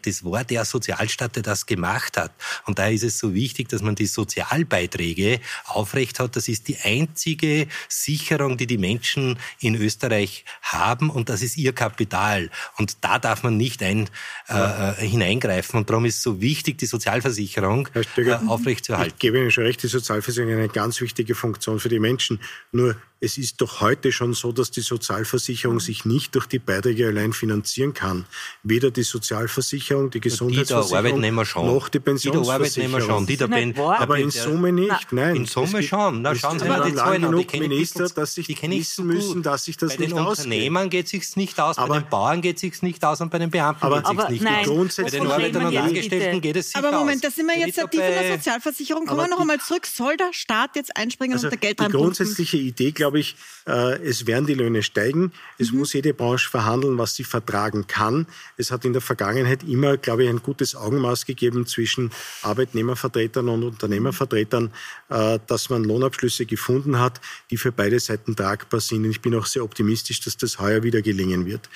Das 0.05 0.23
war 0.23 0.43
der 0.43 0.65
Sozialstaat, 0.65 1.36
der 1.36 1.43
das 1.43 1.65
gemacht 1.65 2.17
hat. 2.17 2.31
Und 2.65 2.79
daher 2.79 2.93
ist 2.93 3.03
es 3.03 3.19
so 3.19 3.34
wichtig, 3.34 3.69
dass 3.69 3.81
man 3.81 3.95
die 3.95 4.05
Sozialbeiträge 4.05 5.39
aufrecht 5.65 6.19
hat. 6.19 6.36
Das 6.36 6.47
ist 6.47 6.67
die 6.67 6.77
einzige 6.84 7.67
Sicherung, 7.89 8.57
die 8.57 8.67
die 8.67 8.77
Menschen 8.77 9.38
in 9.59 9.75
Österreich 9.75 10.45
haben 10.61 11.09
und 11.09 11.29
das 11.29 11.41
ist 11.41 11.57
ihr 11.57 11.73
Kapital. 11.73 12.49
Und 12.77 12.97
da 13.01 13.19
darf 13.19 13.43
man 13.43 13.57
nicht 13.57 13.84
ein, 13.84 14.09
äh, 14.49 14.53
äh 14.53 15.07
hineingreifen. 15.07 15.79
Und 15.79 15.89
darum 15.89 16.05
ist 16.05 16.17
es 16.17 16.23
so 16.23 16.41
wichtig, 16.41 16.77
die 16.77 16.86
Sozialversicherung 16.86 17.89
Stöger, 18.11 18.41
äh, 18.43 18.47
aufrechtzuerhalten. 18.47 19.13
Ich 19.15 19.19
gebe 19.19 19.39
Ihnen 19.39 19.51
schon 19.51 19.65
recht, 19.65 19.84
die 19.84 19.88
Sozialversicherung 19.88 20.49
ist 20.49 20.57
eine 20.57 20.69
ganz 20.69 21.01
wichtige 21.01 21.36
Funktion 21.36 21.79
für 21.79 21.89
die 21.89 21.99
Menschen. 21.99 22.39
Nur 22.71 22.95
es 23.24 23.38
ist 23.38 23.61
doch 23.61 23.80
heute 23.80 24.11
schon 24.11 24.34
so, 24.34 24.51
dass 24.51 24.69
die 24.69 24.82
Sozialversicherung 24.82 25.80
sich 25.80 26.03
nicht 26.03 26.36
durch 26.36 26.45
die 26.45 26.59
Beiträge 26.59 27.07
allein 27.07 27.32
finanzieren 27.32 27.93
kann. 27.93 28.26
Weder 28.63 28.91
die 28.91 29.03
Sozialversicherung, 29.03 30.09
die 30.09 30.19
Gesundheitsversicherung 30.19 31.21
die 31.21 31.32
noch 31.32 31.88
die 31.88 31.99
Pensionsversicherung. 31.99 32.99
Die 32.99 33.05
schon, 33.05 33.26
die 33.26 33.38
der 33.38 33.47
ben 33.47 33.78
aber 33.78 34.17
in 34.17 34.30
Summe 34.30 34.74
nicht, 34.74 35.11
nein. 35.11 35.38
In 35.38 35.45
Summe 35.45 35.82
schon. 35.82 36.21
Na, 36.21 36.36
schauen 36.36 36.59
Sie 36.59 36.67
mal 36.67 36.84
die 36.84 36.95
Zahlen 36.95 37.24
an. 37.24 37.38
Die 37.38 37.59
Minister, 37.59 38.09
dass 38.09 38.34
sich 38.34 38.47
die 38.47 38.61
wissen 38.61 39.07
müssen, 39.07 39.41
dass 39.41 39.63
sich 39.63 39.78
das 39.78 39.95
bei 39.95 40.03
nicht 40.03 40.13
ausgeht. 40.13 40.26
Bei 40.26 40.43
den 40.43 40.47
Unternehmern 40.49 40.89
geht 40.89 41.05
es 41.05 41.11
sich 41.11 41.36
nicht 41.38 41.59
aus, 41.61 41.78
aber, 41.78 41.93
bei 41.93 41.99
den 42.01 42.09
Bauern 42.09 42.41
geht 42.41 42.57
es 42.57 42.61
sich 42.61 42.82
nicht 42.82 43.05
aus 43.05 43.21
und 43.21 43.32
bei 43.32 43.39
den 43.39 43.51
Beamten 43.51 43.88
geht 43.89 44.03
es 44.03 44.09
sich 44.09 44.30
nicht 44.30 44.43
nein, 44.43 44.69
aus. 44.69 44.95
Bei 44.97 45.09
den 45.09 45.28
Arbeitern 45.28 45.65
und 45.65 45.78
Angestellten 45.78 46.41
geht 46.41 46.57
es 46.57 46.67
sich 46.67 46.76
aus. 46.76 46.84
Aber 46.84 46.99
Moment, 46.99 47.24
da 47.24 47.32
sind 47.32 47.47
wir 47.47 47.57
jetzt 47.57 47.76
tief 47.76 47.93
in 47.93 47.99
der 47.99 48.36
Sozialversicherung. 48.36 49.05
Kommen 49.05 49.21
wir 49.21 49.28
noch 49.30 49.39
einmal 49.39 49.59
zurück. 49.61 49.86
Soll 49.86 50.17
der 50.17 50.34
Staat 50.34 50.76
jetzt 50.76 50.97
einspringen 50.97 51.36
also 51.36 51.47
und 51.47 51.51
der 51.51 51.59
Geld 51.59 51.80
Die 51.80 51.88
grundsätzliche 51.88 52.57
Idee, 52.57 52.91
glaube 52.91 53.12
ich, 53.20 53.36
äh, 53.68 54.01
es 54.03 54.28
werden 54.28 54.45
die 54.45 54.53
Löhne 54.53 54.84
steigen. 54.84 55.32
Es 55.57 55.72
mhm. 55.72 55.80
muss 55.80 55.93
jede 55.93 56.14
Branche 56.14 56.49
verhandeln, 56.49 56.97
was 56.97 57.16
sie 57.16 57.24
vertragen 57.24 57.88
kann. 57.88 58.28
Es 58.57 58.72
hat 58.72 58.86
in 58.86 58.93
der 58.93 59.01
Vergangenheit 59.01 59.64
immer, 59.64 59.97
glaube 59.97 60.24
ich, 60.24 60.30
ein 60.30 60.41
gutes 60.41 60.76
Augenmaß 60.76 61.26
gegeben 61.26 61.66
zwischen 61.66 62.11
Arbeitnehmervertretern 62.41 63.49
und 63.49 63.64
Unternehmervertretern, 63.64 64.72
äh, 65.09 65.39
dass 65.47 65.70
man 65.70 65.84
Lohnabschlüsse 65.84 66.45
gefunden 66.45 66.99
hat, 66.99 67.22
die 67.51 67.57
für 67.57 67.72
beide 67.72 67.99
Seiten 67.99 68.36
tragbar 68.36 68.80
sind. 68.80 69.05
Und 69.05 69.11
ich 69.11 69.22
bin 69.22 69.36
auch 69.36 69.45
sehr 69.45 69.64
optimistisch, 69.64 70.22
dass 70.22 70.38
das 70.38 70.59
heuer 70.59 70.84
wieder 70.84 71.01
gelingen 71.01 71.45
wird. 71.45 71.70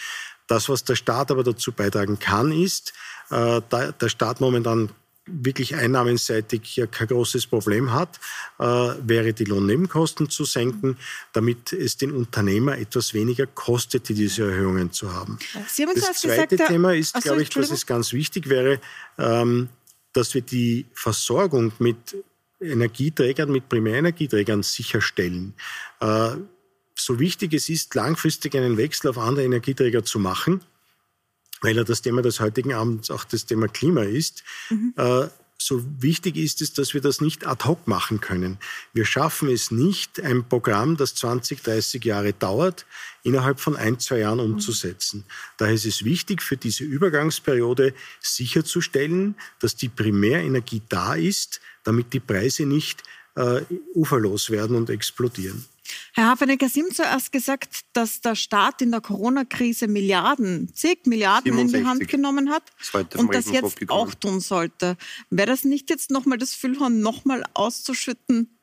Das, 0.48 0.70
was 0.70 0.84
der 0.84 0.96
Staat 0.96 1.30
aber 1.30 1.44
dazu 1.44 1.72
beitragen 1.72 2.20
kann, 2.20 2.52
ist, 2.52 2.94
äh, 3.30 3.62
da 3.70 3.92
der 3.92 4.10
Staat 4.10 4.40
momentan 4.40 4.90
wirklich 5.28 5.76
einnahmenseitig 5.76 6.76
ja 6.76 6.88
kein 6.88 7.08
großes 7.08 7.48
Problem 7.48 7.94
hat, 7.94 8.20
äh, 8.60 8.64
wäre 8.64 9.34
die 9.34 9.44
Lohnnebenkosten 9.44 10.30
zu 10.30 10.46
senken, 10.46 10.98
damit 11.34 11.74
es 11.74 11.98
den 11.98 12.12
Unternehmer 12.12 12.78
etwas 12.78 13.14
weniger 13.14 13.46
kostet, 13.46 14.10
diese 14.10 14.44
Erhöhungen 14.44 14.92
zu 14.92 15.14
haben. 15.14 15.38
Sie 15.68 15.84
haben 15.84 15.94
das 15.96 16.22
zweite 16.22 16.48
gesagt, 16.48 16.70
Thema 16.70 16.94
ist, 16.96 17.16
also, 17.16 17.30
glaube 17.30 17.42
ich, 17.44 17.50
dass 17.50 17.72
es 17.72 17.86
ganz 17.86 18.14
wichtig 18.14 18.50
wäre, 18.50 18.80
ähm, 19.18 19.70
dass 20.14 20.34
wir 20.34 20.42
die 20.42 20.86
Versorgung 20.94 21.72
mit 21.80 22.16
Energieträgern, 22.60 23.52
mit 23.52 23.70
Primärenergieträgern 23.70 24.64
sicherstellen. 24.64 25.54
Äh, 26.00 26.32
so 26.96 27.20
wichtig 27.20 27.54
es 27.54 27.70
ist, 27.70 27.94
langfristig 27.94 28.56
einen 28.56 28.78
Wechsel 28.78 29.10
auf 29.10 29.18
andere 29.18 29.46
Energieträger 29.46 30.04
zu 30.04 30.20
machen, 30.20 30.62
weil 31.62 31.76
ja 31.76 31.84
das 31.84 32.02
Thema 32.02 32.22
des 32.22 32.40
heutigen 32.40 32.74
Abends 32.74 33.12
auch 33.12 33.24
das 33.24 33.46
Thema 33.46 33.68
Klima 33.68 34.04
ist. 34.04 34.44
Mhm. 34.70 34.94
Äh, 34.96 35.28
so 35.60 35.84
wichtig 36.00 36.38
ist 36.38 36.62
es, 36.62 36.74
dass 36.74 36.94
wir 36.94 37.02
das 37.02 37.20
nicht 37.20 37.48
ad 37.48 37.66
hoc 37.66 37.88
machen 37.88 38.22
können. 38.22 38.60
Wir 38.94 39.06
schaffen 39.06 39.50
es 39.50 39.72
nicht, 39.72 40.20
ein 40.20 40.48
Programm, 40.48 40.98
das 40.98 41.16
20, 41.16 41.64
30 41.64 42.04
Jahre 42.06 42.34
dauert, 42.34 42.86
innerhalb 43.24 43.60
von 43.60 43.76
ein, 43.76 44.00
zwei 44.00 44.20
Jahren 44.20 44.38
mhm. 44.38 44.54
umzusetzen. 44.54 45.24
Daher 45.58 45.74
ist 45.74 45.86
es 45.86 46.06
wichtig, 46.06 46.44
für 46.44 46.58
diese 46.58 46.84
Übergangsperiode 46.84 47.94
sicherzustellen, 48.22 49.36
dass 49.60 49.76
die 49.76 49.90
Primärenergie 49.90 50.84
da 50.90 51.16
ist, 51.16 51.60
damit 51.84 52.14
die 52.14 52.20
Preise 52.20 52.66
nicht 52.66 53.04
äh, 53.36 53.62
uferlos 53.96 54.50
werden 54.50 54.76
und 54.76 54.90
explodieren. 54.90 55.66
Herr 56.14 56.28
Hafenecker, 56.30 56.70
Sie 56.70 56.82
haben 56.82 56.94
zuerst 56.94 57.32
gesagt, 57.32 57.82
dass 57.94 58.22
der 58.22 58.36
Staat 58.36 58.82
in 58.82 58.92
der 58.92 59.02
Corona-Krise 59.02 59.88
Milliarden, 59.88 60.74
zig 60.74 61.06
Milliarden 61.06 61.54
67. 61.54 61.74
in 61.74 61.84
die 61.84 61.90
Hand 61.90 62.08
genommen 62.08 62.50
hat 62.50 62.64
und 63.16 63.34
das 63.34 63.50
jetzt 63.52 63.90
auch 63.90 64.14
tun 64.14 64.40
sollte. 64.40 64.98
Wäre 65.30 65.48
das 65.48 65.64
nicht 65.64 65.90
jetzt 65.90 66.12
nochmal 66.12 66.38
das 66.38 66.54
Füllhorn 66.54 67.00
nochmal 67.00 67.44
auszuschütten 67.54 68.57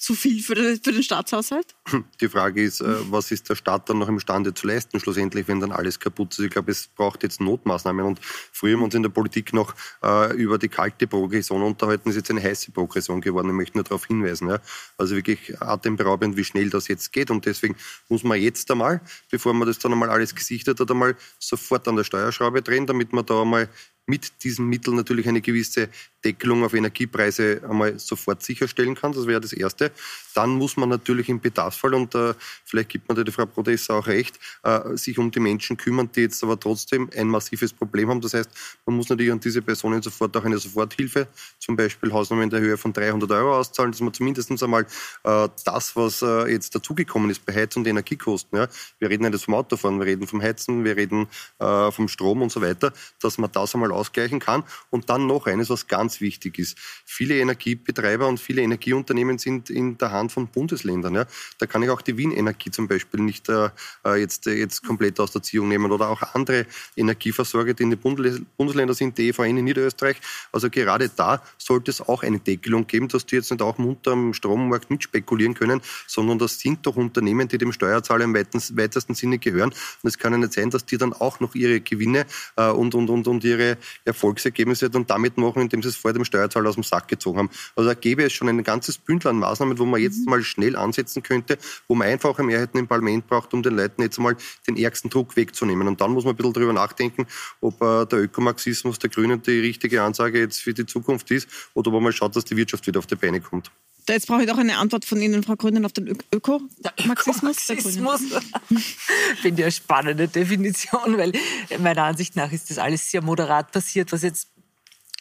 zu 0.00 0.14
viel 0.14 0.42
für 0.42 0.54
den, 0.54 0.80
für 0.82 0.92
den 0.92 1.02
Staatshaushalt? 1.02 1.74
Die 2.20 2.28
Frage 2.28 2.62
ist, 2.62 2.80
äh, 2.80 3.10
was 3.10 3.30
ist 3.30 3.48
der 3.48 3.54
Staat 3.54 3.88
dann 3.88 3.98
noch 3.98 4.08
imstande 4.08 4.54
zu 4.54 4.66
leisten, 4.66 4.98
schlussendlich, 5.00 5.48
wenn 5.48 5.60
dann 5.60 5.72
alles 5.72 6.00
kaputt 6.00 6.32
ist? 6.32 6.40
Ich 6.40 6.50
glaube, 6.50 6.70
es 6.72 6.88
braucht 6.88 7.22
jetzt 7.22 7.40
Notmaßnahmen. 7.40 8.04
Und 8.04 8.20
früher 8.22 8.74
haben 8.74 8.80
wir 8.80 8.84
uns 8.84 8.94
in 8.94 9.02
der 9.02 9.10
Politik 9.10 9.52
noch 9.52 9.74
äh, 10.02 10.34
über 10.34 10.58
die 10.58 10.68
kalte 10.68 11.06
Progression 11.06 11.62
unterhalten, 11.62 12.10
ist 12.10 12.16
jetzt 12.16 12.30
eine 12.30 12.42
heiße 12.42 12.72
Progression 12.72 13.20
geworden. 13.20 13.48
Ich 13.48 13.54
möchte 13.54 13.76
nur 13.76 13.84
darauf 13.84 14.06
hinweisen. 14.06 14.48
Ja. 14.48 14.60
Also 14.96 15.16
wirklich 15.16 15.60
atemberaubend, 15.60 16.36
wie 16.36 16.44
schnell 16.44 16.70
das 16.70 16.88
jetzt 16.88 17.12
geht. 17.12 17.30
Und 17.30 17.46
deswegen 17.46 17.76
muss 18.08 18.24
man 18.24 18.40
jetzt 18.40 18.70
einmal, 18.70 19.00
bevor 19.30 19.52
man 19.54 19.68
das 19.68 19.78
dann 19.78 19.92
einmal 19.92 20.10
alles 20.10 20.34
gesichtet 20.34 20.80
hat, 20.80 20.90
einmal 20.90 21.16
sofort 21.38 21.86
an 21.88 21.96
der 21.96 22.04
Steuerschraube 22.04 22.62
drehen, 22.62 22.86
damit 22.86 23.12
man 23.12 23.26
da 23.26 23.42
einmal 23.42 23.68
mit 24.10 24.42
diesen 24.42 24.66
Mitteln 24.66 24.96
natürlich 24.96 25.28
eine 25.28 25.40
gewisse 25.40 25.88
Deckelung 26.24 26.64
auf 26.64 26.74
Energiepreise 26.74 27.62
einmal 27.68 27.98
sofort 27.98 28.42
sicherstellen 28.42 28.94
kann. 28.94 29.12
Das 29.12 29.26
wäre 29.26 29.40
das 29.40 29.52
Erste. 29.52 29.90
Dann 30.34 30.50
muss 30.50 30.76
man 30.76 30.88
natürlich 30.88 31.28
im 31.28 31.40
Bedarfsfall, 31.40 31.94
und 31.94 32.14
äh, 32.14 32.34
vielleicht 32.64 32.90
gibt 32.90 33.08
man 33.08 33.24
die 33.24 33.32
Frau 33.32 33.46
Prodessa 33.46 33.94
auch 33.94 34.06
recht, 34.06 34.38
äh, 34.62 34.96
sich 34.96 35.18
um 35.18 35.30
die 35.30 35.40
Menschen 35.40 35.76
kümmern, 35.76 36.10
die 36.14 36.22
jetzt 36.22 36.42
aber 36.44 36.58
trotzdem 36.58 37.08
ein 37.16 37.28
massives 37.28 37.72
Problem 37.72 38.10
haben. 38.10 38.20
Das 38.20 38.34
heißt, 38.34 38.50
man 38.86 38.96
muss 38.96 39.08
natürlich 39.08 39.32
an 39.32 39.40
diese 39.40 39.62
Personen 39.62 40.02
sofort 40.02 40.36
auch 40.36 40.44
eine 40.44 40.58
Soforthilfe, 40.58 41.26
zum 41.58 41.76
Beispiel 41.76 42.12
Hausnummer 42.12 42.42
in 42.42 42.50
der 42.50 42.60
Höhe 42.60 42.76
von 42.76 42.92
300 42.92 43.30
Euro 43.30 43.56
auszahlen, 43.56 43.92
dass 43.92 44.00
man 44.00 44.12
zumindest 44.12 44.50
einmal 44.62 44.86
äh, 45.24 45.48
das, 45.64 45.96
was 45.96 46.22
äh, 46.22 46.50
jetzt 46.52 46.74
dazugekommen 46.74 47.30
ist 47.30 47.44
bei 47.46 47.54
Heiz- 47.54 47.76
und 47.76 47.86
Energiekosten, 47.86 48.58
ja, 48.58 48.68
wir 48.98 49.08
reden 49.08 49.28
nicht 49.28 49.44
vom 49.44 49.54
Autofahren, 49.54 49.98
wir 49.98 50.06
reden 50.06 50.26
vom 50.26 50.42
Heizen, 50.42 50.84
wir 50.84 50.96
reden 50.96 51.28
äh, 51.58 51.90
vom 51.90 52.08
Strom 52.08 52.42
und 52.42 52.52
so 52.52 52.60
weiter, 52.60 52.92
dass 53.20 53.38
man 53.38 53.50
das 53.52 53.74
einmal 53.74 53.92
ausgleichen 54.00 54.40
kann. 54.40 54.64
Und 54.90 55.10
dann 55.10 55.26
noch 55.26 55.46
eines, 55.46 55.70
was 55.70 55.86
ganz 55.86 56.20
wichtig 56.20 56.58
ist. 56.58 56.78
Viele 57.04 57.38
Energiebetreiber 57.38 58.26
und 58.26 58.40
viele 58.40 58.62
Energieunternehmen 58.62 59.38
sind 59.38 59.70
in 59.70 59.98
der 59.98 60.10
Hand 60.10 60.32
von 60.32 60.48
Bundesländern. 60.48 61.14
Ja. 61.14 61.26
Da 61.58 61.66
kann 61.66 61.82
ich 61.82 61.90
auch 61.90 62.02
die 62.02 62.16
Wien 62.16 62.32
Energie 62.32 62.70
zum 62.70 62.88
Beispiel 62.88 63.20
nicht 63.20 63.48
äh, 63.48 63.68
äh 64.04 64.16
jetzt, 64.16 64.46
äh, 64.46 64.54
jetzt 64.54 64.84
komplett 64.84 65.20
aus 65.20 65.32
der 65.32 65.42
Ziehung 65.42 65.68
nehmen 65.68 65.92
oder 65.92 66.08
auch 66.08 66.22
andere 66.34 66.66
Energieversorger, 66.96 67.74
die 67.74 67.84
in 67.84 67.90
den 67.90 67.98
Bundesländern 67.98 68.94
sind, 68.94 69.18
die 69.18 69.28
EVN 69.28 69.58
in 69.58 69.64
Niederösterreich. 69.64 70.16
Also 70.52 70.70
gerade 70.70 71.08
da 71.08 71.42
sollte 71.58 71.90
es 71.90 72.00
auch 72.00 72.22
eine 72.22 72.38
Deckelung 72.38 72.86
geben, 72.86 73.08
dass 73.08 73.26
die 73.26 73.36
jetzt 73.36 73.50
nicht 73.50 73.62
auch 73.62 73.78
munter 73.78 74.12
am 74.12 74.34
Strommarkt 74.34 74.90
mitspekulieren 74.90 75.54
können, 75.54 75.80
sondern 76.06 76.38
das 76.38 76.58
sind 76.58 76.86
doch 76.86 76.96
Unternehmen, 76.96 77.48
die 77.48 77.58
dem 77.58 77.72
Steuerzahler 77.72 78.24
im 78.24 78.34
weitesten 78.34 79.14
Sinne 79.14 79.38
gehören. 79.38 79.70
Und 79.70 80.08
es 80.08 80.18
kann 80.18 80.32
ja 80.32 80.38
nicht 80.38 80.52
sein, 80.52 80.70
dass 80.70 80.84
die 80.84 80.98
dann 80.98 81.12
auch 81.12 81.40
noch 81.40 81.54
ihre 81.54 81.80
Gewinne 81.80 82.26
äh, 82.56 82.70
und, 82.70 82.94
und, 82.94 83.10
und, 83.10 83.28
und 83.28 83.44
ihre 83.44 83.76
Erfolgsergebnisse 84.04 84.90
dann 84.90 85.06
damit 85.06 85.36
machen, 85.38 85.62
indem 85.62 85.82
sie 85.82 85.88
es 85.88 85.96
vor 85.96 86.12
dem 86.12 86.24
Steuerzahler 86.24 86.68
aus 86.68 86.74
dem 86.74 86.84
Sack 86.84 87.08
gezogen 87.08 87.38
haben. 87.38 87.50
Also 87.76 87.88
da 87.88 87.94
gäbe 87.94 88.24
es 88.24 88.32
schon 88.32 88.48
ein 88.48 88.62
ganzes 88.62 88.98
Bündel 88.98 89.28
an 89.28 89.38
Maßnahmen, 89.38 89.78
wo 89.78 89.84
man 89.84 90.00
jetzt 90.00 90.20
mhm. 90.20 90.30
mal 90.30 90.42
schnell 90.42 90.76
ansetzen 90.76 91.22
könnte, 91.22 91.58
wo 91.88 91.94
man 91.94 92.08
einfache 92.08 92.42
Mehrheiten 92.42 92.78
im 92.78 92.88
Parlament 92.88 93.26
braucht, 93.26 93.54
um 93.54 93.62
den 93.62 93.76
Leuten 93.76 94.02
jetzt 94.02 94.18
mal 94.18 94.36
den 94.66 94.76
ärgsten 94.76 95.10
Druck 95.10 95.36
wegzunehmen. 95.36 95.88
Und 95.88 96.00
dann 96.00 96.12
muss 96.12 96.24
man 96.24 96.34
ein 96.34 96.36
bisschen 96.36 96.52
darüber 96.52 96.72
nachdenken, 96.72 97.26
ob 97.60 97.80
äh, 97.82 98.06
der 98.06 98.20
Ökomarxismus 98.20 98.98
der 98.98 99.10
Grünen 99.10 99.42
die 99.42 99.60
richtige 99.60 100.02
Ansage 100.02 100.38
jetzt 100.38 100.60
für 100.60 100.74
die 100.74 100.86
Zukunft 100.86 101.30
ist 101.30 101.48
oder 101.74 101.92
ob 101.92 102.02
man 102.02 102.12
schaut, 102.12 102.36
dass 102.36 102.44
die 102.44 102.56
Wirtschaft 102.56 102.86
wieder 102.86 102.98
auf 102.98 103.06
die 103.06 103.16
Beine 103.16 103.40
kommt. 103.40 103.70
Jetzt 104.14 104.26
brauche 104.26 104.42
ich 104.42 104.48
doch 104.48 104.58
eine 104.58 104.76
Antwort 104.78 105.04
von 105.04 105.20
Ihnen, 105.20 105.42
Frau 105.42 105.56
Grünen, 105.56 105.84
auf 105.84 105.92
den 105.92 106.08
Ö 106.08 106.14
Ökomarxismus. 106.32 107.70
Ökomarxismus. 107.70 108.20
Finde 109.42 109.60
ich 109.60 109.64
eine 109.64 109.72
spannende 109.72 110.28
Definition, 110.28 111.16
weil 111.16 111.32
meiner 111.78 112.04
Ansicht 112.04 112.36
nach 112.36 112.52
ist 112.52 112.70
das 112.70 112.78
alles 112.78 113.10
sehr 113.10 113.22
moderat 113.22 113.72
passiert, 113.72 114.12
was 114.12 114.22
jetzt 114.22 114.48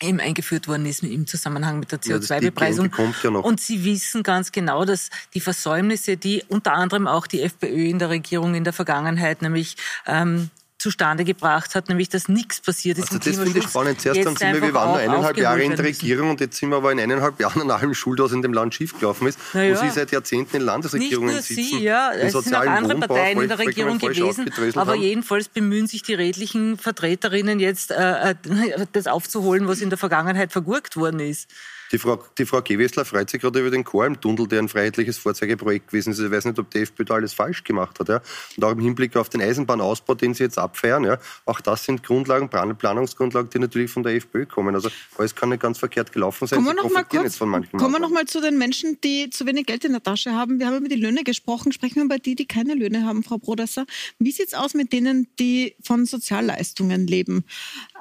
eben 0.01 0.19
eingeführt 0.19 0.67
worden 0.67 0.85
ist 0.85 1.03
im 1.03 1.27
Zusammenhang 1.27 1.79
mit 1.79 1.91
der 1.91 1.99
CO2-Bepreisung. 1.99 2.91
Ja, 3.23 3.29
und 3.31 3.59
Sie 3.59 3.83
wissen 3.83 4.23
ganz 4.23 4.51
genau, 4.51 4.85
dass 4.85 5.09
die 5.33 5.41
Versäumnisse, 5.41 6.17
die 6.17 6.43
unter 6.47 6.73
anderem 6.73 7.07
auch 7.07 7.27
die 7.27 7.41
FPÖ 7.41 7.89
in 7.89 7.99
der 7.99 8.09
Regierung 8.09 8.55
in 8.55 8.63
der 8.63 8.73
Vergangenheit, 8.73 9.41
nämlich 9.41 9.75
ähm, 10.05 10.49
zustande 10.79 11.25
gebracht 11.25 11.75
hat, 11.75 11.89
nämlich 11.89 12.07
dass 12.07 12.29
nichts 12.29 12.61
passiert 12.61 12.97
ist. 12.97 13.11
Also 13.11 13.17
das 13.17 13.37
finde 13.37 13.59
ich 13.59 13.65
spannend. 13.65 14.01
Zuerst 14.01 14.25
dann 14.25 14.35
sind 14.35 14.53
wir, 14.53 14.61
wir 14.61 14.73
waren 14.73 14.91
nur 14.91 14.97
eineinhalb 14.97 15.37
Jahre 15.37 15.61
in 15.61 15.75
der 15.75 15.85
Regierung 15.85 16.31
und 16.31 16.39
jetzt 16.39 16.57
sind 16.57 16.69
wir 16.69 16.77
aber 16.77 16.91
in 16.93 16.99
eineinhalb 16.99 17.39
Jahren 17.39 17.61
an 17.61 17.71
allem 17.71 17.93
schuld, 17.93 18.19
was 18.19 18.31
in 18.31 18.41
dem 18.41 18.53
Land 18.53 18.73
schiefgelaufen 18.73 19.27
ist, 19.27 19.37
naja. 19.53 19.75
wo 19.75 19.81
Sie 19.81 19.89
seit 19.89 20.11
Jahrzehnten 20.11 20.55
in 20.55 20.61
Landesregierungen 20.63 21.35
Nicht 21.35 21.49
nur 21.49 21.63
Sie, 21.63 21.83
ja. 21.83 22.11
Es 22.13 22.31
sind 22.31 22.55
auch 22.55 22.61
andere 22.61 22.93
Wohnbau, 22.93 23.07
Parteien 23.07 23.41
in 23.41 23.49
der 23.49 23.59
Regierung 23.59 23.99
gewesen, 23.99 24.49
aber 24.75 24.93
haben. 24.93 25.01
jedenfalls 25.01 25.49
bemühen 25.49 25.85
sich 25.85 26.01
die 26.01 26.13
redlichen 26.13 26.77
Vertreterinnen 26.77 27.59
jetzt, 27.59 27.91
äh, 27.91 28.31
äh 28.31 28.35
das 28.93 29.07
aufzuholen, 29.07 29.67
was 29.67 29.81
in 29.81 29.89
der 29.89 29.97
Vergangenheit 29.97 30.53
vergurkt 30.53 30.95
worden 30.95 31.19
ist. 31.19 31.49
Die 31.91 31.97
Frau, 31.97 32.23
die 32.37 32.45
Frau 32.45 32.61
Gewessler 32.61 33.03
freut 33.03 33.29
sich 33.29 33.41
gerade 33.41 33.59
über 33.59 33.71
den 33.71 33.83
Koralmtunnel, 33.83 34.47
der 34.47 34.59
ein 34.59 34.69
freiheitliches 34.69 35.17
Vorzeigeprojekt 35.17 35.87
gewesen 35.87 36.11
ist. 36.11 36.19
Ich 36.19 36.29
weiß 36.29 36.45
nicht, 36.45 36.59
ob 36.59 36.69
die 36.69 36.81
FPÖ 36.81 37.05
da 37.05 37.15
alles 37.15 37.33
falsch 37.33 37.63
gemacht 37.63 37.99
hat. 37.99 38.09
Ja. 38.09 38.21
Und 38.57 38.63
auch 38.63 38.71
im 38.71 38.79
Hinblick 38.79 39.15
auf 39.15 39.29
den 39.29 39.41
Eisenbahnausbau, 39.41 40.13
den 40.13 40.35
sie 40.35 40.43
jetzt 40.43 40.59
abfeiern, 40.69 41.03
ja, 41.03 41.17
auch 41.45 41.61
das 41.61 41.85
sind 41.85 42.03
Grundlagen, 42.03 42.49
Planungsgrundlagen, 42.49 43.49
die 43.49 43.59
natürlich 43.59 43.91
von 43.91 44.03
der 44.03 44.15
FPÖ 44.15 44.45
kommen. 44.45 44.75
Also 44.75 44.89
alles 45.17 45.35
kann 45.35 45.49
nicht 45.49 45.61
ganz 45.61 45.77
verkehrt 45.77 46.11
gelaufen 46.11 46.47
sein. 46.47 46.57
Kommen 46.57 46.75
wir 46.77 46.83
noch 46.83 46.91
mal 46.91 47.03
kurz, 47.03 47.37
kommen 47.37 47.91
wir 47.91 47.99
noch 47.99 48.09
mal 48.09 48.25
zu 48.25 48.41
den 48.41 48.57
Menschen, 48.57 48.99
die 49.03 49.29
zu 49.29 49.45
wenig 49.45 49.65
Geld 49.65 49.85
in 49.85 49.91
der 49.91 50.03
Tasche 50.03 50.33
haben. 50.33 50.59
Wir 50.59 50.67
haben 50.67 50.77
über 50.77 50.89
die 50.89 50.95
Löhne 50.95 51.23
gesprochen. 51.23 51.71
Sprechen 51.71 51.95
wir 51.95 52.07
bei 52.07 52.17
die, 52.17 52.35
die 52.35 52.47
keine 52.47 52.73
Löhne 52.75 53.05
haben, 53.05 53.23
Frau 53.23 53.37
Brodesser. 53.37 53.85
Wie 54.19 54.31
sieht 54.31 54.47
es 54.47 54.53
aus 54.53 54.73
mit 54.73 54.93
denen, 54.93 55.27
die 55.39 55.75
von 55.83 56.05
Sozialleistungen 56.05 57.07
leben? 57.07 57.45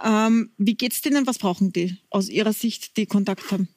Ähm, 0.05 0.51
wie 0.59 0.75
geht 0.75 0.93
es 0.93 1.03
denen? 1.03 1.27
Was 1.27 1.39
brauchen 1.39 1.73
die 1.73 1.99
aus 2.11 2.29
Ihrer 2.29 2.53
Sicht, 2.53 2.97
die 2.97 3.07
Kontakt 3.07 3.51
haben? 3.51 3.69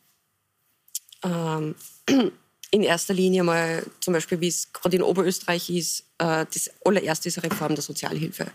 ähm, 1.24 1.76
in 2.72 2.84
erster 2.84 3.14
Linie 3.14 3.44
mal 3.44 3.86
zum 4.00 4.14
Beispiel, 4.14 4.40
wie 4.42 4.48
es 4.48 4.72
gerade 4.72 4.96
in 4.96 5.04
Oberösterreich 5.04 5.70
ist, 5.70 6.02
äh, 6.18 6.46
das 6.52 6.72
allererste 6.86 7.30
ist 7.30 7.38
eine 7.38 7.52
Reform 7.52 7.76
der 7.76 7.84
Sozialhilfe. 7.84 8.48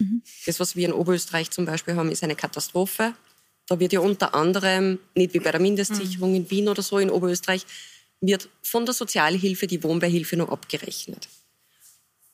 Mhm. 0.00 0.22
Das, 0.46 0.60
was 0.60 0.76
wir 0.76 0.86
in 0.86 0.92
Oberösterreich 0.92 1.50
zum 1.50 1.64
Beispiel 1.64 1.94
haben, 1.96 2.10
ist 2.10 2.22
eine 2.22 2.36
Katastrophe. 2.36 3.14
Da 3.66 3.78
wird 3.80 3.92
ja 3.92 4.00
unter 4.00 4.34
anderem, 4.34 4.98
nicht 5.14 5.34
wie 5.34 5.40
bei 5.40 5.50
der 5.50 5.60
Mindestsicherung 5.60 6.30
mhm. 6.30 6.36
in 6.36 6.50
Wien 6.50 6.68
oder 6.68 6.82
so 6.82 6.98
in 6.98 7.10
Oberösterreich, 7.10 7.66
wird 8.20 8.48
von 8.62 8.84
der 8.84 8.94
Sozialhilfe 8.94 9.66
die 9.66 9.82
Wohnbeihilfe 9.82 10.36
noch 10.36 10.50
abgerechnet. 10.50 11.28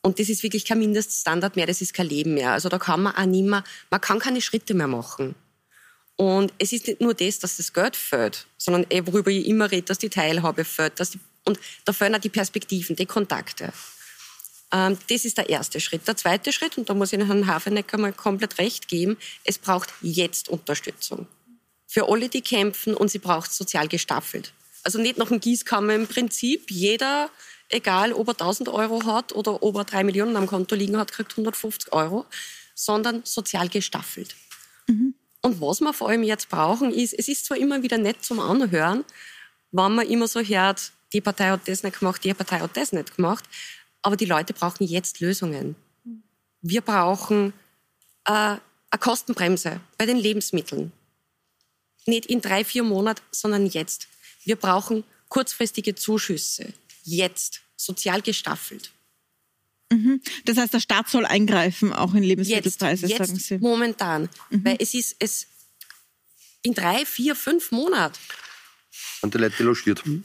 Und 0.02 0.18
das 0.18 0.28
ist 0.28 0.42
wirklich 0.42 0.64
kein 0.66 0.78
Mindeststandard 0.78 1.56
mehr, 1.56 1.66
das 1.66 1.80
ist 1.80 1.94
kein 1.94 2.08
Leben 2.08 2.34
mehr. 2.34 2.52
Also 2.52 2.68
da 2.68 2.78
kann 2.78 3.02
man 3.02 3.14
auch 3.14 3.24
nicht 3.24 3.44
mehr, 3.44 3.64
man 3.90 4.00
kann 4.00 4.18
keine 4.18 4.42
Schritte 4.42 4.74
mehr 4.74 4.86
machen. 4.86 5.34
Und 6.16 6.52
es 6.58 6.72
ist 6.72 6.86
nicht 6.86 7.00
nur 7.00 7.14
das, 7.14 7.38
dass 7.38 7.56
das 7.56 7.72
Geld 7.72 7.96
fehlt, 7.96 8.46
sondern 8.56 8.86
eh, 8.90 9.02
worüber 9.04 9.30
ich 9.30 9.46
immer 9.46 9.70
rede, 9.70 9.86
dass 9.86 9.98
die 9.98 10.10
Teilhabe 10.10 10.64
fehlt. 10.64 11.00
Dass 11.00 11.10
die, 11.10 11.20
und 11.44 11.58
da 11.84 11.92
fehlen 11.92 12.14
auch 12.14 12.20
die 12.20 12.28
Perspektiven, 12.28 12.96
die 12.96 13.06
Kontakte. 13.06 13.72
Ähm, 14.74 14.98
das 15.08 15.24
ist 15.24 15.38
der 15.38 15.48
erste 15.48 15.78
Schritt. 15.78 16.08
Der 16.08 16.16
zweite 16.16 16.52
Schritt, 16.52 16.76
und 16.76 16.90
da 16.90 16.94
muss 16.94 17.12
ich 17.12 17.20
Herrn 17.20 17.46
Hafenecker 17.46 17.96
mal 17.96 18.12
komplett 18.12 18.58
recht 18.58 18.88
geben, 18.88 19.16
es 19.44 19.56
braucht 19.56 19.94
jetzt 20.02 20.48
Unterstützung. 20.48 21.28
Für 21.86 22.08
alle, 22.08 22.28
die 22.28 22.42
kämpfen, 22.42 22.94
und 22.94 23.08
sie 23.08 23.20
braucht 23.20 23.52
sozial 23.52 23.86
gestaffelt. 23.86 24.52
Also 24.82 24.98
nicht 24.98 25.16
nach 25.16 25.28
dem 25.28 25.38
Gießkammer 25.38 25.94
im 25.94 26.08
Prinzip. 26.08 26.70
Jeder, 26.70 27.30
egal 27.68 28.12
ob 28.12 28.28
er 28.28 28.32
1000 28.32 28.68
Euro 28.68 29.06
hat 29.06 29.32
oder 29.32 29.62
ob 29.62 29.76
er 29.76 29.84
drei 29.84 30.02
Millionen 30.02 30.36
am 30.36 30.48
Konto 30.48 30.74
liegen 30.74 30.96
hat, 30.96 31.12
kriegt 31.12 31.32
150 31.32 31.92
Euro, 31.92 32.26
sondern 32.74 33.22
sozial 33.24 33.68
gestaffelt. 33.68 34.34
Mhm. 34.88 35.14
Und 35.40 35.60
was 35.60 35.80
wir 35.80 35.92
vor 35.92 36.08
allem 36.08 36.24
jetzt 36.24 36.48
brauchen, 36.48 36.92
ist, 36.92 37.14
es 37.14 37.28
ist 37.28 37.46
zwar 37.46 37.58
immer 37.58 37.82
wieder 37.82 37.98
nett 37.98 38.24
zum 38.24 38.40
Anhören, 38.40 39.04
wenn 39.70 39.94
man 39.94 40.06
immer 40.06 40.26
so 40.26 40.40
hört, 40.40 40.90
die 41.12 41.20
Partei 41.20 41.50
hat 41.50 41.68
das 41.68 41.82
nicht 41.84 42.00
gemacht, 42.00 42.24
die 42.24 42.34
Partei 42.34 42.58
hat 42.58 42.76
das 42.76 42.92
nicht 42.92 43.16
gemacht, 43.16 43.44
aber 44.04 44.16
die 44.16 44.26
Leute 44.26 44.52
brauchen 44.52 44.84
jetzt 44.84 45.20
Lösungen. 45.20 45.76
Wir 46.60 46.82
brauchen 46.82 47.54
äh, 48.26 48.30
eine 48.30 48.60
Kostenbremse 49.00 49.80
bei 49.96 50.04
den 50.04 50.18
Lebensmitteln. 50.18 50.92
Nicht 52.06 52.26
in 52.26 52.42
drei, 52.42 52.64
vier 52.64 52.82
Monaten, 52.82 53.22
sondern 53.30 53.66
jetzt. 53.66 54.08
Wir 54.44 54.56
brauchen 54.56 55.04
kurzfristige 55.28 55.94
Zuschüsse. 55.94 56.74
Jetzt. 57.02 57.62
Sozial 57.76 58.20
gestaffelt. 58.20 58.92
Mhm. 59.90 60.20
Das 60.44 60.58
heißt, 60.58 60.74
der 60.74 60.80
Staat 60.80 61.08
soll 61.08 61.24
eingreifen, 61.24 61.92
auch 61.92 62.14
in 62.14 62.22
Lebensmittelpreise, 62.22 63.06
jetzt, 63.06 63.18
sagen 63.18 63.38
Sie. 63.38 63.58
Momentan. 63.58 64.28
Mhm. 64.50 64.64
Weil 64.64 64.76
es 64.80 64.92
ist 64.92 65.16
es 65.18 65.46
in 66.62 66.74
drei, 66.74 67.06
vier, 67.06 67.34
fünf 67.34 67.72
Monaten. 67.72 68.18
Und 69.22 69.34
die 69.34 69.38
Leute 69.38 69.62
logiert. 69.62 70.04
Mhm. 70.06 70.24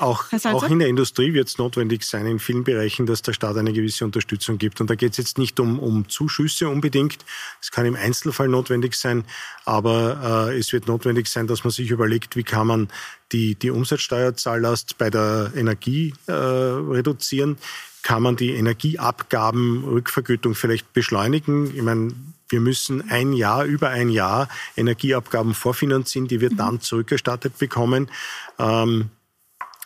Auch, 0.00 0.24
auch 0.44 0.64
in 0.64 0.78
der 0.78 0.88
Industrie 0.88 1.34
wird 1.34 1.48
es 1.48 1.58
notwendig 1.58 2.04
sein, 2.04 2.26
in 2.26 2.38
vielen 2.38 2.64
Bereichen, 2.64 3.04
dass 3.04 3.20
der 3.20 3.34
Staat 3.34 3.56
eine 3.58 3.72
gewisse 3.72 4.04
Unterstützung 4.04 4.56
gibt. 4.56 4.80
Und 4.80 4.88
da 4.88 4.94
geht 4.94 5.12
es 5.12 5.18
jetzt 5.18 5.36
nicht 5.36 5.60
um, 5.60 5.78
um 5.78 6.08
Zuschüsse 6.08 6.68
unbedingt. 6.68 7.18
Es 7.60 7.70
kann 7.70 7.84
im 7.84 7.96
Einzelfall 7.96 8.48
notwendig 8.48 8.94
sein, 8.94 9.24
aber 9.66 10.48
äh, 10.50 10.58
es 10.58 10.72
wird 10.72 10.88
notwendig 10.88 11.28
sein, 11.28 11.46
dass 11.46 11.64
man 11.64 11.70
sich 11.70 11.90
überlegt, 11.90 12.34
wie 12.34 12.44
kann 12.44 12.66
man 12.66 12.88
die, 13.32 13.56
die 13.56 13.70
Umsatzsteuerzahllast 13.70 14.96
bei 14.96 15.10
der 15.10 15.52
Energie 15.54 16.14
äh, 16.26 16.32
reduzieren 16.32 17.58
kann 18.02 18.22
man 18.22 18.34
die 18.34 18.54
Energieabgabenrückvergütung 18.54 20.54
vielleicht 20.54 20.94
beschleunigen. 20.94 21.76
Ich 21.76 21.82
meine, 21.82 22.12
wir 22.48 22.60
müssen 22.60 23.10
ein 23.10 23.32
Jahr, 23.32 23.64
über 23.64 23.90
ein 23.90 24.08
Jahr 24.08 24.48
Energieabgaben 24.76 25.54
vorfinanzieren, 25.54 26.26
die 26.26 26.40
wir 26.40 26.50
dann 26.50 26.80
zurückerstattet 26.80 27.58
bekommen. 27.58 28.10
Ähm, 28.58 29.10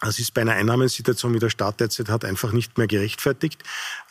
Das 0.04 0.18
ist 0.18 0.34
bei 0.34 0.42
einer 0.42 0.52
Einnahmensituation, 0.52 1.32
wie 1.34 1.38
der 1.38 1.50
Staat 1.50 1.80
derzeit 1.80 2.08
hat, 2.08 2.24
einfach 2.24 2.52
nicht 2.52 2.76
mehr 2.76 2.86
gerechtfertigt. 2.86 3.62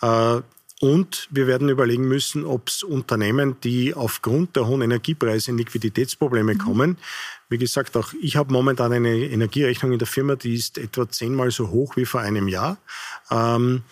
Äh, 0.02 0.42
und 0.82 1.30
wir 1.32 1.48
werden 1.48 1.70
überlegen 1.70 2.08
müssen, 2.08 2.46
ob 2.46 2.68
es 2.68 2.84
Unternehmen, 2.84 3.56
die 3.64 3.94
aufgrund 3.94 4.56
der 4.56 4.68
hohen 4.68 4.82
Energiepreise 4.82 5.52
in 5.52 5.58
Liquiditätsprobleme 5.58 6.56
mhm. 6.56 6.58
kommen, 6.58 6.98
wie 7.48 7.58
gesagt, 7.58 7.96
auch 7.96 8.12
ich 8.20 8.36
habe 8.36 8.52
momentan 8.52 8.92
eine 8.92 9.16
Energierechnung 9.16 9.94
in 9.94 10.00
der 10.00 10.08
Firma, 10.08 10.36
die 10.36 10.56
ist 10.56 10.78
etwa 10.78 11.08
zehnmal 11.08 11.52
so 11.52 11.70
hoch 11.70 11.96
wie 11.96 12.06
vor 12.06 12.22
einem 12.22 12.48
Jahr. 12.48 12.78
Ähm, 13.30 13.84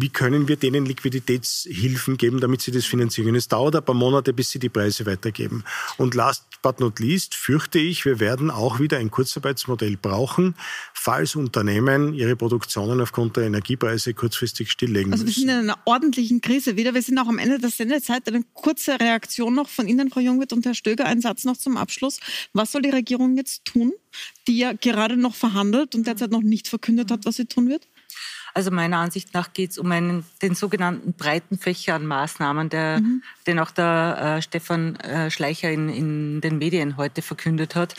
wie 0.00 0.10
können 0.10 0.46
wir 0.46 0.56
denen 0.56 0.86
Liquiditätshilfen 0.86 2.16
geben, 2.16 2.40
damit 2.40 2.62
sie 2.62 2.70
das 2.70 2.84
finanzieren 2.84 3.26
können. 3.26 3.36
Es 3.36 3.48
dauert 3.48 3.74
ein 3.74 3.84
paar 3.84 3.94
Monate, 3.94 4.32
bis 4.32 4.50
sie 4.50 4.60
die 4.60 4.68
Preise 4.68 5.06
weitergeben. 5.06 5.64
Und 5.96 6.14
last 6.14 6.44
but 6.62 6.78
not 6.78 7.00
least 7.00 7.34
fürchte 7.34 7.80
ich, 7.80 8.04
wir 8.04 8.20
werden 8.20 8.50
auch 8.50 8.78
wieder 8.78 8.98
ein 8.98 9.10
Kurzarbeitsmodell 9.10 9.96
brauchen, 9.96 10.54
falls 10.94 11.34
Unternehmen 11.34 12.14
ihre 12.14 12.36
Produktionen 12.36 13.00
aufgrund 13.00 13.36
der 13.36 13.44
Energiepreise 13.44 14.14
kurzfristig 14.14 14.70
stilllegen 14.70 15.10
müssen. 15.10 15.22
Also 15.22 15.26
wir 15.26 15.32
sind 15.32 15.48
in 15.48 15.70
einer 15.70 15.78
ordentlichen 15.84 16.40
Krise 16.40 16.76
wieder. 16.76 16.94
Wir 16.94 17.02
sind 17.02 17.18
auch 17.18 17.28
am 17.28 17.38
Ende 17.38 17.58
der 17.58 17.70
Sendezeit. 17.70 18.28
Eine 18.28 18.44
kurze 18.54 19.00
Reaktion 19.00 19.54
noch 19.54 19.68
von 19.68 19.88
Ihnen, 19.88 20.10
Frau 20.10 20.20
Jungwirth 20.20 20.52
und 20.52 20.64
Herr 20.64 20.74
Stöger. 20.74 21.06
Ein 21.06 21.20
Satz 21.20 21.44
noch 21.44 21.56
zum 21.56 21.76
Abschluss. 21.76 22.20
Was 22.52 22.70
soll 22.70 22.82
die 22.82 22.90
Regierung 22.90 23.36
jetzt 23.36 23.64
tun, 23.64 23.92
die 24.46 24.58
ja 24.58 24.72
gerade 24.72 25.16
noch 25.16 25.34
verhandelt 25.34 25.96
und 25.96 26.06
derzeit 26.06 26.30
noch 26.30 26.42
nicht 26.42 26.68
verkündet 26.68 27.10
hat, 27.10 27.24
was 27.24 27.36
sie 27.36 27.46
tun 27.46 27.68
wird? 27.68 27.88
Also 28.58 28.72
meiner 28.72 28.96
Ansicht 28.96 29.34
nach 29.34 29.52
geht 29.52 29.70
es 29.70 29.78
um 29.78 29.92
einen, 29.92 30.26
den 30.42 30.56
sogenannten 30.56 31.12
breiten 31.12 31.58
Fächer 31.58 31.94
an 31.94 32.04
Maßnahmen, 32.04 32.68
der, 32.68 32.98
mhm. 32.98 33.22
den 33.46 33.60
auch 33.60 33.70
der 33.70 34.38
äh, 34.38 34.42
Stefan 34.42 34.96
äh, 34.96 35.30
Schleicher 35.30 35.70
in, 35.70 35.88
in 35.88 36.40
den 36.40 36.58
Medien 36.58 36.96
heute 36.96 37.22
verkündet 37.22 37.76
hat. 37.76 37.94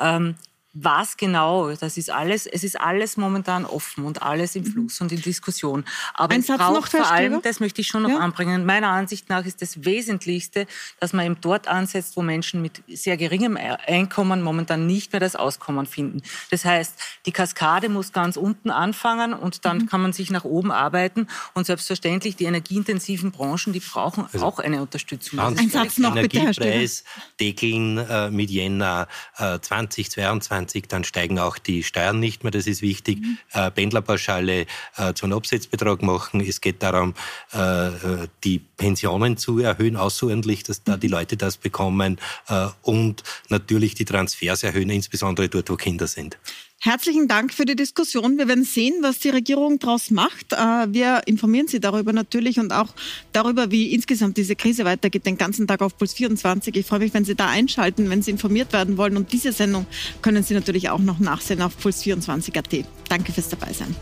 Ähm, 0.00 0.34
was 0.72 1.16
genau, 1.16 1.72
das 1.72 1.96
ist 1.96 2.10
alles, 2.10 2.46
es 2.46 2.62
ist 2.62 2.80
alles 2.80 3.16
momentan 3.16 3.64
offen 3.64 4.04
und 4.04 4.22
alles 4.22 4.54
im 4.54 4.62
mhm. 4.62 4.72
Fluss 4.72 5.00
und 5.00 5.10
in 5.10 5.20
Diskussion. 5.20 5.84
Aber 6.14 6.32
Ein 6.32 6.40
es 6.40 6.46
Satz 6.46 6.58
braucht 6.58 6.92
vor 6.92 7.10
allem, 7.10 7.42
das 7.42 7.58
möchte 7.58 7.80
ich 7.80 7.88
schon 7.88 8.02
noch 8.02 8.10
ja. 8.10 8.18
anbringen, 8.18 8.64
meiner 8.64 8.88
Ansicht 8.88 9.28
nach 9.28 9.44
ist 9.44 9.62
das 9.62 9.84
Wesentlichste, 9.84 10.66
dass 11.00 11.12
man 11.12 11.26
eben 11.26 11.36
dort 11.40 11.66
ansetzt, 11.66 12.16
wo 12.16 12.22
Menschen 12.22 12.62
mit 12.62 12.82
sehr 12.86 13.16
geringem 13.16 13.56
Einkommen 13.56 14.42
momentan 14.42 14.86
nicht 14.86 15.12
mehr 15.12 15.18
das 15.18 15.34
Auskommen 15.34 15.86
finden. 15.86 16.22
Das 16.52 16.64
heißt, 16.64 16.94
die 17.26 17.32
Kaskade 17.32 17.88
muss 17.88 18.12
ganz 18.12 18.36
unten 18.36 18.70
anfangen 18.70 19.34
und 19.34 19.64
dann 19.64 19.78
mhm. 19.78 19.86
kann 19.86 20.00
man 20.02 20.12
sich 20.12 20.30
nach 20.30 20.44
oben 20.44 20.70
arbeiten 20.70 21.26
und 21.54 21.66
selbstverständlich 21.66 22.36
die 22.36 22.44
energieintensiven 22.44 23.32
Branchen, 23.32 23.72
die 23.72 23.80
brauchen 23.80 24.28
also 24.32 24.46
auch 24.46 24.60
eine 24.60 24.80
Unterstützung. 24.82 25.40
Ein 25.40 25.68
Satz 25.68 25.98
noch 25.98 26.14
bitte, 26.14 26.38
Herr 26.38 26.48
Energiepreis 26.50 27.02
deckeln 27.40 27.98
äh, 27.98 28.30
mit 28.30 28.50
Jänner 28.50 29.08
äh, 29.36 29.58
2022 29.58 30.59
2020, 30.66 30.88
dann 30.88 31.04
steigen 31.04 31.38
auch 31.38 31.58
die 31.58 31.82
Steuern 31.82 32.20
nicht 32.20 32.44
mehr, 32.44 32.50
das 32.50 32.66
ist 32.66 32.82
wichtig. 32.82 33.20
Mhm. 33.20 33.38
Äh, 33.52 33.70
Pendlerpauschale 33.70 34.66
äh, 34.96 35.14
zu 35.14 35.26
einem 35.26 35.36
Absetzbetrag 35.36 36.02
machen. 36.02 36.40
Es 36.40 36.60
geht 36.60 36.82
darum, 36.82 37.14
äh, 37.52 37.88
äh 37.88 38.28
die 38.44 38.58
Pensionen 38.80 39.36
zu 39.36 39.58
erhöhen, 39.58 39.94
außerordentlich, 39.94 40.62
dass 40.62 40.82
da 40.82 40.96
die 40.96 41.08
mhm. 41.08 41.12
Leute 41.12 41.36
das 41.36 41.58
bekommen 41.58 42.18
äh, 42.48 42.68
und 42.80 43.22
natürlich 43.50 43.94
die 43.94 44.06
Transfers 44.06 44.62
erhöhen, 44.62 44.88
insbesondere 44.88 45.50
dort, 45.50 45.68
wo 45.68 45.76
Kinder 45.76 46.06
sind. 46.06 46.38
Herzlichen 46.82 47.28
Dank 47.28 47.52
für 47.52 47.66
die 47.66 47.76
Diskussion. 47.76 48.38
Wir 48.38 48.48
werden 48.48 48.64
sehen, 48.64 48.94
was 49.02 49.18
die 49.18 49.28
Regierung 49.28 49.78
daraus 49.78 50.10
macht. 50.10 50.54
Äh, 50.54 50.56
wir 50.88 51.20
informieren 51.26 51.68
Sie 51.68 51.78
darüber 51.78 52.14
natürlich 52.14 52.58
und 52.58 52.72
auch 52.72 52.88
darüber, 53.32 53.70
wie 53.70 53.92
insgesamt 53.92 54.38
diese 54.38 54.56
Krise 54.56 54.86
weitergeht, 54.86 55.26
den 55.26 55.36
ganzen 55.36 55.66
Tag 55.66 55.82
auf 55.82 55.98
Puls 55.98 56.14
24. 56.14 56.74
Ich 56.74 56.86
freue 56.86 57.00
mich, 57.00 57.12
wenn 57.12 57.26
Sie 57.26 57.34
da 57.34 57.50
einschalten, 57.50 58.08
wenn 58.08 58.22
Sie 58.22 58.30
informiert 58.30 58.72
werden 58.72 58.96
wollen. 58.96 59.18
Und 59.18 59.30
diese 59.34 59.52
Sendung 59.52 59.84
können 60.22 60.42
Sie 60.42 60.54
natürlich 60.54 60.88
auch 60.88 61.00
noch 61.00 61.18
nachsehen 61.18 61.60
auf 61.60 61.76
puls24.at. 61.84 62.86
Danke 63.10 63.32
fürs 63.32 63.50
Dabeisein. 63.50 63.94